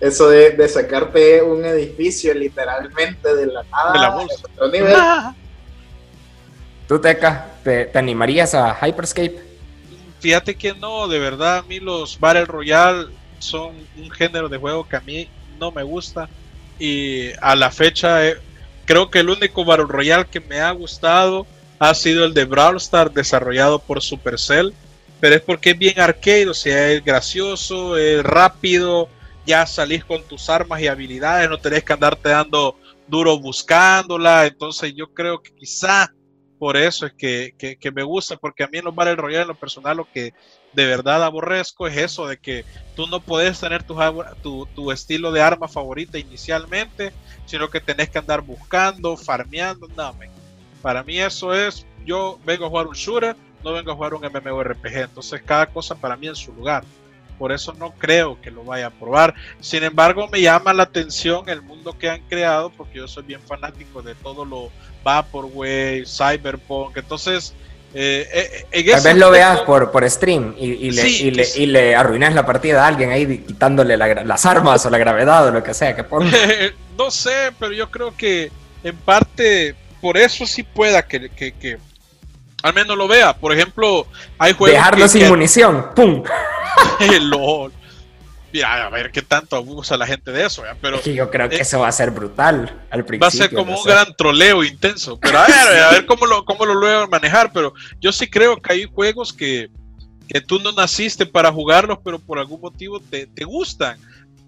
Eso 0.00 0.30
de, 0.30 0.66
sacarte 0.66 1.42
un 1.42 1.66
edificio 1.66 2.32
literalmente 2.32 3.34
de 3.34 3.46
la 3.48 3.62
nada. 3.64 3.92
De 3.92 3.98
la 3.98 4.10
bolsa. 4.10 5.34
¿Tú, 6.88 6.98
Teca, 7.02 7.48
te, 7.62 7.90
animarías 7.92 8.54
a 8.54 8.74
Hyperscape? 8.74 9.38
Fíjate 10.20 10.56
que 10.56 10.72
no, 10.72 11.06
de 11.06 11.18
verdad, 11.18 11.58
a 11.58 11.62
mí 11.64 11.80
los 11.80 12.18
Battle 12.18 12.46
Royale 12.46 13.08
son 13.40 13.74
un 13.98 14.10
género 14.10 14.48
de 14.48 14.56
juego 14.56 14.88
que 14.88 14.96
a 14.96 15.00
mí 15.00 15.28
no 15.60 15.70
me 15.70 15.82
gusta. 15.82 16.30
Y 16.78 17.28
a 17.42 17.54
la 17.54 17.70
fecha, 17.70 18.26
eh, 18.26 18.38
creo 18.86 19.10
que 19.10 19.18
el 19.18 19.28
único 19.28 19.66
Battle 19.66 19.84
Royale 19.86 20.24
que 20.24 20.40
me 20.40 20.60
ha 20.60 20.70
gustado 20.70 21.46
ha 21.78 21.94
sido 21.94 22.24
el 22.24 22.34
de 22.34 22.44
Brawl 22.44 22.76
Stars 22.76 23.14
desarrollado 23.14 23.78
por 23.78 24.02
Supercell. 24.02 24.72
Pero 25.20 25.34
es 25.34 25.42
porque 25.42 25.70
es 25.70 25.78
bien 25.78 25.98
arcade, 25.98 26.48
o 26.48 26.54
sea, 26.54 26.92
es 26.92 27.04
gracioso, 27.04 27.96
es 27.96 28.22
rápido, 28.22 29.08
ya 29.44 29.66
salís 29.66 30.04
con 30.04 30.22
tus 30.22 30.48
armas 30.48 30.80
y 30.80 30.86
habilidades, 30.86 31.50
no 31.50 31.58
tenés 31.58 31.82
que 31.82 31.92
andarte 31.92 32.28
dando 32.28 32.76
duro 33.08 33.38
buscándola. 33.40 34.46
Entonces 34.46 34.94
yo 34.94 35.12
creo 35.12 35.42
que 35.42 35.52
quizá 35.56 36.12
por 36.58 36.76
eso 36.76 37.06
es 37.06 37.14
que, 37.14 37.92
me 37.94 38.02
gusta, 38.02 38.36
porque 38.36 38.64
a 38.64 38.68
mí 38.68 38.78
en 38.78 38.84
los 38.84 38.94
Battle 38.94 39.16
Royale, 39.16 39.42
en 39.42 39.48
lo 39.48 39.54
personal, 39.54 39.96
lo 39.96 40.10
que 40.10 40.34
de 40.72 40.86
verdad 40.86 41.22
aborrezco 41.22 41.86
es 41.86 41.96
eso 41.96 42.26
de 42.26 42.36
que 42.38 42.64
tú 42.94 43.06
no 43.06 43.20
puedes 43.20 43.58
tener 43.60 43.84
tu, 43.84 44.66
tu, 44.74 44.92
estilo 44.92 45.32
de 45.32 45.40
arma 45.40 45.68
favorita 45.68 46.18
inicialmente, 46.18 47.12
sino 47.46 47.70
que 47.70 47.80
tenés 47.80 48.10
que 48.10 48.18
andar 48.18 48.42
buscando, 48.42 49.16
farmeando. 49.16 49.88
No, 49.96 50.14
para 50.88 51.02
mí 51.02 51.20
eso 51.20 51.52
es, 51.52 51.84
yo 52.06 52.38
vengo 52.46 52.64
a 52.64 52.68
jugar 52.70 52.86
un 52.86 52.94
shooter, 52.94 53.36
no 53.62 53.74
vengo 53.74 53.92
a 53.92 53.94
jugar 53.94 54.14
un 54.14 54.22
MMORPG, 54.22 54.96
entonces 54.96 55.42
cada 55.44 55.66
cosa 55.66 55.94
para 55.94 56.16
mí 56.16 56.28
en 56.28 56.34
su 56.34 56.50
lugar 56.54 56.82
por 57.38 57.52
eso 57.52 57.74
no 57.74 57.90
creo 57.90 58.40
que 58.40 58.50
lo 58.50 58.64
vaya 58.64 58.86
a 58.86 58.90
probar. 58.90 59.34
Sin 59.60 59.84
embargo, 59.84 60.28
me 60.28 60.40
llama 60.40 60.72
la 60.72 60.84
atención 60.84 61.46
el 61.50 61.60
mundo 61.60 61.98
que 61.98 62.08
han 62.08 62.22
creado, 62.22 62.70
porque 62.70 63.00
yo 63.00 63.06
soy 63.06 63.24
bien 63.24 63.42
fanático 63.42 64.00
de 64.00 64.14
todo 64.14 64.46
lo 64.46 64.70
Vaporwave, 65.04 66.04
Cyberpunk, 66.06 66.96
entonces... 66.96 67.52
Eh, 67.92 68.64
eh 68.72 68.90
Tal 68.90 69.02
vez 69.02 69.16
lo 69.18 69.30
veas 69.30 69.60
por, 69.60 69.90
por 69.90 70.08
stream 70.08 70.54
y, 70.58 70.90
le, 70.90 71.06
y, 71.54 71.66
le, 71.66 71.94
arruinas 71.94 72.34
la 72.34 72.46
partida 72.46 72.82
a 72.82 72.86
alguien 72.86 73.10
ahí 73.10 73.44
quitándole 73.46 73.98
las 73.98 74.46
armas 74.46 74.86
o 74.86 74.90
la 74.90 74.96
gravedad 74.96 75.48
o 75.48 75.50
lo 75.50 75.62
que 75.62 75.74
sea 75.74 75.94
que 75.94 76.02
ponga. 76.02 76.30
no 76.96 77.10
sé, 77.10 77.52
pero 77.58 77.72
yo 77.72 77.90
creo 77.90 78.16
que 78.16 78.50
en 78.82 78.96
parte 78.96 79.76
por 80.00 80.16
eso 80.16 80.46
sí 80.46 80.62
pueda 80.62 81.02
que, 81.02 81.30
que, 81.30 81.78
al 82.62 82.74
menos 82.74 82.96
lo 82.96 83.08
vea. 83.08 83.36
Por 83.36 83.52
ejemplo, 83.52 84.06
hay 84.38 84.52
juegos. 84.52 84.76
Dejarlo 84.76 85.08
sin 85.08 85.28
munición, 85.28 85.86
¡pum! 85.94 86.22
LOL. 87.20 87.72
Mira, 88.50 88.86
a 88.86 88.88
ver 88.88 89.10
qué 89.10 89.20
tanto 89.20 89.56
abusa 89.56 89.98
la 89.98 90.06
gente 90.06 90.32
de 90.32 90.46
eso, 90.46 90.62
pero 90.80 91.02
yo 91.02 91.30
creo 91.30 91.50
que 91.50 91.56
eh, 91.56 91.60
eso 91.60 91.80
va 91.80 91.88
a 91.88 91.92
ser 91.92 92.10
brutal 92.10 92.82
al 92.90 93.04
principio. 93.04 93.20
Va 93.20 93.28
a 93.28 93.30
ser 93.30 93.52
como 93.52 93.78
un 93.78 93.84
gran 93.84 94.16
troleo 94.16 94.64
intenso, 94.64 95.20
pero 95.20 95.38
a 95.38 95.46
ver, 95.46 95.82
a 95.82 95.90
ver 95.90 96.06
cómo 96.06 96.24
lo, 96.24 96.46
cómo 96.46 96.64
lo 96.64 96.74
luego 96.74 97.08
manejar, 97.08 97.52
pero 97.52 97.74
yo 98.00 98.10
sí 98.10 98.28
creo 98.28 98.56
que 98.56 98.72
hay 98.72 98.84
juegos 98.84 99.34
que, 99.34 99.68
que 100.28 100.40
tú 100.40 100.60
no 100.60 100.72
naciste 100.72 101.26
para 101.26 101.52
jugarlos, 101.52 101.98
pero 102.02 102.18
por 102.18 102.38
algún 102.38 102.62
motivo 102.62 103.00
te, 103.00 103.26
te 103.26 103.44
gustan 103.44 103.98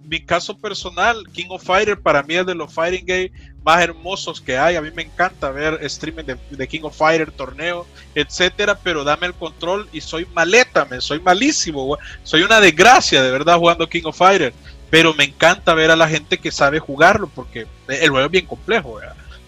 mi 0.05 0.21
caso 0.21 0.57
personal, 0.57 1.27
King 1.33 1.47
of 1.51 1.63
Fighter 1.63 1.99
para 1.99 2.23
mí 2.23 2.35
es 2.35 2.47
de 2.47 2.55
los 2.55 2.73
fighting 2.73 3.05
games 3.07 3.31
más 3.63 3.83
hermosos 3.83 4.41
que 4.41 4.57
hay. 4.59 4.77
A 4.77 4.83
mí 4.83 4.91
me 4.95 5.03
encanta 5.03 5.51
ver 5.51 5.79
streaming 5.83 6.25
de, 6.25 6.69
King 6.69 6.81
of 6.83 6.97
Fighter, 6.97 7.31
torneo, 7.31 7.87
etcétera, 8.15 8.79
pero 8.83 9.05
dame 9.05 9.27
el 9.27 9.35
control 9.35 9.89
y 9.93 10.01
soy 10.01 10.27
maleta, 10.35 10.85
me 10.85 11.01
soy 11.01 11.21
malísimo, 11.21 11.99
soy 12.23 12.43
una 12.43 12.61
desgracia 12.61 13.23
de 13.23 13.31
verdad 13.31 13.59
jugando 13.59 13.89
King 13.89 14.05
of 14.05 14.17
Fighter. 14.17 14.53
Pero 14.91 15.15
me 15.15 15.25
encanta 15.25 15.75
ver 15.75 15.93
a 15.93 15.97
la 15.97 16.09
gente 16.09 16.39
que 16.39 16.51
sabe 16.51 16.81
jugarlo 16.81 17.29
porque 17.33 17.69
el 17.87 18.11
juego 18.11 18.27
es 18.27 18.33
bien 18.33 18.47
complejo. 18.47 18.99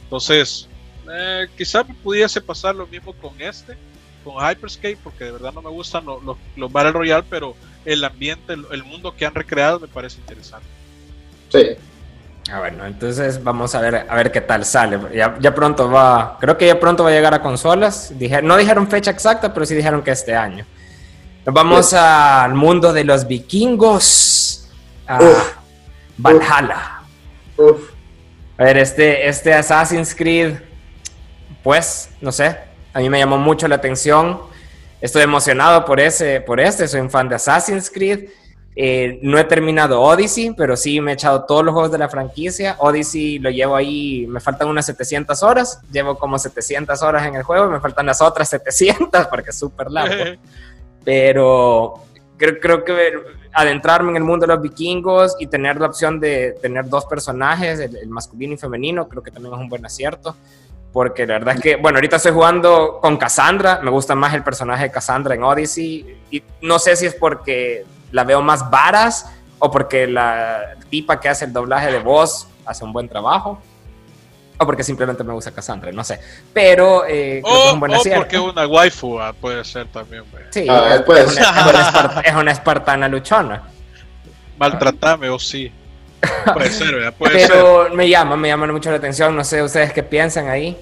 Entonces, 0.04 0.68
eh, 1.10 1.48
quizá 1.58 1.82
me 1.82 1.94
pudiese 1.94 2.40
pasar 2.40 2.76
lo 2.76 2.86
mismo 2.86 3.12
con 3.14 3.40
este, 3.40 3.76
con 4.22 4.34
Hyperscape, 4.34 4.98
porque 5.02 5.24
de 5.24 5.32
verdad 5.32 5.52
no 5.52 5.62
me 5.62 5.70
gustan 5.70 6.04
los, 6.04 6.36
los 6.54 6.72
Battle 6.72 6.92
Royale, 6.92 7.24
pero 7.28 7.56
el 7.84 8.04
ambiente, 8.04 8.52
el, 8.52 8.84
mundo 8.84 9.14
que 9.16 9.26
han 9.26 9.34
recreado 9.34 9.80
me 9.80 9.88
parece 9.88 10.18
interesante. 10.20 10.66
Sí. 11.50 11.76
Ah, 12.50 12.58
bueno, 12.58 12.86
entonces 12.86 13.42
vamos 13.42 13.74
a 13.74 13.80
ver 13.80 14.06
a 14.08 14.14
ver 14.14 14.32
qué 14.32 14.40
tal 14.40 14.64
sale. 14.64 14.98
Ya, 15.14 15.36
ya 15.38 15.54
pronto 15.54 15.90
va, 15.90 16.38
creo 16.40 16.58
que 16.58 16.66
ya 16.66 16.78
pronto 16.78 17.04
va 17.04 17.10
a 17.10 17.12
llegar 17.12 17.34
a 17.34 17.42
consolas. 17.42 18.12
Dije, 18.18 18.42
no 18.42 18.56
dijeron 18.56 18.88
fecha 18.88 19.10
exacta, 19.10 19.54
pero 19.54 19.64
sí 19.64 19.74
dijeron 19.74 20.02
que 20.02 20.10
este 20.10 20.34
año. 20.34 20.66
vamos 21.44 21.92
al 21.92 22.54
mundo 22.54 22.92
de 22.92 23.04
los 23.04 23.26
vikingos. 23.26 24.68
A 25.06 25.20
Valhalla. 26.16 27.02
A 28.58 28.64
ver, 28.64 28.76
este, 28.76 29.28
este 29.28 29.54
Assassin's 29.54 30.14
Creed, 30.14 30.56
pues, 31.62 32.10
no 32.20 32.32
sé, 32.32 32.56
a 32.92 33.00
mí 33.00 33.08
me 33.08 33.18
llamó 33.18 33.38
mucho 33.38 33.66
la 33.66 33.76
atención 33.76 34.51
estoy 35.02 35.22
emocionado 35.22 35.84
por, 35.84 36.00
ese, 36.00 36.40
por 36.40 36.60
este, 36.60 36.86
soy 36.88 37.00
un 37.00 37.10
fan 37.10 37.28
de 37.28 37.34
Assassin's 37.34 37.90
Creed. 37.90 38.30
Eh, 38.74 39.18
no 39.22 39.36
he 39.36 39.44
terminado 39.44 40.00
Odyssey, 40.00 40.54
pero 40.56 40.76
sí 40.76 40.98
me 41.00 41.10
he 41.10 41.14
echado 41.14 41.44
todos 41.44 41.62
los 41.62 41.74
juegos 41.74 41.92
de 41.92 41.98
la 41.98 42.08
franquicia. 42.08 42.76
Odyssey 42.78 43.38
lo 43.38 43.50
llevo 43.50 43.76
ahí, 43.76 44.26
me 44.28 44.40
faltan 44.40 44.68
unas 44.68 44.86
700 44.86 45.42
horas, 45.42 45.80
llevo 45.90 46.16
como 46.16 46.38
700 46.38 47.02
horas 47.02 47.26
en 47.26 47.34
el 47.34 47.42
juego, 47.42 47.68
me 47.68 47.80
faltan 47.80 48.06
las 48.06 48.22
otras 48.22 48.48
700 48.48 49.26
porque 49.30 49.50
es 49.50 49.58
súper 49.58 49.90
largo. 49.90 50.38
pero 51.04 51.94
creo, 52.38 52.60
creo, 52.60 52.84
que 52.84 53.12
adentrarme 53.52 54.10
en 54.10 54.16
el 54.16 54.24
mundo 54.24 54.46
de 54.46 54.54
los 54.54 54.62
vikingos 54.62 55.36
y 55.38 55.48
tener 55.48 55.78
la 55.78 55.88
opción 55.88 56.20
de 56.20 56.56
tener 56.62 56.88
dos 56.88 57.04
personajes, 57.06 57.80
el 57.80 58.08
masculino 58.08 58.54
y 58.54 58.56
femenino, 58.56 59.08
creo 59.08 59.22
que 59.22 59.32
también 59.32 59.52
es 59.52 59.60
un 59.60 59.68
buen 59.68 59.84
acierto 59.84 60.36
porque 60.92 61.26
la 61.26 61.34
verdad 61.34 61.54
es 61.56 61.60
que, 61.62 61.76
bueno, 61.76 61.96
ahorita 61.96 62.16
estoy 62.16 62.32
jugando 62.32 62.98
con 63.00 63.16
Cassandra, 63.16 63.80
me 63.82 63.90
gusta 63.90 64.14
más 64.14 64.34
el 64.34 64.42
personaje 64.42 64.84
de 64.84 64.90
Cassandra 64.90 65.34
en 65.34 65.42
Odyssey, 65.42 66.20
y 66.30 66.42
no 66.60 66.78
sé 66.78 66.96
si 66.96 67.06
es 67.06 67.14
porque 67.14 67.84
la 68.10 68.24
veo 68.24 68.42
más 68.42 68.70
varas 68.70 69.32
o 69.58 69.70
porque 69.70 70.06
la 70.06 70.74
tipa 70.90 71.18
que 71.18 71.28
hace 71.28 71.46
el 71.46 71.52
doblaje 71.52 71.90
de 71.90 71.98
voz 71.98 72.46
hace 72.66 72.84
un 72.84 72.92
buen 72.92 73.08
trabajo, 73.08 73.58
o 74.58 74.66
porque 74.66 74.84
simplemente 74.84 75.24
me 75.24 75.32
gusta 75.32 75.50
Cassandra, 75.50 75.90
no 75.92 76.04
sé, 76.04 76.20
pero 76.52 77.06
eh, 77.06 77.40
creo 77.42 77.66
es 77.66 77.72
un 77.72 77.80
buen 77.80 77.94
o 77.94 78.02
porque 78.16 78.38
una 78.38 78.66
waifu 78.66 79.18
ah, 79.18 79.32
puede 79.32 79.64
ser 79.64 79.86
también. 79.86 80.24
Sí, 80.50 80.66
ah, 80.68 80.96
es, 80.96 81.08
una, 81.08 82.20
es, 82.22 82.34
una, 82.34 82.52
espartana 82.52 83.08
luchona. 83.08 83.62
Maltratame 84.58 85.30
o 85.30 85.38
sí. 85.38 85.72
Puede 86.54 86.70
ser, 86.70 87.14
Pero 87.18 87.90
me 87.94 88.08
llama, 88.08 88.36
me 88.36 88.48
llama 88.48 88.66
mucho 88.66 88.90
la 88.90 88.96
atención. 88.96 89.34
No 89.34 89.44
sé 89.44 89.62
ustedes 89.62 89.92
qué 89.92 90.02
piensan 90.02 90.48
ahí. 90.48 90.76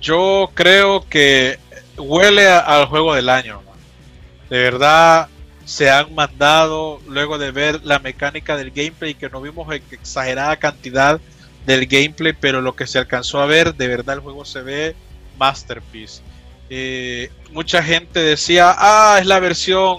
Yo 0.00 0.50
creo 0.54 1.06
que 1.08 1.58
huele 1.96 2.48
al 2.48 2.86
juego 2.86 3.14
del 3.14 3.28
año. 3.28 3.62
De 4.48 4.58
verdad, 4.58 5.28
se 5.64 5.90
han 5.90 6.12
mandado 6.14 7.00
luego 7.06 7.38
de 7.38 7.52
ver 7.52 7.84
la 7.84 8.00
mecánica 8.00 8.56
del 8.56 8.72
gameplay, 8.72 9.14
que 9.14 9.28
no 9.30 9.40
vimos 9.40 9.72
exagerada 9.92 10.56
cantidad 10.56 11.20
del 11.66 11.86
gameplay, 11.86 12.32
pero 12.32 12.60
lo 12.60 12.74
que 12.74 12.86
se 12.86 12.98
alcanzó 12.98 13.40
a 13.40 13.46
ver, 13.46 13.74
de 13.74 13.86
verdad 13.86 14.16
el 14.16 14.20
juego 14.22 14.44
se 14.44 14.62
ve 14.62 14.96
masterpiece. 15.38 16.22
Eh, 16.68 17.30
mucha 17.52 17.82
gente 17.82 18.20
decía, 18.20 18.74
ah, 18.76 19.18
es 19.20 19.26
la 19.26 19.38
versión 19.38 19.98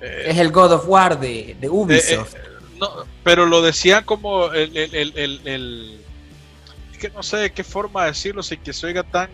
es 0.00 0.38
el 0.38 0.50
God 0.50 0.72
of 0.72 0.84
War 0.86 1.18
de, 1.18 1.56
de 1.60 1.68
Ubisoft. 1.68 2.34
Eh, 2.34 2.38
eh, 2.38 2.84
pero 3.24 3.46
lo 3.46 3.62
decían 3.62 4.04
como 4.04 4.52
el, 4.52 4.76
el, 4.76 5.12
el, 5.44 6.00
Es 6.92 6.98
que 6.98 7.10
no 7.10 7.22
sé 7.22 7.38
de 7.38 7.52
qué 7.52 7.64
forma 7.64 8.06
decirlo 8.06 8.42
sin 8.42 8.60
que 8.60 8.72
se 8.72 8.86
oiga 8.86 9.02
tan 9.02 9.28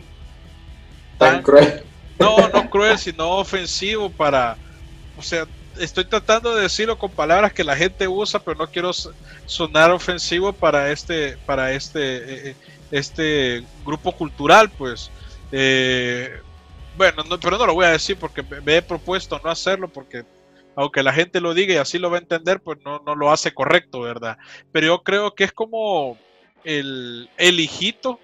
tan, 1.19 1.43
cruel. 1.43 1.83
No, 2.19 2.49
no 2.49 2.71
cruel, 2.71 2.99
sino 2.99 3.31
ofensivo 3.31 4.11
para, 4.11 4.57
o 5.19 5.23
sea, 5.23 5.47
estoy 5.79 6.05
tratando 6.05 6.55
de 6.55 6.63
decirlo 6.63 6.99
con 6.99 7.11
palabras 7.11 7.53
que 7.53 7.65
la 7.65 7.77
gente 7.77 8.07
usa, 8.09 8.41
pero 8.41 8.59
no 8.59 8.71
quiero 8.71 8.93
sonar 9.47 9.91
ofensivo 9.91 10.53
para 10.53 10.91
este, 10.91 11.37
para 11.47 11.73
este, 11.73 12.17
eh, 12.17 12.25
eh, 12.51 12.57
este 12.91 13.65
grupo 13.85 14.13
cultural, 14.13 14.71
pues. 14.71 15.11
Eh, 15.53 16.41
bueno, 16.97 17.25
pero 17.41 17.59
no 17.59 17.67
lo 17.67 17.75
voy 17.75 17.87
a 17.87 17.91
decir 17.91 18.17
porque 18.17 18.43
me 18.43 18.77
he 18.77 18.83
propuesto 18.83 19.41
no 19.43 19.51
hacerlo 19.51 19.89
porque 19.89 20.25
aunque 20.77 21.03
la 21.03 21.13
gente 21.13 21.41
lo 21.41 21.55
diga 21.55 21.75
y 21.75 21.79
así 21.79 21.99
lo 21.99 22.11
va 22.11 22.19
a 22.19 22.21
entender, 22.21 22.61
pues 22.61 22.79
no, 22.85 23.01
no 23.05 23.15
lo 23.15 23.31
hace 23.31 23.53
correcto, 23.53 24.01
¿verdad? 24.01 24.39
Pero 24.73 24.87
yo 24.87 25.03
creo 25.03 25.35
que 25.35 25.45
es 25.45 25.53
como 25.53 26.19
el, 26.65 27.29
el 27.37 27.61
hijito, 27.61 28.21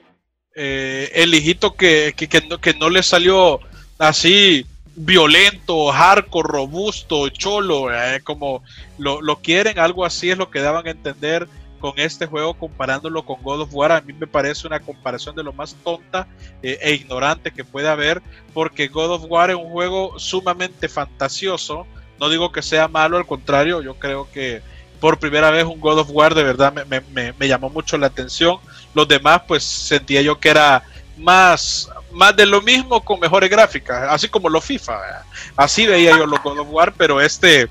el 0.55 1.32
hijito 1.32 1.74
que, 1.74 2.12
que, 2.16 2.28
que, 2.28 2.42
no, 2.42 2.59
que 2.59 2.74
no 2.74 2.90
le 2.90 3.03
salió 3.03 3.61
así 3.98 4.66
violento, 4.96 5.90
hardcore, 5.90 6.48
robusto, 6.48 7.28
cholo, 7.30 7.92
eh, 7.92 8.20
como 8.22 8.62
lo, 8.98 9.36
quieren, 9.36 9.78
algo 9.78 10.05
así 10.05 10.30
es 10.30 10.38
lo 10.38 10.51
que 10.51 10.61
daban 10.61 10.86
a 10.86 10.90
entender 10.90 11.48
con 11.80 11.92
este 11.96 12.26
juego 12.26 12.55
comparándolo 12.55 13.24
con 13.24 13.42
God 13.42 13.62
of 13.62 13.74
War. 13.74 13.92
A 13.92 14.01
mí 14.03 14.12
me 14.12 14.26
parece 14.26 14.66
una 14.66 14.80
comparación 14.80 15.34
de 15.34 15.42
lo 15.42 15.53
más 15.53 15.74
tonta 15.82 16.26
eh, 16.62 16.78
e 16.82 16.94
ignorante 16.94 17.51
que 17.51 17.64
puede 17.64 17.88
haber, 17.88 18.20
porque 18.53 18.88
God 18.88 19.12
of 19.12 19.24
War 19.28 19.51
es 19.51 19.57
un 19.57 19.70
juego 19.70 20.18
sumamente 20.18 20.88
fantasioso. 20.88 21.86
No 22.21 22.29
digo 22.29 22.53
que 22.53 22.62
sea 22.62 22.87
malo, 22.87 23.16
al 23.16 23.27
contrario, 23.27 23.83
yo 23.83 23.95
creo 23.95 24.31
que 24.31 24.62
por 25.01 25.18
primera 25.18 25.51
vez 25.51 25.64
un 25.64 25.81
God 25.81 26.01
of 26.01 26.11
War 26.11 26.35
de 26.35 26.45
verdad 26.45 26.73
me, 26.73 27.33
me 27.33 27.49
llamó 27.49 27.71
mucho 27.71 27.97
la 27.97 28.09
atención. 28.09 28.59
Los 28.95 29.09
demás, 29.09 29.43
pues 29.49 29.64
sentía 29.64 30.21
yo 30.21 30.39
que 30.39 30.51
era 30.51 30.85
más, 31.21 31.89
más 32.12 32.35
de 32.35 32.47
lo 32.47 32.61
mismo 32.62 33.03
con 33.05 33.21
mejores 33.21 33.51
gráficas, 33.51 34.07
así 34.11 34.29
como 34.29 34.49
los 34.49 34.64
FIFA. 34.64 35.25
Así 35.57 35.87
veía 35.87 36.16
yo 36.16 36.27
los 36.27 36.43
God 36.43 36.61
of 36.61 36.68
War, 36.71 36.93
pero 36.97 37.21
este, 37.21 37.68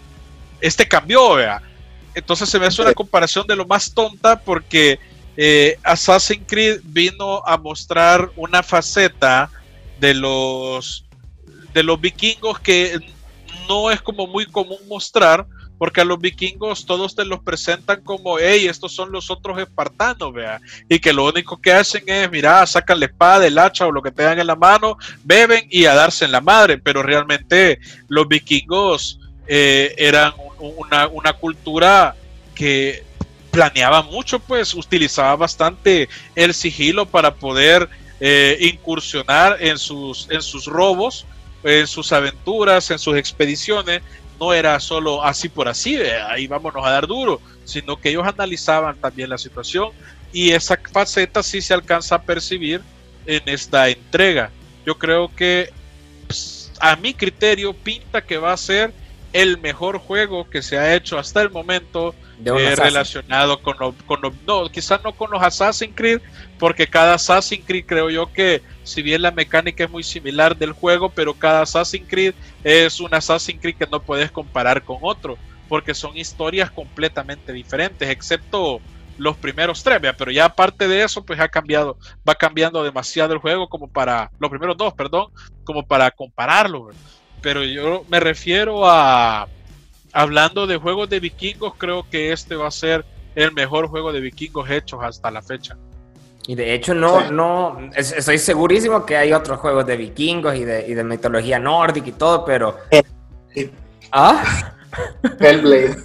este 0.62 0.88
cambió. 0.88 1.38
Entonces 2.14 2.50
se 2.50 2.60
me 2.60 2.68
hace 2.68 2.82
una 2.82 2.94
comparación 2.94 3.46
de 3.48 3.56
lo 3.56 3.66
más 3.66 3.94
tonta 3.94 4.40
porque 4.40 5.00
eh, 5.36 5.78
Assassin's 5.84 6.46
Creed 6.48 6.82
vino 6.84 7.44
a 7.46 7.58
mostrar 7.58 8.32
una 8.36 8.64
faceta 8.64 9.50
de 10.00 10.14
los, 10.14 11.06
de 11.74 11.84
los 11.84 12.00
vikingos 12.00 12.60
que 12.60 13.00
no 13.70 13.92
es 13.92 14.02
como 14.02 14.28
muy 14.28 14.46
común 14.46 14.80
mostrar 14.90 15.46
porque 15.78 16.02
a 16.02 16.06
los 16.06 16.20
vikingos 16.20 16.86
todos 16.86 17.16
te 17.16 17.24
los 17.24 17.40
presentan 17.40 18.02
como, 18.02 18.38
hey, 18.38 18.68
estos 18.68 18.92
son 18.92 19.14
los 19.14 19.32
otros 19.32 19.58
espartanos, 19.60 20.34
vea, 20.34 20.60
y 20.90 21.00
que 21.00 21.14
lo 21.14 21.26
único 21.26 21.56
que 21.56 21.72
hacen 21.72 22.04
es, 22.06 22.30
mira, 22.30 22.68
sacan 22.68 23.00
la 23.00 23.06
espada, 23.06 23.48
el 23.48 23.58
hacha 23.58 23.88
o 23.88 23.92
lo 23.92 24.02
que 24.02 24.12
tengan 24.12 24.40
en 24.40 24.48
la 24.48 24.58
mano, 24.58 24.98
beben 25.24 25.66
y 25.70 25.86
a 25.86 25.94
darse 25.94 26.26
en 26.26 26.34
la 26.34 26.42
madre, 26.42 26.80
pero 26.80 27.02
realmente 27.02 27.80
los 28.10 28.28
vikingos 28.28 29.22
eh, 29.48 29.96
eran 29.98 30.34
una, 30.60 31.08
una 31.08 31.32
cultura 31.32 32.14
que 32.54 33.06
planeaba 33.52 34.02
mucho, 34.02 34.40
pues 34.40 34.74
utilizaba 34.74 35.38
bastante 35.38 36.10
el 36.36 36.54
sigilo 36.54 37.06
para 37.06 37.36
poder 37.36 37.90
eh, 38.20 38.58
incursionar 38.60 39.56
en 39.62 39.78
sus, 39.78 40.28
en 40.30 40.42
sus 40.42 40.66
robos, 40.66 41.26
en 41.64 41.88
sus 41.88 42.12
aventuras, 42.12 42.90
en 42.92 43.00
sus 43.00 43.18
expediciones, 43.18 44.02
no 44.40 44.54
era 44.54 44.80
solo 44.80 45.24
así 45.24 45.50
por 45.50 45.68
así, 45.68 45.98
ahí 45.98 46.48
vámonos 46.48 46.86
a 46.86 46.92
dar 46.92 47.08
duro, 47.08 47.42
sino 47.66 48.00
que 48.00 48.10
ellos 48.10 48.26
analizaban 48.26 48.96
también 48.98 49.30
la 49.30 49.38
situación 49.38 49.90
y 50.32 50.52
esa 50.52 50.80
faceta 50.92 51.44
sí 51.44 51.62
se 51.62 51.74
alcanza 51.74 52.16
a 52.16 52.22
percibir 52.22 52.82
en 53.26 53.42
esta 53.46 53.90
entrega. 53.90 54.52
Yo 54.86 54.98
creo 54.98 55.34
que 55.36 55.72
pues, 56.28 56.72
a 56.80 56.96
mi 56.96 57.14
criterio 57.14 57.74
pinta 57.74 58.22
que 58.22 58.38
va 58.38 58.54
a 58.54 58.58
ser 58.58 58.94
el 59.34 59.60
mejor 59.60 60.00
juego 60.00 60.50
que 60.50 60.62
se 60.62 60.78
ha 60.78 60.96
hecho 60.96 61.18
hasta 61.18 61.42
el 61.42 61.50
momento 61.50 62.16
eh, 62.44 62.76
relacionado 62.76 63.62
con, 63.62 63.76
con 64.06 64.22
no, 64.48 64.70
quizás 64.70 65.04
no 65.04 65.14
con 65.14 65.32
los 65.32 65.42
Assassin's 65.42 65.94
Creed, 65.96 66.22
porque 66.58 66.88
cada 66.88 67.16
Assassin's 67.16 67.66
Creed 67.66 67.86
creo 67.86 68.10
yo 68.10 68.32
que 68.32 68.62
si 68.84 69.02
bien 69.02 69.22
la 69.22 69.32
mecánica 69.32 69.84
es 69.84 69.90
muy 69.90 70.04
similar 70.04 70.58
del 70.58 70.72
juego, 70.72 71.10
pero 71.10 71.34
cada 71.34 71.62
Assassin's 71.62 72.08
Creed 72.08 72.34
es 72.64 73.00
un 73.00 73.14
Assassin's 73.14 73.62
Creed 73.62 73.76
que 73.76 73.88
no 73.88 74.02
puedes 74.02 74.32
comparar 74.32 74.84
con 74.84 74.98
otro, 75.02 75.38
porque 75.68 75.94
son 75.94 76.18
historias 76.18 76.72
completamente 76.72 77.54
diferentes, 77.54 78.10
excepto 78.10 78.82
los 79.20 79.36
primeros 79.36 79.84
tres, 79.84 80.00
pero 80.18 80.32
ya 80.32 80.46
aparte 80.46 80.88
de 80.88 81.04
eso, 81.04 81.24
pues 81.26 81.40
ha 81.40 81.50
cambiado, 81.50 81.98
va 82.28 82.36
cambiando 82.36 82.82
demasiado 82.84 83.34
el 83.34 83.40
juego 83.40 83.68
como 83.68 83.90
para, 83.90 84.32
los 84.40 84.50
primeros 84.50 84.78
dos, 84.78 84.94
perdón, 84.94 85.28
como 85.66 85.86
para 85.86 86.10
compararlo, 86.10 86.90
pero 87.42 87.64
yo 87.64 88.06
me 88.10 88.20
refiero 88.20 88.90
a, 88.90 89.48
hablando 90.14 90.68
de 90.68 90.78
juegos 90.78 91.10
de 91.10 91.20
vikingos, 91.20 91.74
creo 91.78 92.06
que 92.10 92.32
este 92.32 92.56
va 92.56 92.68
a 92.68 92.72
ser 92.72 93.06
el 93.36 93.52
mejor 93.54 93.88
juego 93.88 94.12
de 94.12 94.20
vikingos 94.20 94.70
hechos 94.70 95.00
hasta 95.04 95.32
la 95.32 95.42
fecha. 95.42 95.78
Y 96.48 96.56
de 96.56 96.74
hecho, 96.74 96.96
no, 96.96 97.30
no, 97.30 97.78
estoy 97.96 98.40
segurísimo 98.40 99.06
que 99.06 99.16
hay 99.16 99.34
otros 99.34 99.60
juegos 99.60 99.86
de 99.86 99.98
vikingos 99.98 100.56
y 100.56 100.66
de, 100.66 100.88
y 100.88 100.96
de 100.96 101.04
mitología 101.04 101.60
nórdica 101.60 102.10
y 102.10 102.14
todo, 102.14 102.44
pero. 102.44 102.78
¿Ah? 104.12 104.74
Hellblade. 105.40 105.96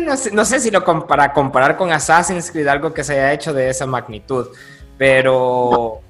no, 0.00 0.16
sé, 0.16 0.32
no 0.32 0.44
sé 0.44 0.58
si 0.58 0.72
lo 0.72 0.84
para 1.06 1.32
comparar 1.32 1.76
con 1.76 1.92
Assassin's 1.92 2.50
Creed, 2.50 2.66
algo 2.66 2.92
que 2.92 3.04
se 3.04 3.12
haya 3.12 3.32
hecho 3.32 3.52
de 3.52 3.70
esa 3.70 3.86
magnitud, 3.86 4.48
pero 4.96 6.00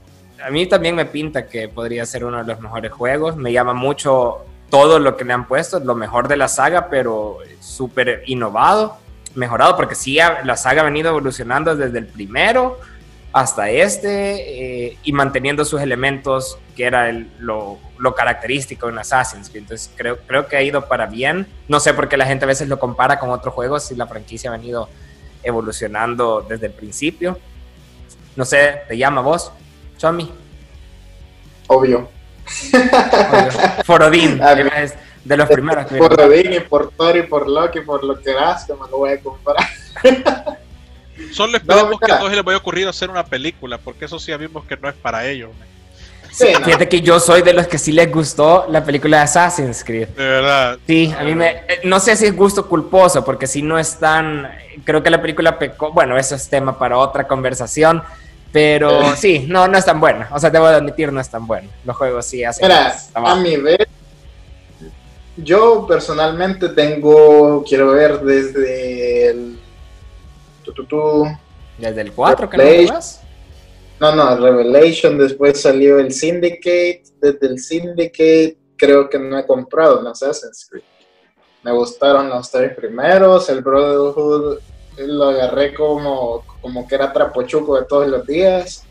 a 0.45 0.51
mí 0.51 0.67
también 0.67 0.95
me 0.95 1.07
pinta 1.07 1.47
que 1.47 1.69
podría 1.69 2.07
ser 2.07 2.25
uno 2.25 2.39
de 2.39 2.45
los 2.45 2.61
mejores 2.61 2.93
juegos. 2.93 3.37
Me 3.37 3.53
llama 3.53 3.75
mucho 3.75 4.45
todo 4.71 4.99
lo 4.99 5.17
que 5.17 5.25
le 5.25 5.33
han 5.33 5.47
puesto, 5.47 5.81
lo 5.81 5.95
mejor 5.95 6.29
de 6.29 6.37
la 6.37 6.49
saga, 6.49 6.89
pero 6.89 7.39
súper 7.61 8.23
innovado 8.27 8.99
mejorado, 9.35 9.77
porque 9.77 9.95
sí, 9.95 10.19
la 10.45 10.57
saga 10.57 10.83
ha 10.83 10.85
venido 10.85 11.11
evolucionando 11.11 11.75
desde 11.77 11.99
el 11.99 12.07
primero 12.07 12.79
hasta 13.33 13.71
este 13.71 14.87
eh, 14.87 14.99
y 15.05 15.13
manteniendo 15.13 15.65
sus 15.65 15.81
elementos 15.81 16.59
que 16.75 16.85
era 16.85 17.13
lo, 17.39 17.79
característico 18.17 18.89
en 18.89 18.99
Assassin's 18.99 19.49
Creed. 19.49 19.63
Entonces 19.63 19.91
creo, 19.97 20.19
creo 20.27 20.47
que 20.47 20.57
ha 20.57 20.63
ido 20.63 20.89
para 20.89 21.07
bien. 21.07 21.47
No 21.69 21.79
sé 21.79 21.95
por 21.95 22.09
qué 22.09 22.17
la 22.17 22.27
gente 22.27 22.45
a 22.45 22.49
veces 22.49 22.69
lo 22.69 22.79
compara 22.79 23.19
con 23.19 23.31
otros 23.31 23.55
juegos 23.55 23.85
si 23.85 23.95
la 23.95 24.07
franquicia 24.07 24.51
ha 24.51 24.57
venido 24.57 24.89
evolucionando 25.43 26.45
desde 26.49 26.67
el 26.67 26.73
principio. 26.73 27.39
No 28.35 28.45
sé, 28.45 28.83
¿te 28.89 28.97
llama 28.97 29.21
vos, 29.21 29.53
Chomi? 29.99 30.33
Obvio. 31.67 32.09
Obvio. 32.73 33.51
Forodín. 33.85 34.41
De 35.25 35.37
los 35.37 35.49
primeros. 35.49 35.85
Por 35.87 36.17
Rodin 36.17 36.55
y 36.55 36.61
por 36.61 36.91
Tori, 36.93 37.25
por 37.25 37.49
Loki, 37.49 37.81
por 37.81 38.03
lo 38.03 38.19
que 38.19 38.33
das, 38.33 38.65
que 38.65 38.73
me 38.73 38.89
lo 38.91 38.99
voy 38.99 39.11
a 39.11 39.21
comprar. 39.21 39.57
Solo 41.33 41.59
esperemos 41.59 42.01
que 42.01 42.13
no 42.13 42.31
se 42.31 42.37
les 42.37 42.45
vaya 42.45 42.57
a 42.57 42.61
ocurrir 42.61 42.89
hacer 42.89 43.11
una 43.11 43.25
película, 43.25 43.77
porque 43.77 44.07
eso 44.07 44.19
sí 44.19 44.35
vimos 44.37 44.65
que 44.65 44.77
no 44.77 44.89
es 44.89 44.95
para 44.95 45.27
ellos. 45.27 45.51
Fíjate 46.31 46.89
que 46.89 47.01
yo 47.01 47.19
soy 47.21 47.43
de 47.43 47.53
los 47.53 47.67
que 47.67 47.79
sí 47.79 47.93
les 47.93 48.11
gustó 48.11 48.67
la 48.71 48.85
película 48.85 49.19
de 49.19 49.23
Assassin's 49.25 49.83
Creed. 49.85 50.09
De 50.09 50.25
verdad. 50.25 50.79
Sí, 50.87 51.13
a 51.19 51.25
mí 51.25 51.35
me. 51.35 51.49
Eh, 51.69 51.81
no 51.85 51.99
sé 52.01 52.17
si 52.17 52.27
es 52.27 52.37
gusto 52.37 52.67
culposo, 52.67 53.25
porque 53.25 53.47
si 53.47 53.61
no 53.61 53.79
es 53.79 53.99
tan. 53.99 54.49
Creo 54.85 55.03
que 55.03 55.11
la 55.11 55.21
película 55.21 55.59
pecó. 55.59 55.93
Bueno, 55.93 56.17
eso 56.17 56.37
es 56.37 56.49
tema 56.49 56.79
para 56.79 56.97
otra 56.97 57.27
conversación. 57.27 58.03
Pero 58.53 59.03
eh. 59.03 59.17
sí, 59.17 59.47
no, 59.49 59.69
no 59.69 59.77
es 59.77 59.85
tan 59.85 60.01
buena. 60.01 60.29
O 60.33 60.39
sea, 60.39 60.51
debo 60.51 60.67
admitir, 60.67 61.13
no 61.13 61.21
es 61.21 61.29
tan 61.29 61.47
bueno. 61.47 61.69
Los 61.85 61.97
juegos 61.97 62.27
sí 62.27 62.43
hacen. 62.45 62.67
Mira, 62.67 62.97
a 63.15 63.37
mi 63.37 63.57
vez, 63.57 63.87
yo 65.37 65.87
personalmente 65.87 66.71
tengo, 66.71 67.63
quiero 67.63 67.93
ver 67.93 68.21
desde 68.21 69.31
el... 69.31 69.59
desde 71.79 72.01
el 72.01 72.13
4 72.13 72.51
que 72.51 72.87
no 72.87 73.01
No, 74.01 74.15
no, 74.15 74.37
Revelation, 74.37 75.19
después 75.19 75.61
salió 75.61 75.99
el 75.99 76.13
Syndicate, 76.13 77.03
desde 77.21 77.47
el 77.47 77.59
Syndicate 77.59 78.57
creo 78.77 79.09
que 79.09 79.19
no 79.19 79.39
he 79.39 79.47
comprado 79.47 80.01
en 80.01 80.07
Assassin's 80.07 80.67
Creed. 80.71 80.85
Me 81.63 81.73
gustaron 81.73 82.29
los 82.29 82.51
tres 82.51 82.75
primeros, 82.75 83.49
el 83.51 83.63
Brotherhood 83.63 84.59
lo 84.99 85.25
agarré 85.29 85.75
como, 85.75 86.45
como 86.61 86.87
que 86.87 86.95
era 86.95 87.13
trapochuco 87.13 87.79
de 87.79 87.87
todos 87.87 88.09
los 88.09 88.27
días. 88.27 88.85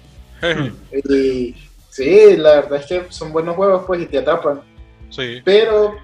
y 0.91 1.55
sí, 1.89 2.37
la 2.37 2.55
verdad 2.55 2.79
es 2.79 2.85
que 2.85 3.05
son 3.09 3.31
buenos 3.31 3.55
juegos 3.55 3.83
pues 3.85 4.01
y 4.01 4.05
te 4.05 4.19
atrapan. 4.19 4.61
Sí. 5.09 5.41
Pero 5.43 5.95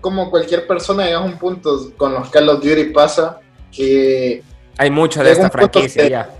como 0.00 0.30
cualquier 0.30 0.66
persona 0.66 1.06
llega 1.06 1.18
a 1.18 1.22
un 1.22 1.38
punto 1.38 1.92
con 1.96 2.12
los 2.12 2.28
Call 2.28 2.48
of 2.48 2.62
Duty 2.62 2.84
pasa 2.86 3.40
que... 3.72 4.42
Hay 4.76 4.90
mucho 4.90 5.22
de 5.22 5.32
esta 5.32 5.50
franquicia 5.50 6.08
ya. 6.08 6.30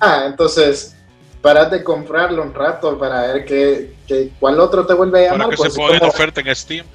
Ah, 0.00 0.24
entonces, 0.26 0.96
para 1.40 1.64
de 1.66 1.82
comprarlo 1.82 2.42
un 2.42 2.52
rato 2.52 2.98
para 2.98 3.32
ver 3.32 3.44
que, 3.44 4.32
cuál 4.38 4.60
otro 4.60 4.84
te 4.84 4.94
vuelve 4.94 5.20
a 5.20 5.32
llamar. 5.32 5.46
Para 5.46 5.50
que 5.50 5.56
se 5.56 5.78
pues, 5.78 5.92
ponga 5.98 6.08
oferta 6.08 6.40
en 6.40 6.54
Steam. 6.54 6.86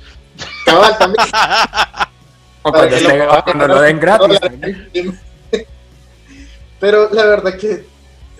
Cabal, 0.66 0.98
también. 0.98 1.26
o 2.62 2.72
cuando, 2.72 3.68
lo, 3.68 3.82
den 3.82 4.00
gratis. 4.00 4.40
Pero 6.82 7.10
la 7.12 7.26
verdad 7.28 7.56
que 7.56 7.86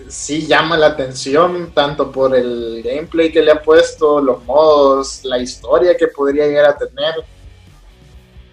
sí 0.08 0.46
llama 0.46 0.76
la 0.76 0.88
atención, 0.88 1.72
tanto 1.72 2.10
por 2.10 2.34
el 2.34 2.82
gameplay 2.84 3.30
que 3.30 3.40
le 3.40 3.52
ha 3.52 3.62
puesto, 3.62 4.20
los 4.20 4.44
modos, 4.44 5.24
la 5.24 5.38
historia 5.38 5.96
que 5.96 6.08
podría 6.08 6.46
llegar 6.46 6.66
a 6.66 6.76
tener, 6.76 7.14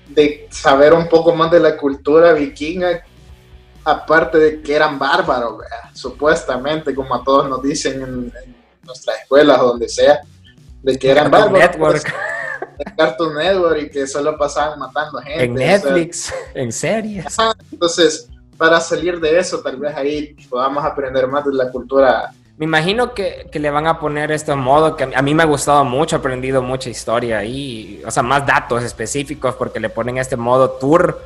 de 0.08 0.48
saber 0.52 0.94
un 0.94 1.10
poco 1.10 1.34
más 1.34 1.50
de 1.50 1.60
la 1.60 1.76
cultura 1.76 2.34
vikinga, 2.34 3.04
aparte 3.84 4.38
de 4.38 4.62
que 4.62 4.76
eran 4.76 5.00
bárbaros, 5.00 5.64
supuestamente, 5.94 6.94
como 6.94 7.16
a 7.16 7.24
todos 7.24 7.50
nos 7.50 7.62
dicen 7.64 8.02
en, 8.04 8.34
nuestras 8.84 9.22
escuelas 9.22 9.60
o 9.60 9.68
donde 9.70 9.90
sea, 9.90 10.22
de 10.84 11.00
que 11.00 11.10
eran 11.10 11.32
bárbaros. 11.32 11.60
Network. 11.60 12.16
En 12.80 12.96
Cartoon 12.96 13.36
Network 13.36 13.82
y 13.82 13.90
que 13.90 14.08
solo 14.08 14.38
pasaban 14.38 14.80
matando 14.80 15.20
gente. 15.20 15.44
En 15.44 15.54
Netflix, 15.54 16.34
en 16.54 16.72
series. 16.72 17.26
Entonces, 17.72 18.30
para 18.60 18.82
salir 18.82 19.22
de 19.22 19.40
eso, 19.40 19.62
tal 19.62 19.78
vez 19.78 19.96
ahí 19.96 20.36
podamos 20.50 20.84
aprender 20.84 21.26
más 21.28 21.46
de 21.46 21.54
la 21.54 21.72
cultura. 21.72 22.30
Me 22.58 22.66
imagino 22.66 23.14
que, 23.14 23.48
que 23.50 23.58
le 23.58 23.70
van 23.70 23.88
a 23.88 23.98
poner 23.98 24.34
este 24.34 24.54
modo 24.54 24.98
que 24.98 25.10
a 25.16 25.22
mí 25.22 25.34
me 25.34 25.44
ha 25.44 25.46
gustado 25.46 25.86
mucho, 25.86 26.18
he 26.18 26.20
aprendido 26.20 26.62
mucha 26.62 26.90
historia 26.90 27.38
ahí, 27.38 28.02
o 28.06 28.12
sea, 28.12 28.22
más 28.22 28.46
datos 28.46 28.84
específicos 28.84 29.56
porque 29.56 29.80
le 29.80 29.90
ponen 29.90 30.18
este 30.18 30.36
modo 30.36 30.72
tour 30.72 31.22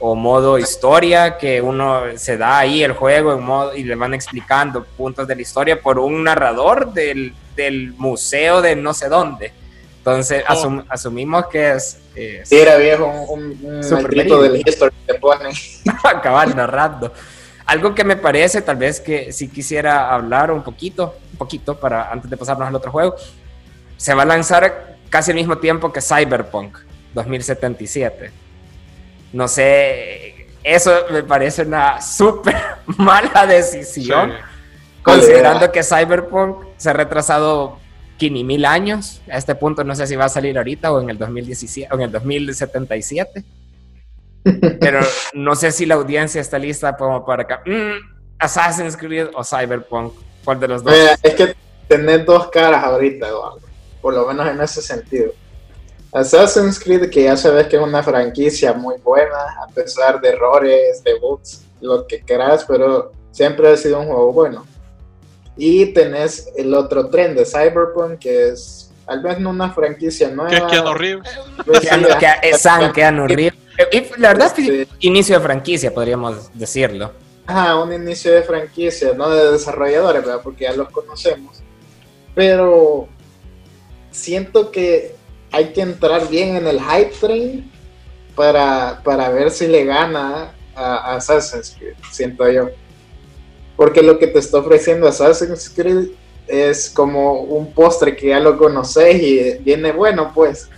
o 0.00 0.16
modo 0.16 0.58
historia 0.58 1.38
que 1.38 1.62
uno 1.62 2.02
se 2.16 2.36
da 2.36 2.58
ahí 2.58 2.82
el 2.82 2.94
juego 2.94 3.32
en 3.32 3.44
modo, 3.44 3.76
y 3.76 3.84
le 3.84 3.94
van 3.94 4.12
explicando 4.14 4.82
puntos 4.82 5.28
de 5.28 5.36
la 5.36 5.42
historia 5.42 5.80
por 5.80 6.00
un 6.00 6.24
narrador 6.24 6.92
del, 6.92 7.32
del 7.54 7.92
museo 7.92 8.60
de 8.60 8.74
no 8.74 8.92
sé 8.92 9.08
dónde. 9.08 9.52
Entonces 10.02 10.42
oh. 10.48 10.82
asumimos 10.88 11.46
que 11.46 11.74
es... 11.74 12.00
sí, 12.42 12.56
era 12.56 12.76
viejo, 12.76 13.06
un, 13.06 13.56
un 13.62 13.80
del 13.80 14.62
history 14.66 14.92
que 15.06 15.14
pone. 15.14 15.50
Acabar 16.02 16.52
narrando. 16.56 17.12
Algo 17.66 17.94
que 17.94 18.02
me 18.02 18.16
parece, 18.16 18.62
tal 18.62 18.78
vez 18.78 19.00
que 19.00 19.32
si 19.32 19.46
quisiera 19.46 20.12
hablar 20.12 20.50
un 20.50 20.64
poquito, 20.64 21.14
un 21.30 21.38
poquito, 21.38 21.78
para 21.78 22.10
antes 22.10 22.28
de 22.28 22.36
pasarnos 22.36 22.66
al 22.66 22.74
otro 22.74 22.90
juego, 22.90 23.14
se 23.96 24.12
va 24.12 24.22
a 24.22 24.26
lanzar 24.26 24.96
casi 25.08 25.30
al 25.30 25.36
mismo 25.36 25.58
tiempo 25.58 25.92
que 25.92 26.00
Cyberpunk 26.00 26.78
2077. 27.14 28.32
No 29.32 29.46
sé, 29.46 30.48
eso 30.64 30.92
me 31.12 31.22
parece 31.22 31.62
una 31.62 32.02
súper 32.02 32.56
mala 32.98 33.46
decisión, 33.46 34.32
considerando 35.04 35.70
que 35.70 35.84
Cyberpunk 35.84 36.64
se 36.76 36.90
ha 36.90 36.92
retrasado 36.92 37.78
ni 38.20 38.44
mil 38.44 38.64
años. 38.64 39.20
A 39.30 39.38
este 39.38 39.54
punto 39.54 39.84
no 39.84 39.94
sé 39.94 40.06
si 40.06 40.16
va 40.16 40.26
a 40.26 40.28
salir 40.28 40.56
ahorita 40.56 40.92
o 40.92 41.00
en 41.00 41.10
el 41.10 41.18
2017 41.18 41.92
o 41.92 41.96
en 41.96 42.02
el 42.02 42.12
2077. 42.12 43.44
Pero 44.80 45.00
no 45.34 45.54
sé 45.54 45.72
si 45.72 45.86
la 45.86 45.94
audiencia 45.94 46.40
está 46.40 46.58
lista 46.58 46.96
como 46.96 47.24
para 47.24 47.42
acá. 47.42 47.62
Mm, 47.66 48.22
Assassin's 48.38 48.96
Creed 48.96 49.28
o 49.34 49.44
Cyberpunk. 49.44 50.14
¿Cuál 50.44 50.60
de 50.60 50.68
los 50.68 50.82
dos? 50.82 50.94
es 51.22 51.34
que 51.34 51.54
tener 51.86 52.24
dos 52.24 52.48
caras 52.48 52.82
ahorita, 52.84 53.28
Por 54.00 54.14
lo 54.14 54.26
menos 54.26 54.48
en 54.48 54.60
ese 54.60 54.82
sentido. 54.82 55.32
Assassin's 56.12 56.78
Creed, 56.78 57.08
que 57.08 57.24
ya 57.24 57.36
sabes 57.36 57.68
que 57.68 57.76
es 57.76 57.82
una 57.82 58.02
franquicia 58.02 58.72
muy 58.74 58.96
buena, 58.98 59.38
a 59.62 59.68
pesar 59.68 60.20
de 60.20 60.30
errores, 60.30 61.02
de 61.02 61.18
bugs, 61.18 61.64
lo 61.80 62.06
que 62.06 62.20
quieras, 62.20 62.64
pero 62.68 63.12
siempre 63.30 63.68
ha 63.68 63.76
sido 63.76 64.00
un 64.00 64.06
juego 64.06 64.32
bueno. 64.32 64.66
Y 65.56 65.86
tenés 65.86 66.48
el 66.56 66.74
otro 66.74 67.08
tren 67.08 67.34
de 67.34 67.44
Cyberpunk, 67.44 68.18
que 68.18 68.48
es 68.48 68.90
al 69.06 69.22
menos 69.22 69.52
una 69.52 69.70
franquicia 69.70 70.30
nueva. 70.30 70.50
Que 70.50 70.56
es 70.56 70.62
Keanu 70.62 70.94
Reeves. 70.94 71.28
es 72.42 72.60
San 72.60 72.92
Keanu 72.92 73.26
Reeves. 73.26 73.54
la 74.18 74.28
verdad 74.28 74.46
es 74.46 74.52
que 74.52 74.88
inicio 75.00 75.38
de 75.38 75.44
franquicia, 75.44 75.92
podríamos 75.92 76.50
decirlo. 76.54 77.12
Ajá, 77.46 77.76
un 77.76 77.92
inicio 77.92 78.32
de 78.32 78.42
franquicia, 78.42 79.12
no 79.14 79.28
de 79.28 79.52
desarrolladores, 79.52 80.24
¿verdad? 80.24 80.40
porque 80.42 80.64
ya 80.64 80.72
los 80.72 80.88
conocemos. 80.90 81.62
Pero 82.34 83.08
siento 84.10 84.70
que 84.70 85.16
hay 85.50 85.72
que 85.72 85.82
entrar 85.82 86.28
bien 86.28 86.56
en 86.56 86.66
el 86.66 86.80
hype 86.80 87.12
train 87.20 87.70
para, 88.34 89.00
para 89.04 89.28
ver 89.30 89.50
si 89.50 89.66
le 89.66 89.84
gana 89.84 90.54
a 90.74 91.16
Assassin's 91.16 91.76
Creed, 91.78 91.94
siento 92.10 92.50
yo. 92.50 92.70
Porque 93.82 94.00
lo 94.00 94.16
que 94.16 94.28
te 94.28 94.38
está 94.38 94.58
ofreciendo 94.58 95.08
Assassin's 95.08 95.68
Creed 95.68 96.10
es 96.46 96.88
como 96.88 97.40
un 97.40 97.72
postre 97.72 98.14
que 98.14 98.28
ya 98.28 98.38
lo 98.38 98.56
conoces 98.56 99.20
y 99.20 99.58
viene 99.58 99.90
bueno, 99.90 100.30
pues. 100.32 100.68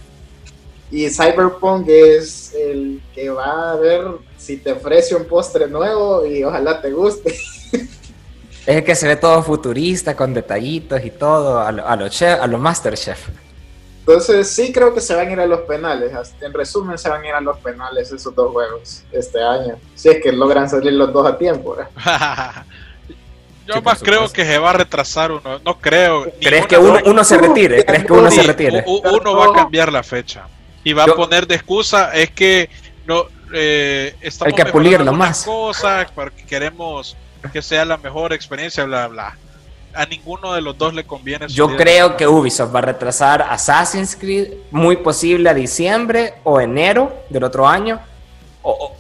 Y 0.91 1.11
Cyberpunk 1.11 1.87
es 1.87 2.55
el 2.55 3.03
que 3.15 3.29
va 3.29 3.73
a 3.73 3.77
ver 3.77 4.07
si 4.39 4.57
te 4.57 4.73
ofrece 4.73 5.15
un 5.15 5.27
postre 5.27 5.69
nuevo 5.69 6.25
y 6.25 6.43
ojalá 6.45 6.81
te 6.81 6.93
guste. 6.93 7.37
Es 8.67 8.77
el 8.77 8.83
que 8.83 8.95
se 8.95 9.07
ve 9.07 9.17
todo 9.17 9.43
futurista, 9.43 10.17
con 10.17 10.33
detallitos 10.33 11.05
y 11.05 11.11
todo, 11.11 11.59
a 11.59 11.71
los 11.71 11.85
a 11.85 11.97
lo, 11.97 12.07
a 12.43 12.47
lo 12.47 12.59
Masterchef. 12.59 13.29
Entonces 14.07 14.49
sí 14.49 14.73
creo 14.73 14.95
que 14.95 15.03
se 15.03 15.15
van 15.15 15.29
a 15.29 15.33
ir 15.33 15.41
a 15.41 15.47
los 15.47 15.61
penales. 15.61 16.11
En 16.41 16.55
resumen, 16.55 16.97
se 16.97 17.11
van 17.11 17.23
a 17.23 17.29
ir 17.29 17.35
a 17.35 17.43
los 17.43 17.59
penales 17.59 18.11
esos 18.11 18.35
dos 18.35 18.51
juegos 18.51 19.05
este 19.13 19.43
año. 19.43 19.77
Si 19.95 20.09
es 20.09 20.23
que 20.23 20.33
logran 20.33 20.71
salir 20.71 20.95
los 20.95 21.13
dos 21.13 21.27
a 21.27 21.37
tiempo. 21.37 21.77
Yo 23.67 23.81
más 23.83 24.03
creo 24.03 24.31
que 24.31 24.45
se 24.45 24.59
va 24.59 24.71
a 24.71 24.73
retrasar 24.75 25.33
uno. 25.33 25.59
No 25.65 25.79
creo. 25.79 26.31
¿Crees 26.41 26.67
que 26.67 26.77
uno, 26.77 27.25
se 27.25 27.39
retire? 27.39 27.85
¿Crees 27.85 28.05
que 28.05 28.13
uno 28.13 28.31
se 28.31 28.43
retire? 28.43 28.85
Uno 28.87 29.37
va 29.37 29.47
a 29.47 29.53
cambiar 29.53 29.93
la 29.93 30.03
fecha. 30.03 30.47
Y 30.83 30.93
va 30.93 31.05
a 31.05 31.15
poner 31.15 31.47
de 31.47 31.55
excusa 31.55 32.15
es 32.15 32.31
que 32.31 32.69
no 33.07 33.25
eh, 33.55 34.15
estamos 34.21 34.53
Hay 34.53 34.65
que 34.65 34.71
pulirlo 34.71 35.13
más. 35.13 35.45
cosas 35.45 36.11
porque 36.15 36.45
queremos 36.45 37.17
que 37.53 37.63
sea 37.63 37.85
la 37.85 37.97
mejor 37.97 38.33
experiencia, 38.33 38.85
bla, 38.85 39.07
bla. 39.09 39.37
A 39.95 40.07
ninguno 40.07 40.53
de 40.53 40.61
los 40.61 40.77
dos 40.77 40.93
le 40.93 41.05
conviene. 41.05 41.47
Yo 41.49 41.77
creo 41.77 42.17
que 42.17 42.27
Ubisoft 42.27 42.75
va 42.75 42.81
a 42.81 42.83
retrasar 42.83 43.43
Assassin's 43.43 44.17
Creed, 44.17 44.49
muy 44.71 44.97
posible 44.97 45.49
a 45.49 45.55
diciembre 45.55 46.35
o 46.43 46.61
enero 46.61 47.25
del 47.31 47.45
otro 47.45 47.67
año. 47.67 48.01
O, 48.63 48.97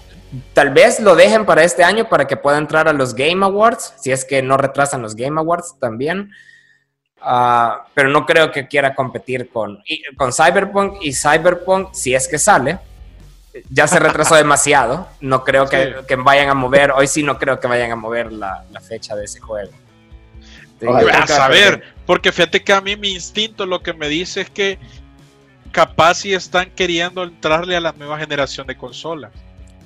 Tal 0.53 0.70
vez 0.70 1.01
lo 1.01 1.14
dejen 1.14 1.45
para 1.45 1.64
este 1.64 1.85
año 1.85 2.09
para 2.09 2.26
que 2.26 2.37
pueda 2.37 2.59
entrar 2.59 2.89
a 2.89 2.93
los 2.93 3.14
Game 3.14 3.45
Awards, 3.45 3.95
si 3.99 4.11
es 4.11 4.24
que 4.24 4.43
no 4.43 4.57
retrasan 4.57 5.03
los 5.03 5.14
Game 5.14 5.39
Awards 5.39 5.76
también. 5.78 6.30
Ah, 7.20 7.87
pero 7.95 8.11
no 8.11 8.26
creo 8.26 8.53
que 8.53 8.68
quiera 8.68 8.95
competir 8.95 9.49
con, 9.49 9.82
con 10.16 10.32
Cyberpunk 10.32 10.99
y 11.01 11.14
Cyberpunk, 11.14 11.95
si 11.95 12.14
es 12.14 12.28
que 12.28 12.39
sale, 12.39 12.78
ya 13.70 13.87
se 13.87 13.99
retrasó 13.99 14.35
demasiado. 14.37 15.09
No 15.20 15.45
creo 15.45 15.66
que, 15.68 16.16
vayan 16.16 16.51
a 16.51 16.55
mover, 16.55 16.91
hoy 16.91 17.07
sí 17.07 17.22
no 17.22 17.39
creo 17.39 17.61
que 17.61 17.66
vayan 17.66 17.93
a 17.93 17.97
mover 17.97 18.32
la, 18.32 18.64
fecha 18.87 19.16
de 19.16 19.24
ese 19.24 19.41
juego. 19.41 19.72
a 21.12 21.26
saber, 21.26 21.82
porque 22.07 22.32
fíjate 22.32 22.62
que 22.62 22.72
a 22.72 22.80
mí 22.80 22.97
mi 22.97 23.12
instinto 23.12 23.64
lo 23.64 23.82
que 23.82 23.95
me 23.95 24.09
dice 24.09 24.43
es 24.43 24.51
que 24.51 24.78
capaz 25.72 26.14
si 26.16 26.35
están 26.35 26.70
queriendo 26.70 27.22
entrarle 27.24 27.76
a 27.76 27.80
la 27.80 27.93
nueva 27.93 28.18
generación 28.18 28.66
de 28.66 28.76
consolas. 28.76 29.32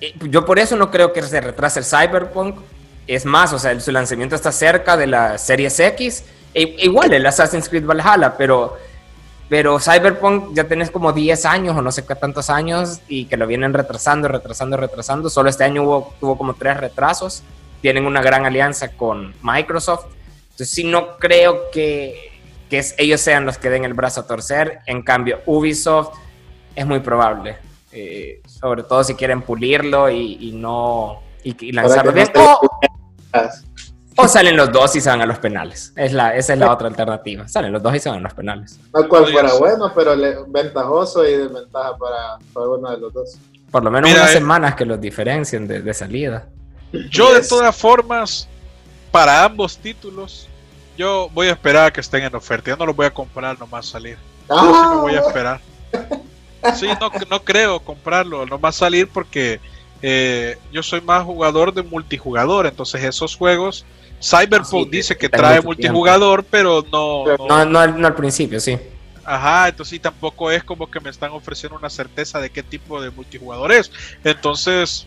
Eh, 0.00 0.14
yo 0.28 0.44
por 0.44 0.58
eso 0.58 0.76
no 0.76 0.90
creo 0.90 1.12
que 1.12 1.22
se 1.22 1.40
retrase 1.40 1.80
el 1.80 1.84
Cyberpunk. 1.84 2.56
Es 3.06 3.24
más, 3.24 3.52
o 3.52 3.58
sea, 3.58 3.78
su 3.80 3.90
lanzamiento 3.90 4.34
está 4.34 4.52
cerca 4.52 4.96
de 4.96 5.06
la 5.06 5.38
Series 5.38 5.78
X. 5.80 6.24
E, 6.54 6.76
igual 6.80 7.12
el 7.12 7.26
Assassin's 7.26 7.68
Creed 7.68 7.86
Valhalla, 7.86 8.36
pero, 8.36 8.76
pero 9.48 9.78
Cyberpunk 9.80 10.54
ya 10.54 10.64
tenés 10.64 10.90
como 10.90 11.12
10 11.12 11.44
años 11.46 11.76
o 11.76 11.82
no 11.82 11.90
sé 11.90 12.04
qué 12.04 12.14
tantos 12.14 12.50
años 12.50 13.00
y 13.08 13.24
que 13.26 13.36
lo 13.36 13.46
vienen 13.46 13.72
retrasando, 13.72 14.28
retrasando, 14.28 14.76
retrasando. 14.76 15.30
Solo 15.30 15.48
este 15.48 15.64
año 15.64 15.82
hubo, 15.84 16.14
tuvo 16.20 16.36
como 16.36 16.54
tres 16.54 16.76
retrasos. 16.76 17.42
Tienen 17.80 18.06
una 18.06 18.20
gran 18.20 18.44
alianza 18.44 18.88
con 18.88 19.34
Microsoft. 19.42 20.06
Entonces 20.50 20.70
sí 20.70 20.84
no 20.84 21.16
creo 21.18 21.70
que, 21.70 22.32
que 22.68 22.84
ellos 22.98 23.20
sean 23.20 23.46
los 23.46 23.58
que 23.58 23.70
den 23.70 23.84
el 23.84 23.94
brazo 23.94 24.20
a 24.22 24.26
torcer. 24.26 24.80
En 24.86 25.02
cambio, 25.02 25.40
Ubisoft 25.46 26.18
es 26.74 26.84
muy 26.84 27.00
probable. 27.00 27.56
Eh, 27.90 28.42
sobre 28.46 28.82
todo 28.82 29.02
si 29.02 29.14
quieren 29.14 29.42
pulirlo 29.42 30.10
y, 30.10 30.52
no 30.52 31.20
y, 31.42 31.72
lanzarlo 31.72 32.12
bien. 32.12 32.28
O, 34.20 34.26
salen 34.26 34.56
los 34.56 34.72
dos 34.72 34.96
y 34.96 35.00
se 35.00 35.08
van 35.08 35.22
a 35.22 35.26
los 35.26 35.38
penales. 35.38 35.92
Es 35.94 36.12
la, 36.12 36.34
esa 36.34 36.52
es 36.52 36.58
la 36.58 36.72
otra 36.72 36.88
alternativa. 36.88 37.46
Salen 37.46 37.72
los 37.72 37.82
dos 37.82 37.94
y 37.94 38.00
se 38.00 38.08
van 38.08 38.18
a 38.18 38.22
los 38.22 38.34
penales. 38.34 38.78
No 38.92 39.08
cual 39.08 39.30
fuera 39.30 39.54
bueno, 39.54 39.92
pero 39.94 40.16
ventajoso 40.48 41.24
y 41.24 41.34
desventaja 41.34 41.96
para, 41.96 42.38
para, 42.52 42.68
uno 42.68 42.90
de 42.90 42.98
los 42.98 43.12
dos. 43.12 43.38
Por 43.70 43.84
lo 43.84 43.90
menos 43.90 44.10
unas 44.10 44.30
eh, 44.30 44.34
semanas 44.34 44.74
que 44.74 44.84
los 44.84 45.00
diferencien 45.00 45.68
de, 45.68 45.94
salida. 45.94 46.46
Yo 47.10 47.32
de 47.32 47.46
todas 47.46 47.76
formas, 47.76 48.48
para 49.12 49.44
ambos 49.44 49.78
títulos, 49.78 50.48
yo 50.96 51.30
voy 51.32 51.46
a 51.46 51.52
esperar 51.52 51.86
a 51.86 51.92
que 51.92 52.00
estén 52.00 52.24
en 52.24 52.34
oferta. 52.34 52.70
Yo 52.70 52.76
no 52.76 52.86
los 52.86 52.96
voy 52.96 53.06
a 53.06 53.14
comprar 53.14 53.56
nomás 53.58 53.86
salir. 53.86 54.18
Yo 54.48 54.56
sí 54.58 54.88
me 54.88 54.96
voy 54.96 55.14
a 55.14 55.20
ah. 55.20 55.26
esperar. 55.28 55.60
Sí, 56.74 56.86
no, 57.00 57.10
no 57.30 57.44
creo 57.44 57.80
comprarlo, 57.80 58.46
no 58.46 58.58
va 58.58 58.70
a 58.70 58.72
salir 58.72 59.08
porque 59.08 59.60
eh, 60.02 60.56
yo 60.72 60.82
soy 60.82 61.00
más 61.00 61.24
jugador 61.24 61.74
de 61.74 61.82
multijugador, 61.82 62.66
entonces 62.66 63.02
esos 63.02 63.36
juegos, 63.36 63.84
Cyberpunk 64.22 64.90
dice 64.90 65.16
que 65.16 65.28
trae 65.28 65.60
multijugador, 65.60 66.44
pero 66.44 66.84
no 66.90 67.24
no, 67.48 67.64
no, 67.64 68.06
al 68.06 68.14
principio, 68.14 68.60
sí. 68.60 68.78
Ajá, 69.24 69.68
entonces 69.68 70.00
tampoco 70.00 70.50
es 70.50 70.64
como 70.64 70.90
que 70.90 71.00
me 71.00 71.10
están 71.10 71.32
ofreciendo 71.32 71.76
una 71.76 71.90
certeza 71.90 72.40
de 72.40 72.48
qué 72.48 72.62
tipo 72.62 73.00
de 73.02 73.10
multijugador 73.10 73.72
es. 73.72 73.90
Entonces, 74.24 75.06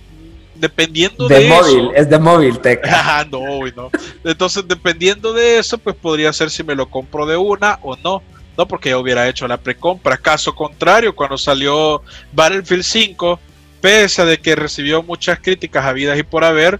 dependiendo 0.53 1.27
de, 1.27 1.39
de 1.39 1.49
móvil, 1.49 1.79
eso. 1.79 1.93
es 1.95 2.09
de 2.09 2.19
móvil, 2.19 2.59
Teca. 2.59 2.89
Ah, 2.93 3.25
no, 3.29 3.65
no. 3.75 3.89
Entonces, 4.23 4.67
dependiendo 4.67 5.33
de 5.33 5.57
eso, 5.57 5.79
pues 5.79 5.95
podría 5.95 6.31
ser 6.33 6.51
si 6.51 6.63
me 6.63 6.75
lo 6.75 6.87
compro 6.87 7.25
de 7.25 7.35
una 7.35 7.79
o 7.81 7.95
no. 7.95 8.21
No, 8.61 8.67
porque 8.67 8.89
ya 8.89 8.97
hubiera 8.99 9.27
hecho 9.27 9.47
la 9.47 9.57
precompra. 9.57 10.17
Caso 10.17 10.53
contrario, 10.53 11.15
cuando 11.15 11.35
salió 11.35 12.03
Battlefield 12.31 12.83
5, 12.83 13.39
pese 13.81 14.21
a 14.21 14.25
de 14.25 14.37
que 14.37 14.55
recibió 14.55 15.01
muchas 15.01 15.39
críticas 15.39 15.83
habidas 15.83 16.19
y 16.19 16.21
por 16.21 16.43
haber, 16.43 16.79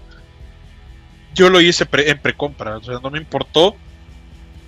yo 1.34 1.50
lo 1.50 1.60
hice 1.60 1.84
pre- 1.86 2.08
en 2.08 2.20
precompra. 2.20 2.76
O 2.76 2.82
sea, 2.84 3.00
no 3.02 3.10
me 3.10 3.18
importó, 3.18 3.74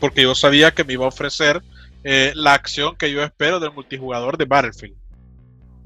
porque 0.00 0.22
yo 0.22 0.34
sabía 0.34 0.72
que 0.72 0.82
me 0.82 0.94
iba 0.94 1.04
a 1.04 1.08
ofrecer 1.08 1.62
eh, 2.02 2.32
la 2.34 2.54
acción 2.54 2.96
que 2.96 3.12
yo 3.12 3.22
espero 3.22 3.60
del 3.60 3.70
multijugador 3.72 4.36
de 4.36 4.44
Battlefield. 4.44 4.96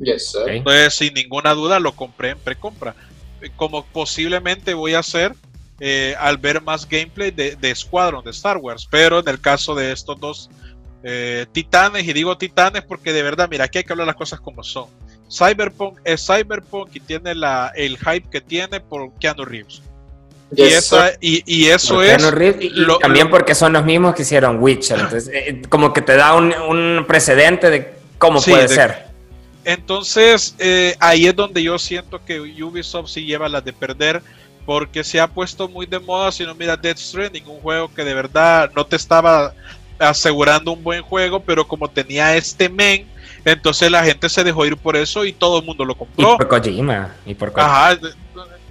Yes, 0.01 0.31
sir. 0.31 0.49
Entonces, 0.49 0.95
sin 0.95 1.13
ninguna 1.13 1.53
duda, 1.53 1.79
lo 1.79 1.93
compré 1.93 2.31
en 2.31 2.39
precompra. 2.39 2.95
Eh, 3.43 3.51
Como 3.55 3.85
posiblemente 3.85 4.73
voy 4.73 4.95
a 4.95 5.01
hacer 5.01 5.35
eh, 5.79 6.15
al 6.19 6.39
ver 6.39 6.63
más 6.63 6.89
gameplay 6.89 7.31
de, 7.33 7.55
de 7.57 7.75
Squadron 7.75 8.25
de 8.25 8.31
Star 8.31 8.57
Wars. 8.57 8.89
Pero 8.91 9.19
en 9.19 9.29
el 9.29 9.41
caso 9.41 9.75
de 9.75 9.93
estos 9.93 10.19
dos 10.19 10.51
eh, 11.03 11.47
titanes, 11.53 12.07
y 12.07 12.13
digo 12.13 12.37
titanes 12.37 12.83
porque 12.83 13.13
de 13.13 13.23
verdad, 13.23 13.49
mira, 13.51 13.65
aquí 13.65 13.79
hay 13.79 13.85
que 13.85 13.93
hablar 13.93 14.07
las 14.07 14.17
cosas 14.17 14.41
como 14.41 14.63
son. 14.63 14.87
Cyberpunk 15.31 15.99
es 16.05 16.25
Cyberpunk 16.27 16.91
y 16.95 17.01
tiene 17.01 17.35
la, 17.35 17.71
el 17.77 17.99
hype 17.99 18.29
que 18.31 18.41
tiene 18.41 18.81
por 18.81 19.13
Keanu 19.21 19.45
Reeves. 19.45 19.83
y, 20.51 20.57
Yes, 20.63 20.73
esa, 20.75 21.09
sir. 21.11 21.19
y, 21.21 21.43
y 21.47 21.67
eso 21.67 22.03
es. 22.03 22.17
Keanu 22.17 22.31
Reeves, 22.31 22.63
y, 22.65 22.67
y 22.69 22.71
lo- 22.71 22.99
también 22.99 23.27
lo- 23.27 23.31
porque 23.33 23.55
son 23.55 23.75
los 23.75 23.85
mismos 23.85 24.15
que 24.15 24.23
hicieron 24.23 24.63
Witcher. 24.63 24.99
Entonces, 24.99 25.31
eh, 25.33 25.63
como 25.69 25.93
que 25.93 26.01
te 26.03 26.17
da 26.17 26.35
un, 26.35 26.53
un 26.55 27.05
precedente 27.07 27.69
de 27.71 27.95
cómo 28.19 28.41
Sí, 28.41 28.51
puede 28.53 28.63
de- 28.69 28.75
ser. 28.75 29.09
Entonces, 29.65 30.55
eh, 30.59 30.97
ahí 30.99 31.27
es 31.27 31.37
donde 31.37 31.63
yo 31.63 31.79
siento 31.79 32.25
que 32.25 32.41
Ubisoft 32.41 33.11
sí 33.11 33.25
lleva 33.27 33.49
las 33.51 33.63
de 33.65 33.75
perder, 33.75 34.23
porque 34.65 35.05
se 35.05 35.21
ha 35.21 35.27
puesto 35.29 35.69
muy 35.69 35.85
de 35.85 35.99
moda. 35.99 36.33
Si 36.33 36.45
no 36.45 36.55
mira 36.55 36.77
Death 36.77 36.97
Stranding, 36.99 37.47
un 37.47 37.61
juego 37.61 37.93
que 37.93 38.03
de 38.05 38.15
verdad 38.15 38.71
no 38.75 38.87
te 38.87 38.97
estaba 38.97 39.53
asegurando 39.99 40.73
un 40.73 40.83
buen 40.83 41.03
juego, 41.03 41.41
pero 41.41 41.67
como 41.67 41.89
tenía 41.89 42.37
este 42.37 42.69
men, 42.69 43.07
entonces 43.45 43.91
la 43.91 44.05
gente 44.05 44.29
se 44.29 44.45
dejó 44.45 44.65
ir 44.67 44.77
por 44.77 44.97
eso 44.97 45.25
y 45.25 45.33
todo 45.33 45.59
el 45.61 45.65
mundo 45.65 45.85
lo 45.85 45.93
Y 45.93 45.97
compró. 45.97 46.37
por 46.37 46.49
Kojima. 46.49 47.15
Y 47.27 47.35
por 47.35 47.53
Kojima. 47.53 47.89
Ajá, 47.91 47.99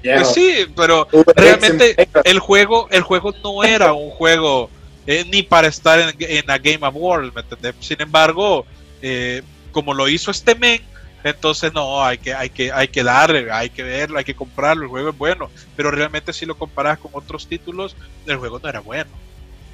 Yeah. 0.04 0.18
pues 0.18 0.34
sí, 0.36 0.68
pero 0.76 1.08
realmente 1.36 1.96
el 2.24 2.38
juego, 2.40 2.88
el 2.92 3.02
juego 3.02 3.34
no 3.44 3.64
era 3.64 3.94
un 3.94 4.12
juego 4.12 4.70
eh, 5.08 5.26
ni 5.30 5.42
para 5.42 5.68
estar 5.68 6.00
en, 6.00 6.16
en 6.20 6.46
la 6.46 6.60
Game 6.60 6.80
Award, 6.86 7.34
¿me 7.34 7.42
entendés? 7.42 7.74
Sin 7.80 8.00
embargo, 8.00 8.64
eh, 9.02 9.42
como 9.72 9.96
lo 9.96 10.08
hizo 10.08 10.30
este 10.30 10.54
men, 10.54 10.82
entonces 11.24 11.74
no, 11.74 12.02
hay 12.06 12.20
que, 12.20 12.34
hay 12.34 12.52
que, 12.52 12.72
hay 12.72 12.88
que 12.90 13.04
darle, 13.04 13.52
hay 13.52 13.72
que 13.72 13.82
verlo, 13.82 14.20
hay 14.20 14.24
que 14.24 14.36
comprarlo, 14.36 14.84
el 14.84 14.90
juego 14.90 15.10
es 15.10 15.18
bueno, 15.18 15.50
pero 15.76 15.90
realmente 15.90 16.32
si 16.32 16.46
lo 16.46 16.56
comparas 16.56 17.00
con 17.00 17.10
otros 17.16 17.48
títulos, 17.48 17.96
el 18.28 18.38
juego 18.38 18.60
no 18.62 18.70
era 18.70 18.80
bueno, 18.82 19.10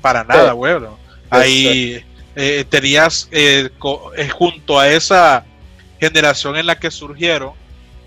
para 0.01 0.23
nada 0.23 0.51
Sí. 0.51 0.55
bueno. 0.57 0.97
Ahí 1.41 2.03
eh, 2.35 2.65
tenías 2.69 3.27
eh, 3.31 3.69
eh, 4.17 4.29
junto 4.29 4.79
a 4.79 4.87
esa 4.89 5.45
generación 5.99 6.55
en 6.57 6.65
la 6.65 6.77
que 6.77 6.91
surgieron, 6.91 7.53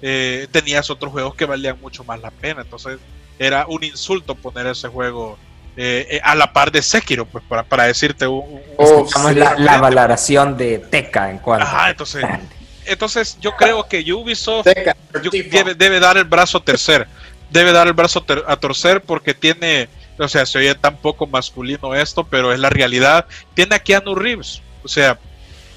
eh, 0.02 0.46
tenías 0.50 0.90
otros 0.90 1.12
juegos 1.12 1.34
que 1.34 1.44
valían 1.46 1.80
mucho 1.80 2.04
más 2.04 2.20
la 2.20 2.30
pena. 2.30 2.62
Entonces 2.62 2.98
era 3.38 3.66
un 3.66 3.82
insulto 3.84 4.34
poner 4.34 4.66
ese 4.66 4.88
juego 4.88 5.38
eh, 5.76 6.06
eh, 6.10 6.20
a 6.24 6.34
la 6.34 6.52
par 6.52 6.72
de 6.72 6.80
Sekiro, 6.82 7.26
pues 7.26 7.44
para, 7.48 7.62
para 7.62 7.84
decirte 7.84 8.26
un... 8.26 8.60
un- 8.78 9.08
sí, 9.08 9.34
la, 9.34 9.78
valoración 9.78 10.56
de 10.56 10.78
Teca 10.78 11.30
en 11.30 11.38
cuanto. 11.38 11.66
Ajá, 11.66 11.90
entonces, 11.90 12.24
entonces 12.86 13.36
yo 13.40 13.54
creo 13.56 13.86
que 13.86 14.00
Ubisoft 14.12 14.64
Teca, 14.64 14.96
yo- 15.22 15.30
Tifo. 15.30 15.50
debe, 15.56 15.74
debe 15.74 16.00
dar 16.00 16.16
el 16.16 16.24
brazo 16.24 16.58
a 16.58 16.64
torcer. 16.64 17.06
Debe 17.50 17.72
dar 17.72 17.86
el 17.86 17.92
brazo 17.92 18.22
ter- 18.22 18.42
a 18.46 18.56
torcer 18.56 19.02
porque 19.02 19.34
tiene, 19.34 19.88
o 20.18 20.28
sea, 20.28 20.46
se 20.46 20.58
oye 20.58 20.74
tan 20.74 20.96
poco 20.96 21.26
masculino 21.26 21.94
esto, 21.94 22.24
pero 22.24 22.52
es 22.52 22.58
la 22.58 22.70
realidad. 22.70 23.26
Tiene 23.54 23.74
a 23.76 23.78
Keanu 23.78 24.14
Reeves, 24.14 24.62
o 24.82 24.88
sea, 24.88 25.18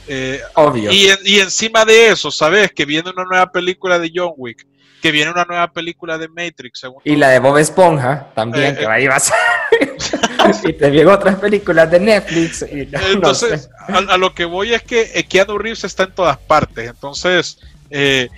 eh, 0.08 0.42
Obvio. 0.56 0.92
y, 0.92 1.08
en- 1.08 1.20
y 1.24 1.40
encima 1.40 1.86
de 1.86 2.08
eso, 2.10 2.32
¿sabes? 2.32 2.72
Que 2.72 2.86
viene 2.86 3.10
una 3.12 3.24
nueva 3.26 3.52
película 3.52 4.00
de 4.00 4.12
John 4.14 4.34
Wick, 4.38 4.66
que 5.02 5.12
viene 5.12 5.32
una 5.32 5.46
nueva 5.46 5.72
película 5.72 6.18
de 6.18 6.28
Matrix, 6.28 6.80
según 6.80 7.02
Y 7.06 7.16
la 7.16 7.30
de 7.30 7.40
Bob 7.40 7.58
Esponja 7.58 8.28
también, 8.36 8.74
Eh, 8.74 8.78
que 8.80 8.84
eh. 8.84 8.88
ahí 8.90 9.08
va 9.08 9.16
a 9.16 9.20
ser. 9.20 9.36
y 10.66 10.74
te 10.74 10.90
vienen 10.90 11.14
otras 11.14 11.36
películas 11.36 11.90
de 11.92 12.00
Netflix. 12.00 12.66
Y 12.72 12.86
no- 12.88 13.00
no 13.00 13.08
Entonces, 13.08 13.64
sé. 13.64 13.70
a, 13.94 13.98
a 14.14 14.18
lo 14.18 14.34
que 14.34 14.46
voy 14.46 14.74
es 14.74 14.82
que 14.84 15.12
eh, 15.14 15.24
Keanu 15.26 15.58
Reeves 15.58 15.84
está 15.84 16.04
en 16.04 16.12
todas 16.14 16.38
partes. 16.38 16.90
Entonces, 16.90 17.60
eh, 17.90 18.30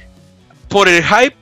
por 0.67 0.87
el 0.87 1.03
hype, 1.03 1.35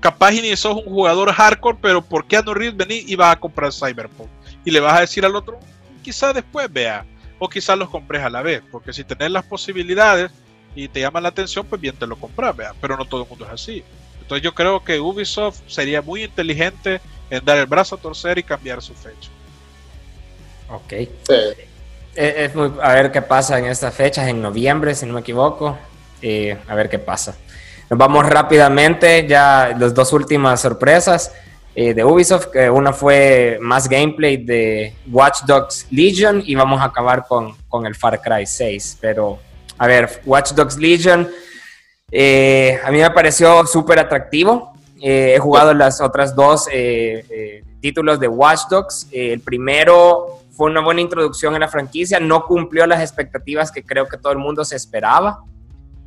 capaz 0.00 0.32
y 0.32 0.42
ni 0.42 0.56
sos 0.56 0.76
un 0.76 0.84
jugador 0.84 1.32
hardcore, 1.32 1.78
pero 1.80 2.02
por 2.02 2.26
Keanu 2.26 2.54
Reeves 2.54 2.76
vení 2.76 3.04
y 3.06 3.16
vas 3.16 3.34
a 3.36 3.40
comprar 3.40 3.72
Cyberpunk. 3.72 4.28
Y 4.64 4.70
le 4.70 4.80
vas 4.80 4.96
a 4.96 5.00
decir 5.00 5.24
al 5.24 5.36
otro, 5.36 5.58
quizás 6.02 6.34
después 6.34 6.72
vea, 6.72 7.04
o 7.38 7.48
quizás 7.48 7.78
los 7.78 7.88
compres 7.88 8.22
a 8.22 8.30
la 8.30 8.42
vez, 8.42 8.62
porque 8.70 8.92
si 8.92 9.04
tenés 9.04 9.30
las 9.30 9.44
posibilidades 9.44 10.30
y 10.74 10.88
te 10.88 11.00
llama 11.00 11.20
la 11.20 11.28
atención, 11.28 11.66
pues 11.66 11.80
bien 11.80 11.96
te 11.96 12.06
lo 12.06 12.16
compras, 12.16 12.56
vea. 12.56 12.74
Pero 12.80 12.96
no 12.96 13.04
todo 13.04 13.22
el 13.22 13.28
mundo 13.28 13.46
es 13.46 13.52
así. 13.52 13.84
Entonces 14.20 14.42
yo 14.42 14.54
creo 14.54 14.84
que 14.84 15.00
Ubisoft 15.00 15.60
sería 15.66 16.02
muy 16.02 16.24
inteligente 16.24 17.00
en 17.30 17.44
dar 17.44 17.58
el 17.58 17.66
brazo 17.66 17.94
a 17.94 17.98
torcer 17.98 18.38
y 18.38 18.42
cambiar 18.42 18.82
su 18.82 18.94
fecha. 18.94 19.30
Ok. 20.68 20.92
Sí. 21.26 21.34
Eh, 22.14 22.34
es 22.44 22.54
muy- 22.54 22.72
a 22.82 22.92
ver 22.94 23.10
qué 23.12 23.22
pasa 23.22 23.58
en 23.58 23.66
estas 23.66 23.94
fechas, 23.94 24.28
en 24.28 24.42
noviembre, 24.42 24.94
si 24.94 25.06
no 25.06 25.14
me 25.14 25.20
equivoco. 25.20 25.78
Eh, 26.20 26.58
a 26.66 26.74
ver 26.74 26.88
qué 26.90 26.98
pasa. 26.98 27.36
Nos 27.90 27.98
vamos 27.98 28.26
rápidamente, 28.26 29.26
ya 29.26 29.74
las 29.78 29.94
dos 29.94 30.12
últimas 30.12 30.60
sorpresas 30.60 31.32
eh, 31.74 31.94
de 31.94 32.04
Ubisoft. 32.04 32.48
que 32.48 32.68
una 32.68 32.92
fue 32.92 33.58
más 33.60 33.88
gameplay 33.88 34.36
de 34.36 34.94
Watch 35.10 35.42
Dogs 35.46 35.86
Legion 35.90 36.42
y 36.44 36.54
vamos 36.54 36.80
a 36.80 36.84
acabar 36.84 37.26
con, 37.26 37.56
con 37.68 37.86
el 37.86 37.94
Far 37.94 38.20
Cry 38.20 38.46
6. 38.46 38.98
Pero, 39.00 39.38
a 39.78 39.86
ver, 39.86 40.20
Watch 40.24 40.52
Dogs 40.52 40.76
Legion 40.76 41.28
eh, 42.10 42.80
a 42.84 42.90
mí 42.90 42.98
me 42.98 43.10
pareció 43.10 43.66
súper 43.66 43.98
atractivo. 43.98 44.72
Eh, 45.00 45.34
he 45.36 45.38
jugado 45.38 45.74
las 45.74 46.00
otras 46.00 46.34
dos 46.34 46.66
eh, 46.72 47.62
títulos 47.80 48.18
de 48.18 48.28
Watch 48.28 48.62
Dogs. 48.70 49.08
El 49.12 49.40
primero 49.40 50.40
fue 50.52 50.70
una 50.70 50.80
buena 50.80 51.00
introducción 51.00 51.54
en 51.54 51.60
la 51.60 51.68
franquicia, 51.68 52.18
no 52.18 52.44
cumplió 52.44 52.86
las 52.86 53.00
expectativas 53.00 53.70
que 53.70 53.84
creo 53.84 54.08
que 54.08 54.16
todo 54.16 54.32
el 54.32 54.38
mundo 54.38 54.64
se 54.64 54.76
esperaba. 54.76 55.44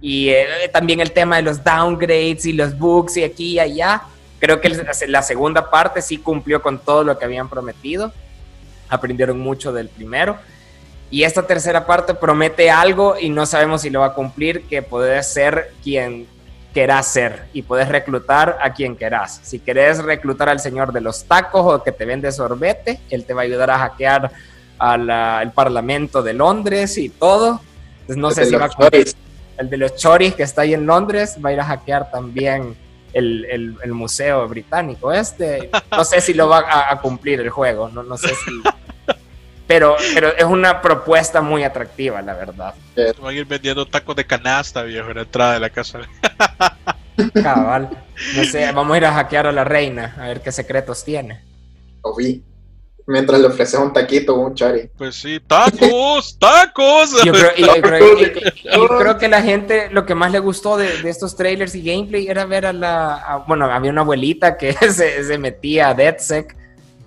Y 0.02 0.30
eh, 0.30 0.70
también 0.74 0.99
el 0.99 1.12
tema 1.12 1.38
de 1.38 1.43
los 1.43 1.64
downgrades 1.64 2.45
y 2.45 2.54
los 2.54 2.78
bugs 2.78 3.18
y 3.18 3.24
aquí 3.24 3.52
y 3.54 3.60
allá. 3.60 4.02
Creo 4.39 4.60
que 4.60 4.70
la 5.08 5.22
segunda 5.22 5.70
parte 5.70 6.02
sí 6.02 6.18
cumplió 6.18 6.62
con 6.62 6.80
todo 6.80 7.04
lo 7.04 7.18
que 7.18 7.26
habían 7.26 7.47
prometido. 7.47 8.12
Aprendieron 8.89 9.39
mucho 9.39 9.72
del 9.72 9.88
primero. 9.88 10.38
Y 11.12 11.24
esta 11.24 11.45
tercera 11.45 11.86
parte 11.86 12.16
promete 12.16 12.72
algo 12.72 13.16
y 13.20 13.30
no 13.30 13.45
sabemos 13.45 13.82
si 13.82 13.89
lo 13.89 13.99
va 13.99 14.08
a 14.08 14.14
cumplir, 14.14 14.64
que 14.64 14.82
puedes 14.82 15.28
ser 15.32 15.74
quien 15.84 16.26
querás 16.74 17.08
ser 17.08 17.47
y 17.54 17.64
puedes 17.64 17.89
reclutar 17.89 18.58
a 18.62 18.74
quien 18.74 18.95
querás. 18.95 19.41
Si 19.43 19.60
querés 19.60 20.02
reclutar 20.02 20.49
al 20.49 20.60
señor 20.60 20.93
de 20.93 21.02
los 21.02 21.26
tacos 21.26 21.66
o 21.66 21.84
que 21.84 21.91
te 21.91 22.06
vende 22.06 22.32
sorbete, 22.32 23.02
él 23.10 23.26
te 23.26 23.34
va 23.34 23.41
a 23.41 23.43
ayudar 23.43 23.70
a 23.70 23.78
hackear 23.78 24.32
al 24.80 25.52
Parlamento 25.52 26.24
de 26.24 26.34
Londres 26.34 26.97
y 26.97 27.10
todo. 27.10 27.62
Entonces 28.02 28.18
no 28.18 28.32
sé 28.32 28.45
si 28.45 28.56
va 28.56 28.66
a 28.66 28.70
cumplir. 28.70 29.14
El 29.58 29.70
de 29.70 29.78
los 29.78 29.95
choris 29.95 30.34
que 30.36 30.43
está 30.43 30.62
ahí 30.64 30.74
en 30.74 30.86
Londres 30.86 31.38
va 31.43 31.49
a 31.49 31.54
ir 31.54 31.60
a 31.60 31.66
hackear 31.66 32.10
también 32.12 32.76
el, 33.14 33.45
el- 33.45 33.78
el 33.84 33.91
museo 33.93 34.47
británico 34.47 35.12
este. 35.12 35.70
No 35.91 36.04
sé 36.04 36.22
si 36.22 36.34
lo 36.34 36.47
va 36.49 36.60
a, 36.60 36.91
a 36.93 37.02
cumplir 37.02 37.39
el 37.41 37.49
juego, 37.49 37.89
no, 37.89 38.04
no 38.04 38.18
sé 38.18 38.30
si... 38.30 38.52
Pero, 39.68 39.95
pero 40.14 40.36
es 40.36 40.43
una 40.43 40.82
propuesta 40.82 41.41
muy 41.41 41.64
atractiva, 41.64 42.22
la 42.22 42.34
verdad. 42.34 42.74
Van 43.22 43.30
a 43.30 43.34
ir 43.34 43.45
vendiendo 43.45 43.86
tacos 43.86 44.18
de 44.18 44.26
canasta, 44.26 44.84
viejo, 44.84 45.10
en 45.12 45.16
la 45.16 45.22
entrada 45.22 45.54
de 45.54 45.60
la 45.62 45.70
casa. 45.70 45.99
Cabal. 47.41 47.89
No 48.36 48.43
sé, 48.43 48.70
vamos 48.72 48.93
a 48.93 48.97
ir 48.97 49.06
a 49.06 49.14
hackear 49.14 49.47
a 49.47 49.52
la 49.52 49.64
reina, 49.64 50.16
a 50.20 50.28
ver 50.28 50.41
qué 50.41 50.52
secretos 50.52 51.04
tiene. 51.06 51.41
Lo 52.04 52.16
vi. 52.16 52.43
Mientras 53.12 53.39
le 53.41 53.47
ofreces 53.47 53.80
un 53.80 53.91
taquito 53.91 54.36
o 54.36 54.39
un 54.47 54.55
chori. 54.55 54.89
Pues 54.97 55.16
sí, 55.16 55.39
tacos, 55.45 56.38
tacos. 56.39 57.24
Yo 57.24 57.34
creo, 57.34 57.51
yo 57.57 57.82
creo- 57.82 58.18
y- 58.20 58.24
y- 58.24 58.84
y 58.84 58.88
creo 58.97 59.18
que 59.18 59.28
la 59.28 59.41
gente 59.41 59.89
lo 59.91 60.05
que 60.05 60.16
más 60.16 60.32
le 60.32 60.39
gustó 60.39 60.78
de, 60.78 61.01
de 61.01 61.09
estos 61.09 61.36
trailers 61.36 61.76
y 61.76 61.82
gameplay 61.84 62.28
era 62.28 62.45
ver 62.45 62.66
a 62.66 62.74
la... 62.74 63.16
a- 63.16 63.38
bueno, 63.39 63.66
había 63.66 63.91
una 63.91 64.01
abuelita 64.01 64.55
que 64.57 64.74
se, 64.91 65.24
se 65.24 65.38
metía 65.38 65.89
a 65.89 65.93
DeadSec 65.93 66.55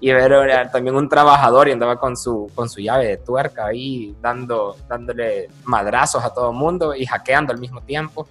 y 0.00 0.12
ver 0.12 0.32
a- 0.34 0.70
también 0.70 0.94
un 0.96 1.08
trabajador 1.08 1.68
y 1.68 1.72
andaba 1.72 1.98
con 1.98 2.16
su, 2.16 2.50
con 2.54 2.68
su 2.68 2.80
llave 2.80 3.06
de 3.06 3.16
tuerca 3.16 3.66
ahí 3.66 4.14
dando, 4.20 4.76
dándole 4.88 5.48
madrazos 5.64 6.22
a 6.22 6.34
todo 6.34 6.50
el 6.50 6.56
mundo 6.56 6.94
y 6.94 7.06
hackeando 7.06 7.52
al 7.52 7.58
mismo 7.58 7.80
tiempo. 7.80 8.28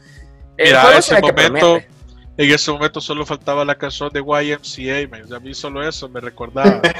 El 0.57 0.67
Mira, 0.67 0.97
ese 0.97 1.15
que 1.15 1.21
momento, 1.33 1.77
en 2.37 2.51
ese 2.51 2.71
momento 2.71 3.01
solo 3.01 3.25
faltaba 3.25 3.65
la 3.65 3.75
canción 3.75 4.09
de 4.13 4.19
YMCA, 4.19 5.07
man. 5.09 5.33
a 5.33 5.39
mí 5.39 5.53
solo 5.55 5.81
eso 5.87 6.07
me 6.09 6.19
recordaba. 6.19 6.79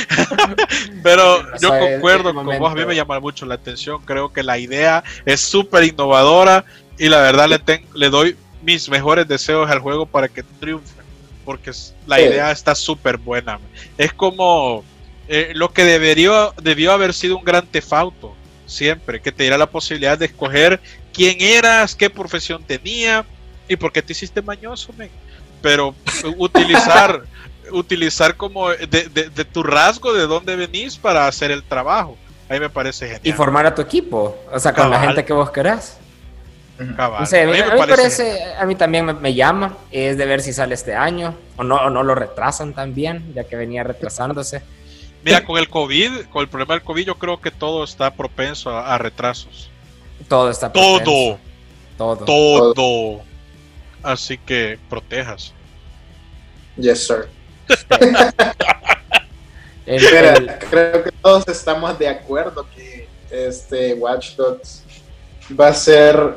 Pero 1.02 1.42
yo 1.42 1.54
O 1.54 1.58
sea, 1.58 1.78
concuerdo 1.78 2.34
con 2.34 2.46
vos, 2.58 2.72
a 2.72 2.74
mí 2.74 2.84
me 2.84 2.94
llama 2.94 3.20
mucho 3.20 3.46
la 3.46 3.54
atención, 3.54 4.02
creo 4.04 4.32
que 4.32 4.42
la 4.42 4.58
idea 4.58 5.02
es 5.24 5.40
súper 5.40 5.84
innovadora 5.84 6.64
y 6.98 7.08
la 7.08 7.20
verdad 7.20 7.48
le, 7.48 7.58
ten- 7.58 7.86
le 7.94 8.10
doy 8.10 8.36
mis 8.62 8.88
mejores 8.88 9.26
deseos 9.26 9.70
al 9.70 9.80
juego 9.80 10.06
para 10.06 10.28
que 10.28 10.42
triunfe. 10.42 10.94
porque 11.44 11.72
la 12.06 12.20
idea 12.20 12.50
está 12.52 12.74
súper 12.74 13.16
buena. 13.16 13.58
Es 13.98 14.12
como 14.12 14.84
eh, 15.28 15.52
lo 15.54 15.72
que 15.72 15.84
debería, 15.84 16.50
debió 16.62 16.92
haber 16.92 17.12
sido 17.14 17.36
un 17.36 17.44
gran 17.44 17.66
tefauto 17.66 18.34
siempre, 18.66 19.20
que 19.20 19.32
te 19.32 19.42
diera 19.42 19.58
la 19.58 19.66
posibilidad 19.70 20.16
de 20.16 20.26
escoger 20.26 20.80
quién 21.12 21.40
eras, 21.40 21.94
qué 21.94 22.08
profesión 22.08 22.62
tenía 22.64 23.24
y 23.68 23.76
por 23.76 23.92
qué 23.92 24.02
te 24.02 24.12
hiciste 24.12 24.40
mañoso, 24.40 24.94
pero 25.60 25.94
utilizar, 26.38 27.22
utilizar 27.72 28.36
como 28.36 28.70
de, 28.70 29.46
tu 29.52 29.62
rasgo 29.62 30.12
de 30.12 30.26
dónde 30.26 30.56
venís 30.56 30.96
para 30.96 31.26
hacer 31.26 31.50
el 31.50 31.62
trabajo. 31.62 32.16
Ahí 32.48 32.60
me 32.60 32.68
parece 32.68 33.06
genial. 33.06 33.20
Y 33.24 33.32
formar 33.32 33.66
a 33.66 33.74
tu 33.74 33.82
equipo, 33.82 34.36
o 34.52 34.58
sea, 34.58 34.72
con 34.72 34.90
la 34.90 35.00
gente 35.00 35.24
que 35.24 35.32
vos 35.32 35.50
querás. 35.50 35.98
a, 36.78 36.84
mí, 36.84 37.52
me 37.52 37.86
parece, 37.86 38.44
a 38.58 38.66
mí 38.66 38.74
también 38.74 39.20
me, 39.20 39.34
llama, 39.34 39.76
es 39.90 40.16
de 40.18 40.26
ver 40.26 40.42
si 40.42 40.52
sale 40.52 40.74
este 40.74 40.94
año 40.94 41.34
o 41.56 41.64
no, 41.64 41.76
o 41.76 41.90
no 41.90 42.02
lo 42.02 42.14
retrasan 42.14 42.74
también, 42.74 43.32
ya 43.34 43.44
que 43.44 43.56
venía 43.56 43.84
retrasándose. 43.84 44.62
Mira, 45.24 45.44
con 45.44 45.56
el 45.58 45.68
COVID, 45.68 46.26
con 46.30 46.42
el 46.42 46.48
problema 46.48 46.74
del 46.74 46.82
COVID, 46.82 47.06
yo 47.06 47.14
creo 47.16 47.40
que 47.40 47.50
todo 47.50 47.84
está 47.84 48.12
propenso 48.12 48.76
a, 48.76 48.98
retrasos. 48.98 49.70
Todo 50.28 50.50
está 50.50 50.72
propenso. 50.72 51.38
Todo. 51.96 52.16
Todo. 52.16 52.74
Todo. 52.74 53.20
Así 54.02 54.36
que 54.36 54.78
protejas. 54.90 55.54
Yes, 56.76 57.06
sir. 57.06 57.28
creo 60.70 61.04
que 61.04 61.10
todos 61.22 61.48
estamos 61.48 61.98
de 61.98 62.08
acuerdo 62.08 62.66
que 62.74 63.08
este 63.30 63.94
Watch 63.94 64.36
Dogs 64.36 64.82
va 65.58 65.68
a 65.68 65.74
ser 65.74 66.34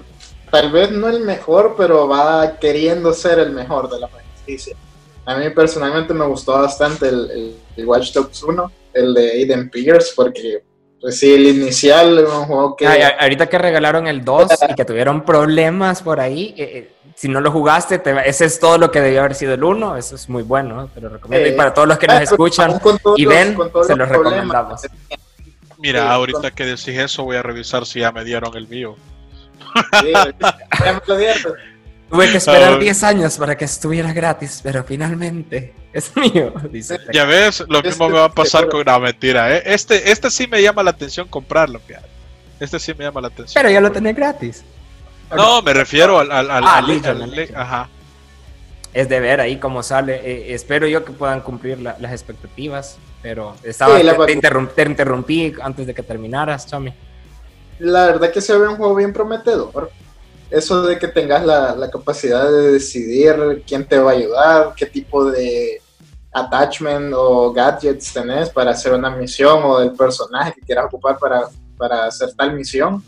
tal 0.49 0.71
vez 0.71 0.91
no 0.91 1.09
el 1.09 1.21
mejor, 1.21 1.75
pero 1.77 2.07
va 2.07 2.57
queriendo 2.59 3.13
ser 3.13 3.39
el 3.39 3.51
mejor 3.51 3.89
de 3.89 3.99
la 3.99 4.07
franquicia. 4.07 4.75
A 5.25 5.35
mí 5.35 5.49
personalmente 5.49 6.13
me 6.13 6.25
gustó 6.25 6.53
bastante 6.53 7.09
el, 7.09 7.55
el, 7.75 7.85
Watch 7.85 8.13
Dogs 8.13 8.43
1, 8.43 8.71
el 8.93 9.13
de 9.13 9.31
Aiden 9.31 9.69
Pierce, 9.69 10.13
porque 10.15 10.63
pues 11.01 11.19
sí, 11.19 11.33
el 11.33 11.47
inicial 11.47 12.25
un 12.25 12.45
juego 12.45 12.75
que... 12.75 12.87
ahorita 12.87 13.47
que 13.47 13.57
regalaron 13.57 14.07
el 14.07 14.23
2 14.23 14.47
y 14.69 14.75
que 14.75 14.85
tuvieron 14.85 15.25
problemas 15.25 16.01
por 16.01 16.19
ahí, 16.19 16.55
eh, 16.57 16.63
eh, 16.63 16.91
si 17.15 17.29
no 17.29 17.39
lo 17.39 17.49
jugaste, 17.49 18.01
ese 18.25 18.45
es 18.45 18.59
todo 18.59 18.77
lo 18.77 18.91
que 18.91 18.99
debió 18.99 19.21
haber 19.21 19.35
sido 19.35 19.53
el 19.53 19.63
1, 19.63 19.97
eso 19.97 20.15
es 20.15 20.27
muy 20.29 20.43
bueno, 20.43 20.89
te 20.93 20.99
lo 21.01 21.09
recomiendo. 21.09 21.47
y 21.47 21.53
para 21.53 21.73
todos 21.73 21.87
los 21.87 21.97
que 21.97 22.07
nos 22.07 22.21
escuchan 22.21 22.79
y 23.15 23.25
ven, 23.25 23.57
se 23.87 23.95
los 23.95 24.09
recomendamos. 24.09 24.81
Mira, 25.77 26.11
ahorita 26.11 26.51
que 26.51 26.65
decís 26.65 26.89
eso, 26.89 27.23
voy 27.23 27.37
a 27.37 27.41
revisar 27.41 27.85
si 27.85 28.01
ya 28.01 28.11
me 28.11 28.23
dieron 28.23 28.55
el 28.57 28.67
mío. 28.67 28.95
Sí, 30.01 30.11
ya 30.13 30.93
me 30.93 31.01
lo 31.05 31.17
dieron. 31.17 31.53
Tuve 32.09 32.31
que 32.31 32.37
esperar 32.37 32.79
10 32.79 33.03
años 33.03 33.37
para 33.37 33.57
que 33.57 33.65
estuviera 33.65 34.13
gratis, 34.13 34.59
pero 34.63 34.83
finalmente 34.83 35.73
es 35.91 36.15
mío, 36.15 36.53
dice. 36.71 36.99
Ya 37.13 37.25
ves, 37.25 37.63
lo 37.67 37.81
mismo 37.81 38.09
me 38.09 38.19
va 38.19 38.25
a 38.25 38.31
pasar 38.31 38.67
con 38.69 38.81
una 38.81 38.99
mentira. 38.99 39.55
¿eh? 39.55 39.63
Este, 39.65 40.11
este 40.11 40.29
sí 40.29 40.47
me 40.47 40.61
llama 40.61 40.83
la 40.83 40.91
atención 40.91 41.27
comprarlo, 41.27 41.79
fíjate. 41.79 42.07
Este 42.59 42.79
sí 42.79 42.93
me 42.93 43.05
llama 43.05 43.21
la 43.21 43.27
atención. 43.27 43.61
Pero 43.61 43.73
ya 43.73 43.81
lo 43.81 43.91
tenés 43.91 44.15
gratis. 44.15 44.63
No, 45.33 45.61
me 45.61 45.73
refiero 45.73 46.19
al, 46.19 46.31
al, 46.31 46.63
ajá. 47.55 47.89
Es 48.93 49.09
de 49.09 49.19
ver 49.19 49.41
ahí 49.41 49.57
cómo 49.57 49.83
sale. 49.83 50.21
Eh, 50.23 50.53
espero 50.53 50.87
yo 50.87 51.03
que 51.03 51.11
puedan 51.11 51.41
cumplir 51.41 51.79
las 51.79 52.11
expectativas, 52.11 52.97
pero 53.21 53.55
estaba, 53.63 53.99
te, 54.25 54.31
interrumpí 54.31 55.53
antes 55.61 55.87
de 55.87 55.93
que 55.93 56.03
terminaras, 56.03 56.67
Chami. 56.67 56.93
La 57.79 58.05
verdad 58.05 58.31
que 58.31 58.39
se 58.39 58.57
ve 58.57 58.67
un 58.67 58.77
juego 58.77 58.95
bien 58.95 59.11
prometedor 59.11 59.91
eso 60.49 60.83
de 60.83 60.97
que 60.99 61.07
tengas 61.07 61.45
la, 61.45 61.89
capacidad 61.91 62.49
de 62.49 62.73
decidir 62.73 63.63
quién 63.67 63.87
te 63.87 63.97
va 63.99 64.11
a 64.11 64.13
ayudar, 64.13 64.73
qué 64.75 64.85
tipo 64.85 65.25
de 65.25 65.81
attachment 66.31 67.13
o 67.15 67.51
gadgets 67.51 68.13
tenés 68.13 68.49
para 68.49 68.71
hacer 68.71 68.93
una 68.93 69.09
misión 69.09 69.61
o 69.63 69.79
del 69.79 69.93
personaje 69.93 70.53
que 70.53 70.61
quieras 70.61 70.85
ocupar 70.85 71.17
para, 71.17 71.47
para 71.77 72.05
hacer 72.05 72.33
tal 72.33 72.53
misión, 72.53 73.03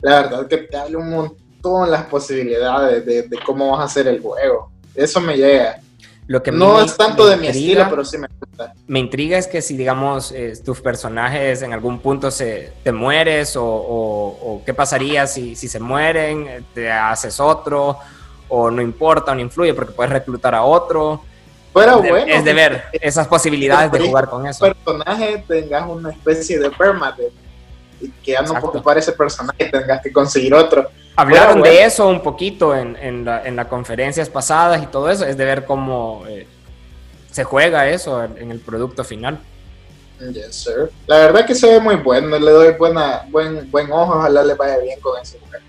la 0.00 0.22
verdad 0.22 0.46
que 0.46 0.58
te 0.58 0.76
abre 0.76 0.96
un 0.96 1.10
montón 1.10 1.41
las 1.88 2.04
posibilidades 2.04 3.04
de, 3.06 3.22
de 3.22 3.38
cómo 3.44 3.70
vas 3.72 3.80
a 3.80 3.84
hacer 3.84 4.08
el 4.08 4.20
juego. 4.20 4.70
Eso 4.94 5.20
me 5.20 5.36
llega 5.36 5.80
no 6.52 6.80
es 6.80 6.96
tanto 6.96 7.26
de 7.26 7.36
mi 7.36 7.48
estilo, 7.48 7.86
pero 7.90 8.04
sí 8.04 8.16
me 8.16 8.28
gusta. 8.28 8.72
Me 8.86 9.00
intriga 9.00 9.38
es 9.38 9.46
que 9.46 9.60
si, 9.60 9.76
digamos, 9.76 10.34
tus 10.64 10.80
personajes 10.80 11.62
en 11.62 11.72
algún 11.72 11.98
punto 11.98 12.30
se, 12.30 12.72
te 12.82 12.92
mueres 12.92 13.54
o, 13.56 14.62
qué 14.64 14.72
pasaría 14.72 15.26
si, 15.26 15.56
si, 15.56 15.68
se 15.68 15.80
mueren, 15.80 16.64
te 16.74 16.90
haces 16.90 17.40
otro 17.40 17.98
o 18.48 18.70
no 18.70 18.82
importa 18.82 19.32
o 19.32 19.34
no 19.34 19.40
influye 19.40 19.74
porque 19.74 19.92
puedes 19.92 20.12
reclutar 20.12 20.54
a 20.54 20.62
otro. 20.62 21.22
Pero 21.74 21.98
bueno, 22.02 22.16
es 22.26 22.44
de 22.44 22.52
ver 22.52 22.84
esas 22.92 23.26
posibilidades 23.26 23.90
de 23.90 24.00
jugar 24.00 24.28
con 24.28 24.46
eso. 24.46 24.66
personaje 24.66 25.42
tengas 25.48 25.88
una 25.88 26.10
especie 26.10 26.58
de 26.58 26.70
permadeath 26.70 27.32
y 28.00 28.10
que 28.10 28.32
ya 28.32 28.42
no 28.42 28.52
ocupar 28.52 28.98
ese 28.98 29.12
personaje 29.12 29.70
tengas 29.70 30.02
que 30.02 30.12
conseguir 30.12 30.52
otro 30.52 30.90
Hablaron 31.16 31.62
de 31.62 31.84
eso 31.84 32.08
un 32.08 32.22
poquito 32.22 32.74
en, 32.74 32.96
en, 32.96 33.56
las 33.56 33.66
conferencias 33.66 34.28
pasadas 34.28 34.82
y 34.82 34.86
todo 34.86 35.10
eso, 35.10 35.26
es 35.26 35.36
de 35.36 35.44
ver 35.44 35.66
cómo 35.66 36.24
eh, 36.26 36.46
se 37.30 37.44
juega 37.44 37.88
eso 37.88 38.24
en, 38.24 38.50
el 38.50 38.60
producto 38.60 39.04
final. 39.04 39.38
Yes, 40.20 40.54
sir. 40.54 40.90
La 41.06 41.16
verdad 41.18 41.46
que 41.46 41.54
se 41.54 41.68
ve 41.68 41.80
muy 41.80 41.96
bueno, 41.96 42.38
le 42.38 42.50
doy 42.50 42.72
buena, 42.74 43.22
buen, 43.28 43.70
buen 43.70 43.90
ojo, 43.90 44.14
ojalá 44.18 44.42
le 44.44 44.54
vaya 44.54 44.78
bien 44.78 45.00
con 45.00 45.20
ese 45.20 45.38
juego. 45.38 45.64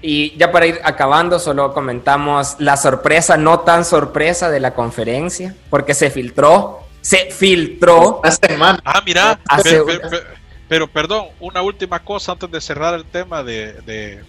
Y 0.00 0.36
ya 0.36 0.52
para 0.52 0.66
ir 0.66 0.80
acabando, 0.84 1.38
solo 1.38 1.72
comentamos 1.72 2.56
la 2.58 2.76
sorpresa, 2.76 3.36
no 3.36 3.60
tan 3.60 3.84
sorpresa 3.86 4.50
de 4.50 4.60
la 4.60 4.74
conferencia, 4.74 5.56
porque 5.70 5.94
se 5.94 6.10
filtró, 6.10 6.80
se 7.00 7.30
filtró. 7.30 8.20
Hace 8.22 8.46
semana. 8.48 8.80
Ah, 8.84 9.02
mira, 9.04 9.40
pero, 10.68 10.86
perdón, 10.88 11.28
una 11.40 11.62
última 11.62 12.04
cosa 12.04 12.32
antes 12.32 12.50
de 12.50 12.60
cerrar 12.60 12.94
el 12.94 13.04
tema 13.04 13.42
de 13.42 13.72
de, 13.82 14.22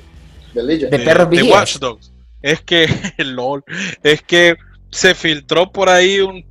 Watch 0.55 1.77
Dogs. 1.77 2.11
Es 2.41 2.61
que, 2.61 2.87
lol, 3.17 3.63
es 4.03 4.21
que 4.21 4.55
se 4.91 5.15
filtró 5.15 5.71
por 5.71 5.89
ahí 5.89 6.19
un, 6.19 6.45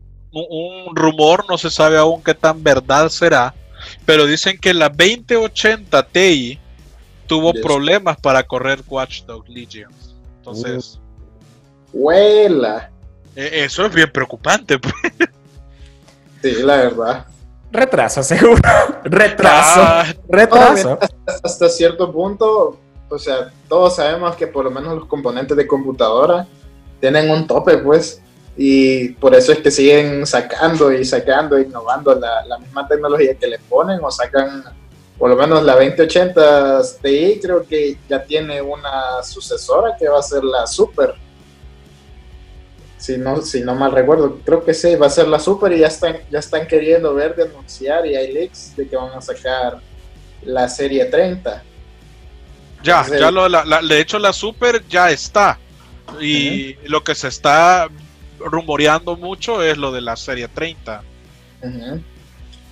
rumor, 0.95 1.45
no 1.49 1.57
se 1.57 1.71
sabe 1.71 1.97
aún 1.97 2.23
qué 2.23 2.35
tan 2.35 2.63
verdad 2.63 3.09
será, 3.09 3.55
pero 4.05 4.27
dicen 4.27 4.59
que 4.59 4.75
la 4.75 4.89
2080 4.89 6.07
Ti 6.09 6.59
tuvo 7.29 7.53
problemas 7.55 8.17
para 8.21 8.43
correr 8.43 8.83
Watch 8.89 9.23
Dogs 9.23 9.49
Legion. 9.49 9.93
Entonces. 10.39 10.99
Huela. 11.93 12.91
E, 13.37 13.65
eso 13.65 13.87
es 13.87 13.95
bien 13.95 14.11
preocupante. 14.11 14.79
Pues. 16.43 16.55
Sí, 16.57 16.63
la 16.63 16.77
verdad. 16.77 17.27
Retraso, 17.73 18.23
seguro. 18.23 18.61
Retraso. 19.05 19.81
Ah. 19.83 20.05
retraso. 20.29 20.99
hasta, 21.43 21.69
cierto 21.71 22.13
punto, 22.13 22.79
o 23.15 23.19
sea, 23.19 23.53
todos 23.69 23.97
sabemos 23.97 24.37
que 24.37 24.47
por 24.47 24.65
lo 24.65 24.71
menos 24.71 24.95
los 24.95 25.07
componentes 25.07 25.57
de 25.57 25.67
computadora 25.67 26.47
tienen 27.01 27.31
un 27.31 27.47
tope, 27.47 27.79
pues, 27.79 28.21
y 28.57 29.11
por 29.11 29.35
eso 29.35 29.53
es 29.53 29.59
que 29.59 29.71
siguen 29.71 30.27
sacando 30.27 30.93
y 30.93 31.05
sacando, 31.05 31.59
innovando 31.59 32.15
la, 32.15 32.59
misma 32.59 32.87
tecnología 32.87 33.35
que 33.35 33.47
le 33.47 33.59
ponen 33.59 33.99
o 34.03 34.11
sacan, 34.11 34.63
por 35.19 35.31
lo 35.31 35.37
menos 35.37 35.63
la 35.65 35.75
2080 35.75 36.83
Ti 37.03 37.41
creo 37.43 37.67
que 37.67 37.99
ya 38.09 38.23
tiene 38.23 38.63
una 38.63 39.23
sucesora 39.23 39.97
que 39.99 40.09
va 40.09 40.21
a 40.21 40.23
ser 40.23 40.45
la 40.45 40.67
Super. 40.67 41.15
Si 42.97 43.19
no, 43.19 43.43
si 43.43 43.61
no 43.61 43.75
mal 43.75 43.93
recuerdo, 43.93 44.39
creo 44.45 44.65
que 44.65 44.73
sí, 44.73 44.95
va 44.95 45.09
a 45.09 45.11
ser 45.11 45.29
la 45.29 45.39
Super 45.39 45.73
y 45.73 45.81
ya 45.81 45.89
están, 45.89 46.17
ya 46.31 46.39
están 46.39 46.67
queriendo 46.67 47.13
ver 47.13 47.35
de 47.35 47.43
anunciar 47.45 48.07
y 48.07 48.15
hay 48.17 48.33
leaks 48.33 48.75
de 48.77 48.89
que 48.89 48.97
van 48.97 49.13
a 49.13 49.21
sacar 49.21 49.81
la 50.43 50.69
serie 50.69 51.05
30 51.07 51.63
ya, 52.85 53.05
ya 53.09 53.31
lo, 53.31 53.49
la, 53.49 53.83
de 53.83 54.01
hecho 54.01 54.19
la 54.19 54.33
Super 54.33 54.87
ya 54.89 55.11
está. 55.11 55.59
Y 56.21 56.75
lo 56.87 57.03
que 57.03 57.15
se 57.15 57.29
está 57.29 57.89
rumoreando 58.39 59.17
mucho 59.17 59.63
es 59.63 59.77
lo 59.77 59.91
de 59.91 60.03
la 60.03 60.17
serie 60.17 60.49
30. 60.49 61.03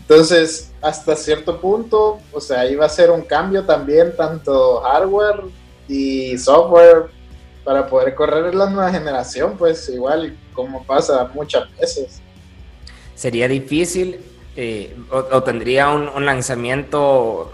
Entonces, 0.03 0.71
hasta 0.83 1.17
cierto 1.17 1.61
punto, 1.61 2.21
o 2.31 2.41
sea, 2.41 2.71
iba 2.71 2.85
a 2.85 2.89
ser 2.89 3.11
un 3.11 3.23
cambio 3.23 3.65
también, 3.65 4.15
tanto 4.15 4.83
hardware 4.83 5.45
y 5.89 6.37
software, 6.37 7.07
para 7.65 7.87
poder 7.87 8.15
correr 8.15 8.55
la 8.55 8.69
nueva 8.69 8.91
generación, 8.91 9.57
pues 9.57 9.89
igual 9.89 10.37
como 10.53 10.85
pasa 10.85 11.31
muchas 11.33 11.75
veces. 11.79 12.21
Sería 13.15 13.49
difícil 13.49 14.21
eh, 14.57 14.95
o, 15.11 15.43
tendría 15.43 15.89
un 15.91 16.27
lanzamiento 16.27 17.53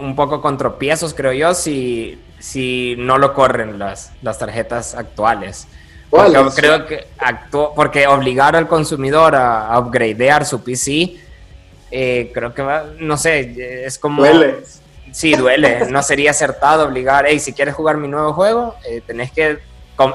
un 0.00 0.16
poco 0.16 0.40
con 0.40 0.56
tropiezos, 0.56 1.14
creo 1.14 1.32
yo, 1.32 1.54
si, 1.54 2.20
si 2.38 2.94
no 2.98 3.18
lo 3.18 3.34
corren 3.34 3.78
las, 3.78 4.12
las 4.22 4.38
tarjetas 4.38 4.94
actuales. 4.94 5.66
Porque 6.10 6.38
creo 6.54 6.86
que 6.86 7.06
actuó, 7.18 7.74
porque 7.74 8.06
obligar 8.06 8.54
al 8.54 8.68
consumidor 8.68 9.34
a, 9.34 9.76
upgradear 9.78 10.44
su 10.44 10.62
PC, 10.62 11.16
eh, 11.90 12.30
creo 12.32 12.54
que 12.54 12.62
va, 12.62 12.84
no 12.98 13.16
sé, 13.16 13.84
es 13.86 13.98
como... 13.98 14.22
Duele. 14.22 14.62
Sí, 15.12 15.34
duele. 15.34 15.86
No 15.90 16.02
sería 16.02 16.32
acertado 16.32 16.86
obligar, 16.86 17.24
hey, 17.28 17.38
si 17.38 17.52
quieres 17.52 17.74
jugar 17.74 17.96
mi 17.96 18.08
nuevo 18.08 18.32
juego, 18.32 18.74
eh, 18.88 19.00
tenés 19.00 19.30
que 19.30 19.58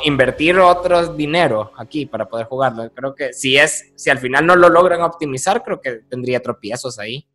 invertir 0.04 0.60
otro 0.60 1.14
dinero 1.14 1.72
aquí 1.78 2.06
para 2.06 2.28
poder 2.28 2.48
jugarlo. 2.48 2.90
Creo 2.92 3.16
que 3.16 3.32
si 3.32 3.58
es, 3.58 3.92
si 3.96 4.10
al 4.10 4.20
final 4.20 4.46
no 4.46 4.56
lo 4.56 4.68
logran 4.70 5.02
optimizar, 5.02 5.64
creo 5.64 5.80
que 5.80 6.02
tendría 6.10 6.42
tropiezos 6.42 7.00
ahí. 7.00 7.26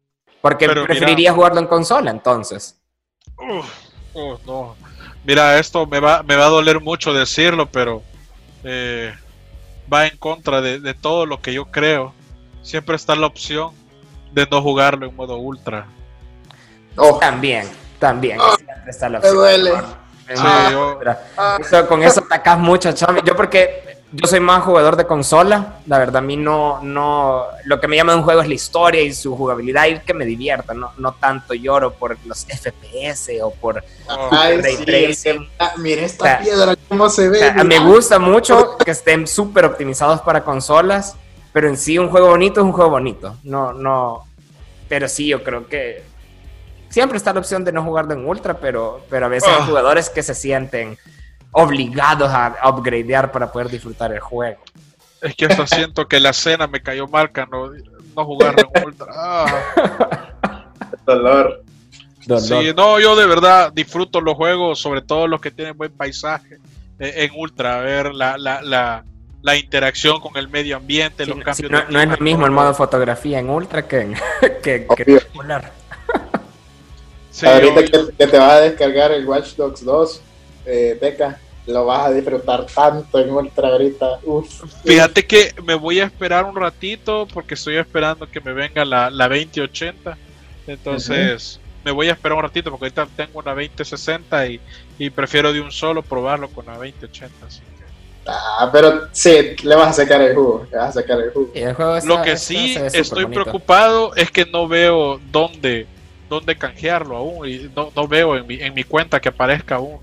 Porque 0.45 0.69
preferiría 0.69 1.33
jugarlo 1.33 1.59
en 1.59 1.67
consola 1.67 2.11
entonces. 2.11 2.79
no. 4.47 4.77
Mira, 5.25 5.59
esto 5.59 5.87
me 5.87 6.01
va, 6.01 6.23
me 6.23 6.37
va 6.37 6.45
a 6.45 6.51
doler 6.51 6.83
mucho 6.83 7.15
decirlo, 7.15 7.65
pero 7.65 8.03
eh, 8.63 9.15
va 9.91 10.07
en 10.07 10.19
contra 10.19 10.61
de, 10.61 10.93
todo 10.93 11.25
lo 11.25 11.41
que 11.41 11.55
yo 11.55 11.65
creo. 11.71 12.13
Siempre 12.61 12.95
está 12.95 13.17
la 13.17 13.27
opción 13.27 13.73
de 14.33 14.47
no 14.51 14.61
jugarlo 14.61 15.07
en 15.07 15.17
modo 15.17 15.39
ultra. 15.39 15.87
También, 17.19 17.67
también. 17.99 18.39
Ah, 18.39 18.55
está 18.87 19.09
la 19.09 19.21
opción. 19.21 19.37
duele. 19.37 19.73
Ah. 20.37 21.59
con 21.89 22.03
eso 22.03 22.21
atacas 22.21 22.59
mucho, 22.59 22.91
Yo 23.25 23.35
porque 23.35 23.94
yo 24.17 24.29
soy 24.29 24.39
más 24.39 24.63
jugador 24.63 24.97
de 24.97 25.07
consola, 25.07 25.81
la 25.87 25.99
verdad 25.99 26.19
a 26.19 26.21
mí 26.21 26.37
no, 26.37 26.81
no, 26.83 27.45
lo 27.65 27.81
que 27.81 27.89
me 27.89 27.97
llama 27.97 28.13
de 28.13 28.19
un 28.19 28.25
juego 28.25 28.43
es 28.43 28.49
la 28.49 28.55
historia 28.55 29.01
y 29.03 29.13
su 29.13 29.37
jugabilidad 29.37 29.87
y 29.87 29.99
que 29.99 30.15
me 30.15 30.25
divierta, 30.25 30.73
no, 30.73 30.93
no 30.99 31.15
tanto 31.15 31.53
lloro 31.55 31.93
por 31.95 32.17
los 32.25 32.47
FPS 32.47 33.31
o 33.43 33.51
por 33.51 33.83
Ay, 34.31 34.61
Mira 35.79 36.03
esta 36.03 36.39
piedra, 36.39 36.77
cómo 36.89 37.09
se 37.09 37.29
ve. 37.29 37.53
me 37.65 37.81
gusta 37.81 38.21
mucho 38.21 38.77
que 38.79 38.93
estén 38.93 39.27
súper 39.27 39.65
optimizados 39.65 40.21
para 40.21 40.45
consolas, 40.45 41.17
pero 41.53 41.69
en 41.69 41.77
sí 41.77 41.99
un 41.99 42.09
juego 42.09 42.29
bonito 42.29 42.61
es 42.61 42.65
un 42.65 42.73
juego 42.73 42.91
bonito, 42.91 43.37
no, 43.43 43.73
no, 43.73 44.29
pero 44.89 45.09
sí 45.09 45.27
yo 45.27 45.43
creo 45.43 45.67
que 45.67 46.05
siempre 46.89 47.19
está 47.19 47.33
la 47.33 47.41
opción 47.41 47.65
de 47.65 47.73
no 47.73 47.83
jugarlo 47.83 48.15
en 48.15 48.25
ultra, 48.25 48.59
pero, 48.59 49.01
pero 49.11 49.27
a 49.27 49.29
veces 49.29 49.49
hay 49.49 49.63
ah. 49.63 49.67
jugadores 49.67 50.09
que 50.09 50.23
se 50.23 50.35
sienten 50.37 50.97
obligados 51.55 52.31
a 52.31 52.57
upgradear 52.69 53.33
para 53.33 53.51
poder 53.51 53.69
disfrutar 53.69 54.13
el 54.13 54.21
juego. 54.21 54.61
Es 55.25 55.35
que 55.35 55.47
hasta 55.47 55.67
siento 55.67 56.07
que 56.07 56.21
la 56.21 56.35
cena 56.35 56.67
me 56.67 56.83
cayó 56.83 57.09
marca 57.09 57.49
no, 57.51 57.71
no 57.71 58.25
jugar 58.25 58.55
en 58.59 58.85
ultra. 58.85 59.07
Ah. 59.17 60.71
Dolor. 61.07 61.63
Sí, 62.39 62.73
no, 62.77 62.99
yo 63.01 63.17
de 63.17 63.27
verdad 63.27 63.73
disfruto 63.73 64.21
los 64.21 64.35
juegos, 64.35 64.79
sobre 64.79 65.03
todo 65.03 65.27
los 65.27 65.41
que 65.41 65.51
tienen 65.51 65.77
buen 65.77 65.93
paisaje 65.93 66.59
eh, 66.99 67.13
en 67.17 67.31
ultra, 67.39 67.81
ver 67.81 68.15
la, 68.15 68.39
la, 68.39 68.63
la, 68.63 69.05
la, 69.43 69.57
interacción 69.57 70.21
con 70.21 70.37
el 70.37 70.49
medio 70.49 70.77
ambiente, 70.77 71.27
los 71.27 71.39
cambios. 71.41 71.71
no, 71.71 71.83
no 71.89 72.01
es 72.01 72.09
lo 72.09 72.17
mismo 72.19 72.47
el 72.47 72.53
modo 72.53 72.73
fotografía 72.73 73.39
en 73.39 73.51
ultra 73.51 73.87
que 73.87 74.01
en, 74.01 74.15
que, 74.63 74.87
que 74.87 75.21
Ahorita 77.43 77.85
que, 77.85 78.27
te 78.27 78.39
vas 78.39 78.53
a 78.53 78.61
descargar 78.61 79.13
el 79.13 79.27
Watch 79.27 79.57
Dogs 79.57 79.85
2, 79.85 80.21
eh, 80.67 80.97
Teca, 81.01 81.39
lo 81.67 81.87
vas 81.87 82.07
a 82.07 82.11
disfrutar 82.13 82.67
tanto 82.67 83.19
en 83.19 83.31
Ultra 83.31 83.69
ahorita. 83.69 84.21
Fíjate 84.85 85.27
que 85.27 85.55
me 85.65 85.75
voy 85.75 86.01
a 86.01 86.05
esperar 86.05 86.45
un 86.45 86.57
ratito 86.57 87.27
porque 87.33 87.55
estoy 87.55 87.77
esperando 87.77 88.29
que 88.29 88.41
me 88.41 88.53
venga 88.53 88.85
la, 88.85 89.11
la 89.11 89.29
2080. 89.29 90.17
Entonces, 90.67 91.61
me 91.85 91.91
voy 91.91 92.09
a 92.09 92.13
esperar 92.13 92.37
un 92.37 92.43
ratito 92.45 92.71
porque 92.71 92.87
ahorita 92.87 93.07
tengo 93.17 93.39
una 93.39 93.53
2060 93.53 94.47
y, 94.47 94.61
y 94.99 95.11
prefiero 95.11 95.53
de 95.53 95.61
un 95.61 95.73
solo 95.73 96.03
probarlo 96.03 96.49
con 96.49 96.67
la 96.67 96.75
2080. 96.75 97.47
Así 97.47 97.61
que... 97.61 97.85
Ah, 98.27 98.71
pero 98.73 99.09
sí, 99.13 99.57
le 99.63 99.75
vas 99.75 99.89
a 99.89 100.05
sacar 100.05 100.21
el 100.21 100.35
jugo. 100.35 100.67
Le 100.71 100.79
vas 100.79 100.91
a 100.91 101.01
sacar 101.01 101.21
el 101.21 101.31
jugo. 101.31 101.53
Lo 102.05 102.23
que 102.23 102.37
sí 102.37 102.77
estoy 102.93 103.27
preocupado 103.27 104.15
es 104.17 104.31
que 104.31 104.45
no 104.45 104.69
veo 104.69 105.21
dónde 105.31 105.87
dónde 106.29 106.57
canjearlo 106.57 107.17
aún 107.17 107.49
y 107.49 107.71
no, 107.77 107.93
no 107.95 108.09
veo 108.09 108.37
en 108.37 108.47
mi, 108.47 108.55
en 108.61 108.75
mi 108.75 108.83
cuenta 108.83 109.21
que 109.21 109.29
aparezca 109.29 109.77
aún. 109.77 109.99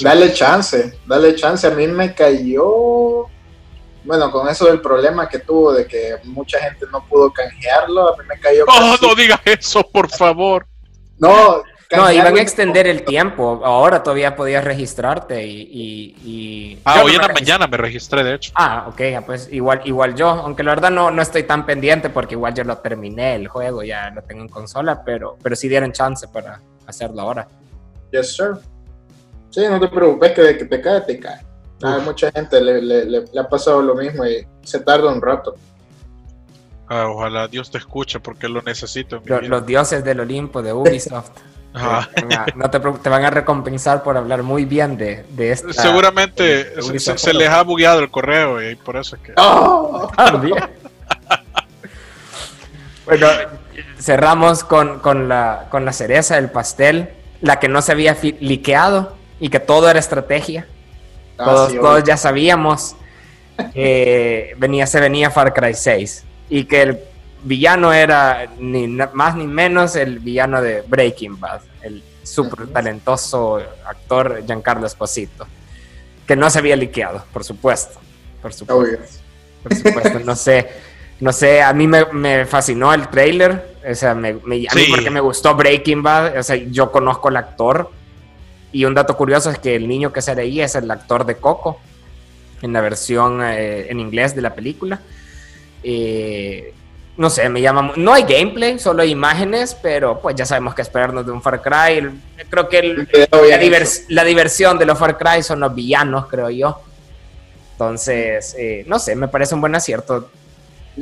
Dale 0.00 0.32
chance, 0.32 0.98
dale 1.06 1.34
chance. 1.34 1.66
A 1.66 1.70
mí 1.70 1.86
me 1.86 2.14
cayó, 2.14 3.26
bueno, 4.04 4.30
con 4.30 4.48
eso 4.48 4.66
del 4.66 4.80
problema 4.80 5.28
que 5.28 5.40
tuvo 5.40 5.72
de 5.72 5.86
que 5.86 6.16
mucha 6.24 6.58
gente 6.58 6.86
no 6.92 7.04
pudo 7.06 7.32
canjearlo, 7.32 8.14
a 8.14 8.16
mí 8.16 8.24
me 8.28 8.38
cayó. 8.38 8.64
Oh, 8.68 8.96
no 9.00 9.14
digas 9.14 9.40
eso, 9.44 9.82
por 9.82 10.08
favor. 10.10 10.66
No, 11.18 11.62
no, 11.96 12.12
iban 12.12 12.36
a 12.36 12.40
extender 12.40 12.86
el 12.86 13.04
tiempo. 13.04 13.60
Ahora 13.64 14.02
todavía 14.02 14.36
podías 14.36 14.62
registrarte 14.62 15.44
y... 15.46 16.80
ah, 16.84 17.02
hoy 17.04 17.16
en 17.16 17.22
la 17.22 17.28
mañana 17.28 17.66
me 17.66 17.76
registré, 17.76 18.22
de 18.22 18.34
hecho. 18.34 18.52
Ah, 18.54 18.86
ok, 18.88 19.24
pues 19.26 19.48
igual, 19.50 19.82
igual 19.84 20.14
yo, 20.14 20.28
aunque 20.28 20.62
la 20.62 20.70
verdad 20.70 20.90
no, 20.90 21.10
no 21.10 21.20
estoy 21.20 21.42
tan 21.42 21.66
pendiente 21.66 22.08
porque 22.08 22.34
igual 22.34 22.54
yo 22.54 22.64
lo 22.64 22.78
terminé 22.78 23.34
el 23.34 23.48
juego, 23.48 23.82
ya 23.82 24.10
lo 24.10 24.22
tengo 24.22 24.42
en 24.42 24.48
consola, 24.48 25.02
pero, 25.04 25.36
pero 25.42 25.56
sí 25.56 25.68
dieron 25.68 25.92
chance 25.92 26.28
para 26.28 26.60
hacerlo 26.86 27.22
ahora. 27.22 27.48
Yes, 28.12 28.36
sir. 28.36 28.58
Sí, 29.50 29.62
no 29.68 29.80
te 29.80 29.88
preocupes, 29.88 30.32
que 30.32 30.42
de 30.42 30.58
que 30.58 30.64
te 30.64 30.80
cae, 30.80 31.00
te 31.02 31.18
cae. 31.18 31.40
A 31.82 31.98
mucha 31.98 32.30
gente 32.30 32.60
le, 32.60 32.82
le, 32.82 33.24
ha 33.38 33.48
pasado 33.48 33.80
lo 33.82 33.94
mismo 33.94 34.24
y 34.26 34.46
se 34.62 34.80
tarda 34.80 35.10
un 35.10 35.20
rato. 35.20 35.56
Ah, 36.88 37.06
ojalá 37.08 37.48
Dios 37.48 37.70
te 37.70 37.78
escuche 37.78 38.20
porque 38.20 38.48
lo 38.48 38.62
necesito. 38.62 39.22
los 39.24 39.66
dioses 39.66 40.04
del 40.04 40.20
Olimpo 40.20 40.62
de 40.62 40.72
Ubisoft. 40.72 41.30
No 42.56 42.68
te, 42.68 42.80
te, 42.80 43.08
van 43.08 43.24
a 43.24 43.30
recompensar 43.30 44.02
por 44.02 44.16
hablar 44.16 44.42
muy 44.42 44.64
bien 44.64 44.96
de, 44.96 45.24
de 45.30 45.52
esta. 45.52 45.72
Seguramente 45.72 46.66
se, 46.98 47.32
les 47.32 47.48
ha 47.48 47.62
bugueado 47.62 48.00
el 48.00 48.10
correo 48.10 48.60
y 48.60 48.74
por 48.74 48.96
eso 48.96 49.14
es 49.14 49.22
que. 49.22 49.34
¡Oh! 49.36 50.10
bueno, 53.06 53.28
cerramos 54.00 54.64
con, 54.64 54.98
con, 54.98 55.28
la, 55.28 55.68
con 55.70 55.84
la 55.84 55.92
cereza 55.92 56.34
del 56.34 56.50
pastel, 56.50 57.10
la 57.40 57.60
que 57.60 57.68
no 57.68 57.82
se 57.82 57.92
había 57.92 58.16
liqueado 58.40 59.19
y 59.40 59.48
que 59.48 59.58
todo 59.58 59.88
era 59.88 59.98
estrategia. 59.98 60.66
Ah, 61.38 61.46
todos, 61.46 61.74
todos 61.74 62.04
ya 62.04 62.16
sabíamos 62.16 62.94
que 63.74 64.54
venía, 64.58 64.86
se 64.86 65.00
venía 65.00 65.30
Far 65.30 65.52
Cry 65.52 65.74
6 65.74 66.24
y 66.50 66.64
que 66.64 66.82
el 66.82 66.98
villano 67.42 67.92
era 67.92 68.46
ni 68.58 68.86
más 68.86 69.34
ni 69.34 69.46
menos 69.46 69.96
el 69.96 70.18
villano 70.18 70.60
de 70.60 70.82
Breaking 70.82 71.40
Bad, 71.40 71.62
el 71.82 72.02
súper 72.22 72.68
talentoso 72.68 73.60
actor 73.86 74.42
Giancarlo 74.46 74.86
Esposito, 74.86 75.46
que 76.26 76.36
no 76.36 76.50
se 76.50 76.58
había 76.58 76.76
liqueado, 76.76 77.24
por 77.32 77.44
supuesto. 77.44 77.98
Por 78.42 78.52
supuesto. 78.52 79.20
Por 79.62 79.74
supuesto, 79.74 80.20
no 80.20 80.36
sé. 80.36 80.68
No 81.20 81.34
sé, 81.34 81.60
a 81.60 81.74
mí 81.74 81.86
me, 81.86 82.46
fascinó 82.46 82.94
el 82.94 83.08
trailer, 83.08 83.76
o 83.86 83.94
sea, 83.94 84.14
me, 84.14 84.30
a 84.30 84.34
mí 84.46 84.66
porque 84.88 85.10
me 85.10 85.20
gustó 85.20 85.54
Breaking 85.54 86.02
Bad, 86.02 86.38
o 86.38 86.42
sea, 86.42 86.56
yo 86.56 86.90
conozco 86.90 87.28
al 87.28 87.36
actor, 87.36 87.90
y 88.72 88.84
un 88.84 88.94
dato 88.94 89.16
curioso 89.16 89.50
es 89.50 89.58
que 89.58 89.76
el 89.76 89.88
niño 89.88 90.12
que 90.12 90.22
se 90.22 90.34
leía 90.34 90.64
es 90.64 90.74
el 90.74 90.90
actor 90.90 91.24
de 91.26 91.36
Coco, 91.36 91.80
en 92.62 92.72
la 92.72 92.80
versión 92.80 93.40
eh, 93.42 93.90
en 93.90 94.00
inglés 94.00 94.34
de 94.34 94.42
la 94.42 94.54
película. 94.54 95.00
Eh, 95.82 96.74
no 97.16 97.28
sé, 97.28 97.48
me 97.48 97.60
llama. 97.60 97.92
No 97.96 98.14
hay 98.14 98.22
gameplay, 98.22 98.78
solo 98.78 99.02
hay 99.02 99.10
imágenes, 99.10 99.74
pero 99.74 100.20
pues 100.20 100.36
ya 100.36 100.46
sabemos 100.46 100.74
que 100.74 100.82
esperarnos 100.82 101.26
de 101.26 101.32
un 101.32 101.42
Far 101.42 101.60
Cry. 101.60 102.10
Creo 102.48 102.68
que 102.68 103.06
la, 104.08 104.24
diversión 104.24 104.78
de 104.78 104.86
los 104.86 104.98
Far 104.98 105.18
Cry 105.18 105.42
son 105.42 105.60
los 105.60 105.74
villanos, 105.74 106.26
creo 106.26 106.50
yo. 106.50 106.80
Entonces, 107.72 108.54
eh, 108.58 108.84
no 108.86 108.98
sé, 108.98 109.16
me 109.16 109.28
parece 109.28 109.54
un 109.54 109.60
buen 109.60 109.74
acierto. 109.74 110.30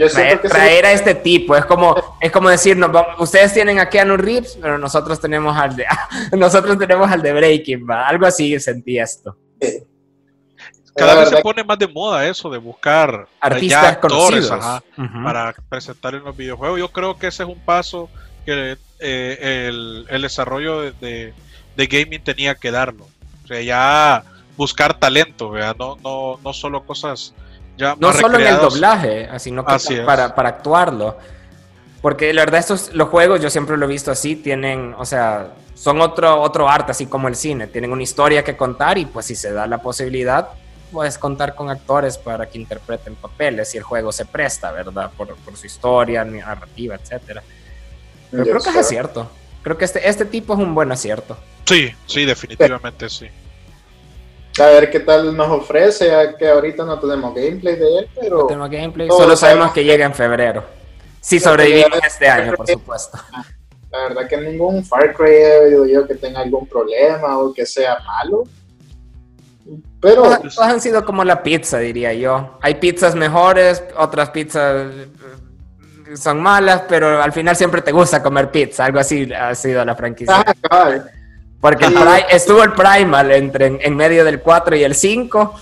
Traer, 0.07 0.87
a 0.87 0.93
este 0.93 1.15
tipo, 1.15 1.57
es 1.57 1.65
como, 1.65 2.17
es 2.21 2.31
como 2.31 2.49
decirnos, 2.49 2.91
ustedes 3.19 3.53
tienen 3.53 3.79
a 3.79 3.89
Keanu 3.89 4.17
Reeves, 4.17 4.59
pero 4.61 4.79
nosotros 4.79 5.21
tenemos 5.21 5.57
al 5.57 5.77
de, 5.77 5.87
nosotros 6.37 6.79
tenemos 6.79 7.11
al 7.11 7.23
de 7.23 7.33
Breaking, 7.33 7.91
algo 7.91 8.27
así 8.27 8.59
sentí 8.61 8.99
esto. 8.99 9.37
Cada 10.95 11.15
vez 11.15 11.29
se 11.29 11.41
pone 11.43 11.63
más 11.63 11.79
de 11.79 11.87
moda 11.87 12.27
eso 12.27 12.51
de 12.51 12.59
buscar 12.59 13.29
artistas 13.41 13.85
actores 13.85 14.51
para 15.25 15.55
presentar 15.69 16.15
en 16.15 16.25
los 16.25 16.37
videojuegos. 16.37 16.79
Yo 16.79 16.89
creo 16.89 17.17
que 17.17 17.29
ese 17.29 17.45
es 17.45 17.49
un 17.49 17.61
paso 17.61 18.11
que 18.45 18.77
eh, 18.99 19.69
el, 19.69 20.23
desarrollo 20.23 20.93
de, 20.93 21.33
gaming 21.77 22.23
tenía 22.23 22.57
que 22.57 22.71
darlo. 22.71 23.07
O 23.45 23.47
sea, 23.47 23.61
ya 23.63 24.25
buscar 24.57 24.99
talento, 24.99 25.53
No, 25.79 25.97
no, 26.03 26.41
no 26.43 26.53
solo 26.53 26.85
cosas 26.85 27.33
ya 27.79 27.97
No 27.99 28.13
solo 28.13 28.39
en 28.39 28.47
el 28.47 28.57
doblaje, 28.59 29.29
sino 29.39 29.65
que 29.65 30.03
para, 30.05 30.35
para 30.35 30.49
actuarlo. 30.51 31.17
Porque 32.03 32.33
la 32.33 32.43
verdad, 32.43 32.61
estos, 32.61 32.93
los 32.93 33.09
juegos, 33.09 33.41
yo 33.41 33.51
siempre 33.51 33.77
lo 33.77 33.87
he 33.87 33.89
visto 33.89 34.11
así, 34.11 34.37
tienen, 34.37 34.95
o 34.99 35.05
sea, 35.05 35.53
son 35.75 36.01
otro, 36.01 36.41
otro 36.41 36.69
arte, 36.69 36.93
así 36.93 37.07
como 37.07 37.29
el 37.29 37.37
cine. 37.37 37.69
Tienen 37.69 37.93
una 37.93 38.03
historia 38.03 38.45
que 38.45 38.57
contar 38.57 38.99
y 38.99 39.07
pues 39.07 39.27
si 39.27 39.35
se 39.35 39.53
da 39.53 39.67
la 39.67 39.79
posibilidad, 39.79 40.49
puedes 40.93 41.19
contar 41.19 41.55
con 41.55 41.71
actores 41.71 42.19
para 42.19 42.49
que 42.49 42.59
interpreten 42.59 43.15
papeles 43.17 43.75
y 43.75 43.79
el 43.79 43.85
juego 43.85 44.13
se 44.13 44.27
presta, 44.27 44.73
¿verdad? 44.73 45.11
Por, 45.17 45.37
su 45.57 45.67
historia, 45.67 46.25
narrativa, 46.25 46.97
etcétera. 46.97 47.43
Pero 48.31 48.45
creo 48.45 48.61
que 48.61 48.81
es 48.81 48.89
cierto. 48.89 49.31
Creo 49.63 49.77
que 49.77 49.85
este, 49.85 50.09
este 50.09 50.25
tipo 50.25 50.55
es 50.55 50.59
un 50.61 50.75
buen 50.75 50.91
acierto. 50.93 51.37
Sí, 51.65 51.93
sí, 52.07 52.25
definitivamente 52.25 53.09
sí. 53.09 53.29
A 54.61 54.67
ver 54.67 54.91
qué 54.91 55.01
tal 55.01 55.37
nos 55.37 55.49
ofrece, 55.49 56.09
ya 56.09 56.37
que 56.37 56.49
ahorita 56.49 56.85
no 56.85 56.99
tenemos 56.99 57.35
gameplay 57.35 57.77
de 57.77 57.99
él, 57.99 58.09
pero... 58.19 58.39
No 58.39 58.47
tenemos 58.47 58.71
gameplay, 58.71 59.09
solo 59.09 59.37
sabemos 59.37 59.73
que 59.73 59.85
llega 59.85 60.05
en 60.05 60.15
febrero. 60.15 60.65
Si 61.21 61.39
sobrevivimos 61.39 61.99
este 62.07 62.29
año, 62.29 62.55
por 62.55 62.67
supuesto. 62.67 63.19
La 63.91 64.03
verdad 64.09 64.29
que 64.29 64.37
ningún 64.37 64.85
Far 64.85 65.15
Cry 65.15 65.31
he 65.31 65.59
oído 65.59 65.87
yo 65.87 66.07
que 66.07 66.15
tenga 66.15 66.41
algún 66.41 66.67
problema 66.67 67.39
o 67.39 67.55
que 67.55 67.65
sea 67.65 67.99
malo 68.01 68.45
Pero 70.01 70.23
Todas, 70.25 70.55
todas 70.55 70.73
han 70.73 70.81
sido 70.81 71.05
como 71.05 71.25
la 71.25 71.43
pizza, 71.43 71.79
diría 71.79 72.13
yo. 72.13 72.59
Hay 72.61 72.75
pizzas 72.75 73.15
mejores, 73.15 73.83
otras 73.97 74.31
pizzas 74.31 74.93
eh, 74.93 76.17
son 76.17 76.41
malas, 76.41 76.83
pero 76.89 77.23
al 77.23 77.33
final 77.33 77.57
siempre 77.57 77.81
te 77.81 77.93
gusta 77.93 78.23
comer 78.23 78.51
pizza. 78.51 78.85
Algo 78.85 78.99
así 78.99 79.31
ha 79.33 79.55
sido 79.55 79.85
la 79.85 79.95
franquicia. 79.95 80.45
ah, 80.47 80.55
cabal. 80.69 81.11
Porque 81.61 81.87
el 81.87 81.93
Sí. 81.93 81.99
Pri- 81.99 82.25
estuvo 82.37 82.63
el 82.63 82.73
Primal 82.73 83.31
entre, 83.33 83.67
en, 83.67 83.79
en 83.83 83.97
medio 83.97 84.25
del 84.25 84.41
4 84.41 84.77
y 84.77 84.85
el 84.85 84.95
5. 84.95 85.61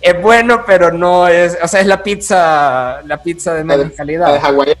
Es 0.00 0.20
bueno, 0.20 0.64
pero 0.66 0.92
no 0.92 1.26
es. 1.28 1.56
O 1.62 1.68
sea, 1.68 1.80
es 1.80 1.86
la 1.86 2.02
pizza, 2.02 3.00
la 3.06 3.22
pizza 3.22 3.54
de 3.54 3.60
La 3.60 3.64
menos 3.64 3.88
de 3.90 3.94
calidad. 3.94 4.40
Hawái. 4.40 4.74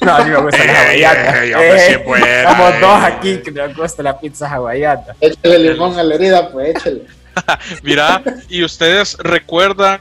No, 0.00 0.14
a 0.16 0.24
mí 0.24 0.30
me 0.30 0.36
gusta 0.36 0.64
la 0.64 0.92
Ey, 0.92 1.02
hawaiana. 1.02 1.44
Eh, 1.44 1.92
Estamos 2.38 2.74
eh. 2.74 2.78
dos 2.80 3.02
aquí 3.02 3.38
que 3.38 3.50
nos 3.50 3.74
gusta 3.76 4.02
la 4.02 4.18
pizza 4.20 4.48
hawaiana. 4.48 5.02
Échale 5.20 5.58
limón 5.58 5.98
a 5.98 6.02
la 6.04 6.14
herida, 6.14 6.50
pues 6.52 6.76
échale. 6.76 7.02
Mira, 7.82 8.22
y 8.48 8.62
ustedes 8.62 9.16
recuerdan 9.18 10.00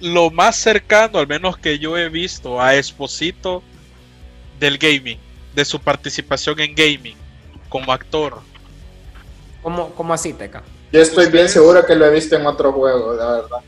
lo 0.00 0.30
más 0.30 0.56
cercano, 0.56 1.18
al 1.18 1.26
menos 1.26 1.58
que 1.58 1.78
yo 1.78 1.98
he 1.98 2.08
visto, 2.08 2.60
a 2.62 2.74
Esposito 2.74 3.62
del 4.60 4.78
gaming, 4.78 5.18
de 5.54 5.64
su 5.64 5.78
participación 5.80 6.58
en 6.60 6.74
gaming 6.74 7.16
como 7.68 7.92
actor. 7.92 8.40
¿Cómo, 9.64 9.88
cómo 9.94 10.12
así, 10.12 10.34
Teca? 10.34 10.62
Yo 10.92 11.00
estoy 11.00 11.30
bien 11.30 11.48
seguro 11.48 11.84
que 11.86 11.94
lo 11.94 12.04
he 12.04 12.10
visto 12.12 12.36
en 12.36 12.46
otro 12.46 12.70
juego, 12.70 13.14
la 13.14 13.32
verdad. 13.32 13.60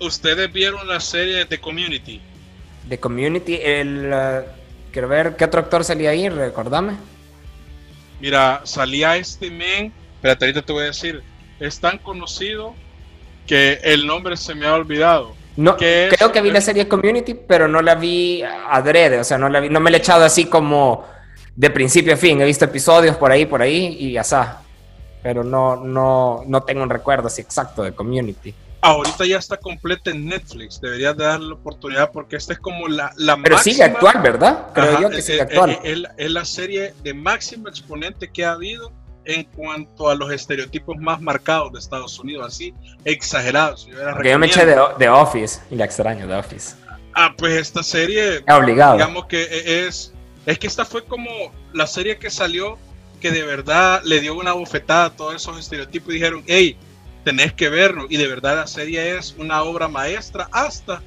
Ustedes 0.00 0.50
vieron 0.52 0.86
la 0.86 1.00
serie 1.00 1.44
de 1.44 1.60
Community. 1.60 2.22
De 2.84 3.00
Community, 3.00 3.58
el. 3.60 4.10
eh, 4.14 4.44
quiero 4.92 5.08
ver 5.08 5.34
qué 5.34 5.44
otro 5.44 5.60
actor 5.60 5.82
salía 5.82 6.10
ahí, 6.10 6.28
recordame. 6.28 6.92
Mira, 8.20 8.60
salía 8.62 9.16
este 9.16 9.50
men, 9.50 9.92
espérate, 10.14 10.44
ahorita 10.44 10.62
te 10.62 10.72
voy 10.72 10.82
a 10.84 10.86
decir, 10.86 11.20
es 11.58 11.80
tan 11.80 11.98
conocido 11.98 12.72
que 13.44 13.80
el 13.82 14.06
nombre 14.06 14.36
se 14.36 14.54
me 14.54 14.66
ha 14.66 14.74
olvidado. 14.74 15.34
No, 15.56 15.76
creo 15.76 16.30
que 16.32 16.40
vi 16.40 16.52
la 16.52 16.60
serie 16.60 16.86
Community, 16.86 17.34
pero 17.34 17.66
no 17.66 17.82
la 17.82 17.96
vi 17.96 18.40
adrede, 18.70 19.18
o 19.18 19.24
sea, 19.24 19.36
no 19.36 19.48
la 19.48 19.58
vi, 19.58 19.68
no 19.68 19.80
me 19.80 19.90
la 19.90 19.96
he 19.96 20.00
echado 20.00 20.24
así 20.24 20.44
como 20.44 21.04
de 21.56 21.70
principio 21.70 22.14
a 22.14 22.16
fin. 22.16 22.40
He 22.40 22.44
visto 22.44 22.64
episodios 22.64 23.16
por 23.16 23.32
ahí, 23.32 23.46
por 23.46 23.60
ahí 23.60 23.96
y 23.98 24.12
ya 24.12 24.20
está. 24.20 24.63
Pero 25.24 25.42
no, 25.42 25.74
no, 25.76 26.44
no 26.46 26.62
tengo 26.62 26.82
un 26.84 26.90
recuerdo 26.90 27.26
así 27.26 27.40
exacto 27.40 27.82
de 27.82 27.92
Community. 27.92 28.54
Ahorita 28.82 29.24
ya 29.24 29.38
está 29.38 29.56
completa 29.56 30.10
en 30.10 30.26
Netflix, 30.26 30.78
deberías 30.80 31.16
de 31.16 31.24
darle 31.24 31.48
la 31.48 31.54
oportunidad 31.54 32.10
porque 32.12 32.36
esta 32.36 32.52
es 32.52 32.58
como 32.58 32.86
la, 32.86 33.10
la 33.16 33.34
Pero 33.42 33.56
máxima- 33.56 33.62
sigue 33.62 33.82
actual, 33.84 34.20
¿verdad? 34.22 34.66
Creo 34.74 34.90
Ajá, 34.92 35.00
yo 35.00 35.08
que 35.10 35.16
eh, 35.18 35.22
sigue 35.22 35.38
eh, 35.38 35.42
actual. 35.42 35.70
eh, 35.70 35.78
Es, 35.82 36.02
es 36.18 36.30
la 36.30 36.44
serie 36.44 36.94
de 37.02 37.14
máximo 37.14 37.68
exponente 37.68 38.30
que 38.30 38.44
ha 38.44 38.52
habido 38.52 38.92
en 39.24 39.44
cuanto 39.44 40.10
a 40.10 40.14
los 40.14 40.30
estereotipos 40.30 40.98
más 40.98 41.18
marcados 41.22 41.72
de 41.72 41.78
Estados 41.78 42.18
Unidos, 42.20 42.46
así 42.46 42.74
exagerados. 43.06 43.86
Yo, 43.86 44.22
yo 44.22 44.38
me 44.38 44.46
eché 44.46 44.66
de, 44.66 44.76
de 44.98 45.08
Office 45.08 45.60
y 45.70 45.76
la 45.76 45.86
extraño 45.86 46.26
de 46.26 46.36
Office. 46.36 46.76
Ah, 47.14 47.32
pues 47.38 47.54
esta 47.54 47.82
serie, 47.82 48.44
Es 48.46 48.54
obligado. 48.54 48.94
digamos 48.94 49.24
que 49.26 49.44
e- 49.44 49.86
es, 49.86 50.12
es 50.44 50.58
que 50.58 50.66
esta 50.66 50.84
fue 50.84 51.02
como 51.06 51.30
la 51.72 51.86
serie 51.86 52.18
que 52.18 52.28
salió 52.28 52.76
que 53.24 53.30
de 53.30 53.42
verdad 53.42 54.02
le 54.04 54.20
dio 54.20 54.34
una 54.34 54.52
bofetada 54.52 55.06
a 55.06 55.10
todos 55.16 55.34
esos 55.36 55.58
estereotipos 55.58 56.10
y 56.10 56.18
dijeron, 56.18 56.44
hey, 56.46 56.76
tenés 57.24 57.54
que 57.54 57.70
verlo. 57.70 58.06
Y 58.10 58.18
de 58.18 58.28
verdad 58.28 58.54
la 58.56 58.66
serie 58.66 59.16
es 59.16 59.34
una 59.38 59.62
obra 59.62 59.88
maestra 59.88 60.46
hasta 60.52 61.00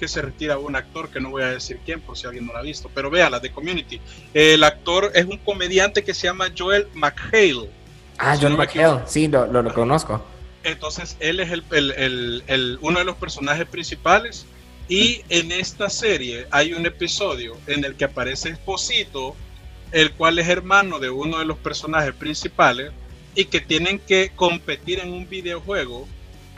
que 0.00 0.08
se 0.08 0.22
retira 0.22 0.56
un 0.56 0.74
actor 0.76 1.10
que 1.10 1.20
no 1.20 1.28
voy 1.28 1.42
a 1.42 1.48
decir 1.48 1.78
quién 1.84 2.00
por 2.00 2.16
si 2.16 2.26
alguien 2.26 2.46
no 2.46 2.54
la 2.54 2.60
ha 2.60 2.62
visto, 2.62 2.90
pero 2.94 3.10
véala 3.10 3.38
de 3.38 3.50
Community. 3.52 4.00
El 4.32 4.64
actor 4.64 5.12
es 5.14 5.26
un 5.26 5.36
comediante 5.36 6.02
que 6.02 6.14
se 6.14 6.26
llama 6.26 6.46
Joel 6.56 6.88
McHale. 6.94 7.68
Ah, 8.16 8.34
me 8.40 8.48
McHale, 8.56 9.02
sí, 9.04 9.28
lo, 9.28 9.46
lo, 9.46 9.60
lo 9.60 9.74
conozco. 9.74 10.24
Entonces 10.64 11.18
él 11.20 11.40
es 11.40 11.50
el- 11.52 11.64
el- 11.70 12.44
el- 12.46 12.78
uno 12.80 12.98
de 13.00 13.04
los 13.04 13.16
personajes 13.16 13.66
principales 13.68 14.46
y 14.88 15.20
en 15.28 15.52
esta 15.52 15.90
serie 15.90 16.46
hay 16.50 16.72
un 16.72 16.86
episodio 16.86 17.58
en 17.66 17.84
el 17.84 17.94
que 17.94 18.06
aparece 18.06 18.48
Esposito, 18.48 19.36
el 19.92 20.12
cual 20.12 20.38
es 20.38 20.48
hermano 20.48 20.98
de 20.98 21.10
uno 21.10 21.38
de 21.38 21.44
los 21.44 21.58
personajes 21.58 22.12
principales 22.14 22.90
y 23.34 23.44
que 23.46 23.60
tienen 23.60 23.98
que 23.98 24.30
competir 24.34 25.00
en 25.00 25.12
un 25.12 25.28
videojuego 25.28 26.06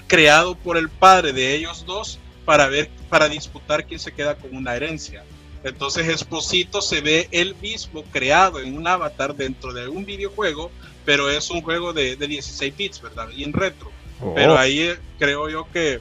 creado 0.07 0.55
por 0.55 0.77
el 0.77 0.89
padre 0.89 1.33
de 1.33 1.55
ellos 1.55 1.85
dos 1.87 2.19
para 2.45 2.67
ver 2.69 2.89
para 3.11 3.29
disputar 3.29 3.85
quién 3.87 4.01
se 4.01 4.13
queda 4.13 4.35
con 4.37 4.55
una 4.57 4.75
herencia. 4.75 5.23
Entonces 5.65 6.07
Esposito 6.09 6.81
se 6.81 7.01
ve 7.01 7.29
él 7.33 7.57
mismo 7.61 8.05
creado 8.13 8.61
en 8.61 8.77
un 8.77 8.87
avatar 8.87 9.35
dentro 9.35 9.73
de 9.73 9.89
un 9.89 10.05
videojuego, 10.07 10.71
pero 11.05 11.29
es 11.31 11.51
un 11.51 11.63
juego 11.63 11.93
de, 11.93 12.17
de 12.17 12.27
16 12.29 12.77
bits, 12.77 13.03
¿verdad? 13.03 13.29
Y 13.37 13.45
en 13.45 13.53
retro. 13.53 13.91
Pero 14.35 14.55
Oh, 14.55 14.59
ahí 14.59 14.81
eh, 14.81 14.99
creo 15.19 15.49
yo 15.49 15.67
que 15.73 16.01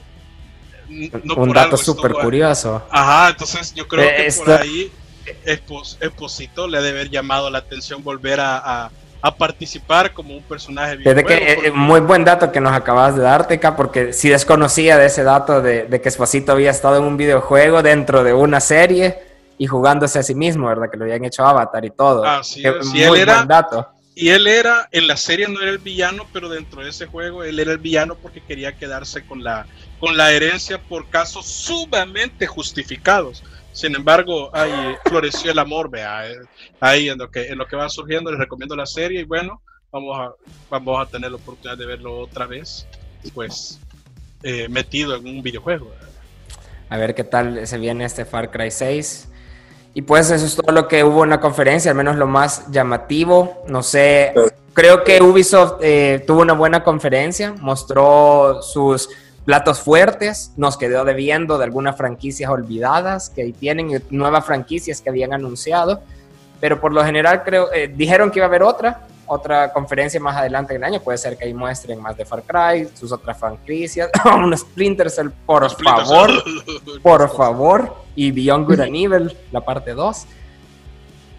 no 0.88 1.34
un 1.34 1.48
por 1.48 1.54
dato 1.54 1.76
súper 1.76 2.12
curioso. 2.12 2.82
Ajá, 2.90 3.30
entonces 3.30 3.74
yo 3.74 3.86
creo 3.86 4.04
Eh, 4.08 4.14
que 4.16 4.26
esto- 4.26 4.44
por 4.44 4.54
ahí 4.60 4.90
Esposito 6.00 6.68
le 6.68 6.78
debe 6.80 7.00
haber 7.00 7.10
llamado 7.10 7.50
la 7.50 7.58
atención 7.58 8.02
volver 8.02 8.40
a, 8.40 8.58
a- 8.84 8.90
a 9.20 9.34
participar 9.36 10.12
como 10.14 10.32
un 10.36 10.42
personaje 10.44 10.96
Desde 10.98 11.24
que, 11.24 11.34
eh, 11.34 11.52
porque- 11.56 11.68
eh, 11.68 11.72
muy 11.72 11.98
buen 12.00 12.24
dato 12.24 12.52
que 12.52 12.60
nos 12.60 12.72
acabas 12.72 13.16
de 13.16 13.22
dar, 13.22 13.48
Teca, 13.48 13.74
porque 13.74 14.12
si 14.12 14.28
desconocía 14.28 14.96
de 14.96 15.06
ese 15.06 15.24
dato 15.24 15.60
de, 15.60 15.86
de 15.86 16.00
que 16.00 16.08
Esposito 16.08 16.52
había 16.52 16.70
estado 16.70 16.98
en 16.98 17.04
un 17.04 17.16
videojuego 17.16 17.82
dentro 17.82 18.22
de 18.22 18.32
una 18.32 18.60
serie 18.60 19.18
y 19.58 19.66
jugándose 19.66 20.20
a 20.20 20.22
sí 20.22 20.36
mismo, 20.36 20.68
¿verdad? 20.68 20.88
Que 20.88 20.96
lo 20.96 21.04
habían 21.04 21.24
hecho 21.24 21.44
Avatar 21.44 21.84
y 21.84 21.90
todo. 21.90 22.22
Qué 22.22 22.68
es, 22.68 22.86
y 22.86 22.90
muy 22.90 23.02
él 23.02 23.16
era- 23.16 23.34
buen 23.38 23.48
dato. 23.48 23.88
Y 24.14 24.30
él 24.30 24.46
era, 24.48 24.88
en 24.92 25.06
la 25.08 25.16
serie 25.16 25.46
no 25.48 25.60
era 25.60 25.70
el 25.70 25.78
villano, 25.78 26.24
pero 26.32 26.48
dentro 26.48 26.82
de 26.82 26.90
ese 26.90 27.06
juego 27.06 27.42
él 27.44 27.58
era 27.58 27.70
el 27.72 27.78
villano 27.78 28.16
porque 28.16 28.40
quería 28.40 28.76
quedarse 28.76 29.24
con 29.26 29.42
la, 29.44 29.66
con 30.00 30.16
la 30.16 30.30
herencia 30.32 30.78
por 30.80 31.08
casos 31.08 31.46
sumamente 31.46 32.46
justificados. 32.46 33.42
Sin 33.78 33.94
embargo, 33.94 34.50
ahí 34.52 34.72
floreció 35.04 35.52
el 35.52 35.58
amor, 35.60 35.88
vea, 35.88 36.28
eh, 36.28 36.36
ahí 36.80 37.08
en 37.10 37.16
lo 37.16 37.30
que, 37.30 37.46
en 37.46 37.58
lo 37.58 37.64
que 37.64 37.76
va 37.76 37.88
surgiendo, 37.88 38.28
les 38.28 38.40
recomiendo 38.40 38.74
la 38.74 38.86
serie 38.86 39.20
y 39.20 39.24
bueno, 39.24 39.62
vamos 39.92 40.18
a, 40.18 40.32
vamos 40.68 41.00
a 41.00 41.08
tener 41.08 41.30
la 41.30 41.36
oportunidad 41.36 41.78
de 41.78 41.86
verlo 41.86 42.18
otra 42.18 42.46
vez, 42.46 42.88
pues 43.32 43.78
eh, 44.42 44.66
metido 44.68 45.14
en 45.14 45.28
un 45.28 45.42
videojuego. 45.44 45.92
A 46.88 46.96
ver 46.96 47.14
qué 47.14 47.22
tal 47.22 47.68
se 47.68 47.78
viene 47.78 48.04
este 48.04 48.24
Far 48.24 48.50
Cry 48.50 48.72
6. 48.72 49.28
Y 49.94 50.02
pues 50.02 50.28
eso 50.32 50.44
es 50.44 50.56
todo 50.56 50.72
lo 50.72 50.88
que 50.88 51.04
hubo 51.04 51.22
en 51.22 51.30
la 51.30 51.38
conferencia, 51.38 51.92
al 51.92 51.96
menos 51.96 52.16
lo 52.16 52.26
más 52.26 52.68
llamativo. 52.72 53.62
No 53.68 53.84
sé, 53.84 54.34
creo 54.72 55.04
que 55.04 55.22
Ubisoft 55.22 55.74
eh, 55.82 56.24
tuvo 56.26 56.42
una 56.42 56.54
buena 56.54 56.82
conferencia, 56.82 57.54
mostró 57.60 58.60
sus 58.60 59.08
platos 59.48 59.80
fuertes, 59.80 60.52
nos 60.58 60.76
quedó 60.76 61.06
debiendo 61.06 61.56
de 61.56 61.64
algunas 61.64 61.96
franquicias 61.96 62.50
olvidadas 62.50 63.30
que 63.30 63.40
ahí 63.40 63.54
tienen, 63.54 64.04
nuevas 64.10 64.44
franquicias 64.44 65.00
que 65.00 65.08
habían 65.08 65.32
anunciado, 65.32 66.02
pero 66.60 66.82
por 66.82 66.92
lo 66.92 67.02
general 67.02 67.44
creo, 67.44 67.72
eh, 67.72 67.88
dijeron 67.88 68.30
que 68.30 68.40
iba 68.40 68.44
a 68.44 68.48
haber 68.50 68.62
otra, 68.62 69.06
otra 69.24 69.72
conferencia 69.72 70.20
más 70.20 70.36
adelante 70.36 70.74
en 70.74 70.82
el 70.82 70.84
año, 70.84 71.00
puede 71.00 71.16
ser 71.16 71.38
que 71.38 71.46
ahí 71.46 71.54
muestren 71.54 71.98
más 71.98 72.14
de 72.14 72.26
Far 72.26 72.42
Cry, 72.42 72.90
sus 72.92 73.10
otras 73.10 73.38
franquicias, 73.38 74.10
un 74.36 74.54
Splinter 74.54 75.08
Cell, 75.08 75.30
por 75.46 75.66
favor. 75.82 76.30
Por 77.02 77.34
favor. 77.34 77.96
Y 78.14 78.30
Beyond 78.32 78.66
Good 78.66 78.80
and 78.80 78.96
Evil, 78.96 79.36
la 79.50 79.62
parte 79.62 79.94
2. 79.94 80.26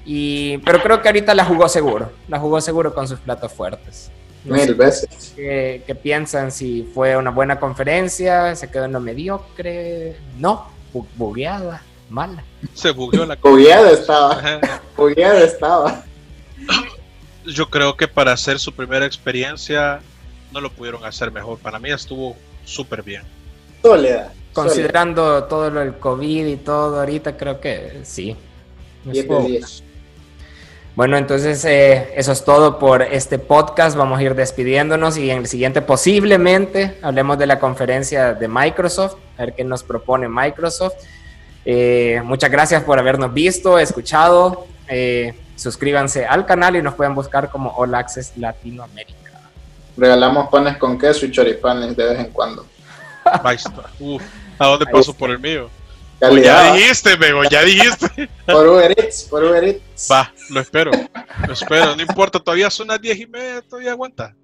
Y, 0.06 0.58
pero 0.60 0.82
creo 0.82 1.00
que 1.00 1.10
ahorita 1.10 1.36
la 1.36 1.46
jugó 1.46 1.70
seguro. 1.70 2.12
La 2.28 2.40
jugó 2.40 2.60
seguro 2.60 2.92
con 2.92 3.08
sus 3.08 3.20
platos 3.20 3.54
fuertes. 3.54 4.10
Mil 4.46 4.74
veces. 4.76 5.34
qué, 5.36 5.84
qué 5.86 5.96
piensan 5.96 6.52
si 6.52 6.90
fue 6.94 7.18
una 7.18 7.30
buena 7.30 7.60
conferencia, 7.60 8.56
se 8.56 8.70
quedó 8.72 8.86
en 8.86 8.94
lo 8.94 9.00
mediocre, 9.00 10.16
no, 10.38 10.68
bu- 10.94 11.06
bugueada, 11.16 11.82
mala. 12.10 12.44
Se 12.74 12.92
bugueó 12.92 13.26
la 13.26 13.36
Bugueada 13.42 13.92
estaba. 13.92 14.42
Bugueada 14.96 15.40
estaba. 15.42 16.04
Yo 17.46 17.70
creo 17.70 17.96
que 17.98 18.08
para 18.08 18.32
hacer 18.34 18.60
su 18.60 18.74
primera 18.74 19.06
experiencia 19.06 20.00
no 20.52 20.62
lo 20.62 20.70
pudieron 20.72 21.04
hacer 21.06 21.32
mejor. 21.32 21.58
Para 21.60 21.80
mí 21.80 21.90
estuvo 21.92 22.36
súper 22.66 23.02
bien. 23.04 23.24
Soledad. 23.82 24.32
Considerando 24.54 25.44
todo 25.46 25.70
lo 25.70 25.80
del 25.80 25.96
COVID 25.98 26.48
y 26.48 26.56
todo 26.58 27.00
ahorita, 27.00 27.38
creo 27.38 27.60
que 27.62 28.02
sí. 28.04 28.36
10 29.06 29.14
de 29.16 29.20
Estuvo- 29.22 29.48
10. 29.48 29.84
Bueno, 31.00 31.16
entonces 31.16 31.64
eh, 31.64 32.12
eso 32.18 32.34
es 32.34 32.44
todo 32.44 32.78
por 32.78 33.02
este 33.02 33.40
podcast. 33.40 33.96
Vamos 33.96 34.20
a 34.20 34.24
ir 34.24 34.36
despidiéndonos 34.36 35.16
y 35.18 35.32
en 35.32 35.38
el 35.38 35.48
siguiente 35.48 35.82
posiblemente 35.82 36.98
hablemos 37.02 37.38
de 37.38 37.48
la 37.48 37.58
conferencia 37.58 38.34
de 38.34 38.50
Microsoft, 38.50 39.16
a 39.38 39.46
ver 39.46 39.56
qué 39.56 39.64
nos 39.64 39.82
propone 39.82 40.28
Microsoft. 40.28 40.96
Eh, 41.64 42.22
muchas 42.26 42.52
gracias 42.52 42.84
por 42.84 43.00
habernos 43.00 43.34
visto, 43.34 43.80
escuchado. 43.80 44.68
Eh, 44.90 45.36
suscríbanse 45.56 46.26
al 46.26 46.46
canal 46.46 46.76
y 46.76 46.82
nos 46.82 46.96
pueden 46.96 47.16
buscar 47.16 47.50
como 47.50 47.70
All 47.78 47.96
Access 47.96 48.34
Latinoamérica. 48.36 49.40
Regalamos 49.96 50.50
panes 50.50 50.76
con 50.76 51.00
queso 51.00 51.26
y 51.26 51.32
choripanes 51.32 51.96
de 51.96 52.04
vez 52.04 52.20
en 52.20 52.30
cuando. 52.32 52.66
Ahí 53.24 53.56
está. 53.56 53.90
Uf, 54.02 54.22
¿A 54.58 54.68
dónde 54.68 54.84
Ahí 54.86 54.92
paso 54.92 55.12
está. 55.12 55.20
por 55.20 55.32
el 55.32 55.40
mío? 55.40 55.70
Pues 56.20 56.44
ya 56.44 56.74
dijiste, 56.74 57.16
Bego, 57.16 57.44
ya 57.50 57.64
dijiste. 57.64 58.30
Por 58.46 58.68
Uber 58.68 58.92
Eats, 59.00 59.24
por 59.24 59.44
Uber 59.44 59.64
Eats. 59.64 60.08
Va, 60.12 60.34
lo 60.50 60.60
espero. 60.60 60.92
Lo 61.48 61.54
espero. 61.54 61.96
No 61.96 62.02
importa, 62.02 62.40
todavía 62.40 62.70
son 62.70 62.88
las 62.88 63.00
diez 63.02 63.18
y 63.20 63.26
media, 63.28 63.62
todavía 63.62 63.92
aguanta. 63.92 64.36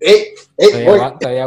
Ey, 0.00 0.26
ey, 0.58 0.68
Todavía 0.70 0.90
voy. 0.90 0.98
agu- 1.00 1.18
todavía 1.18 1.46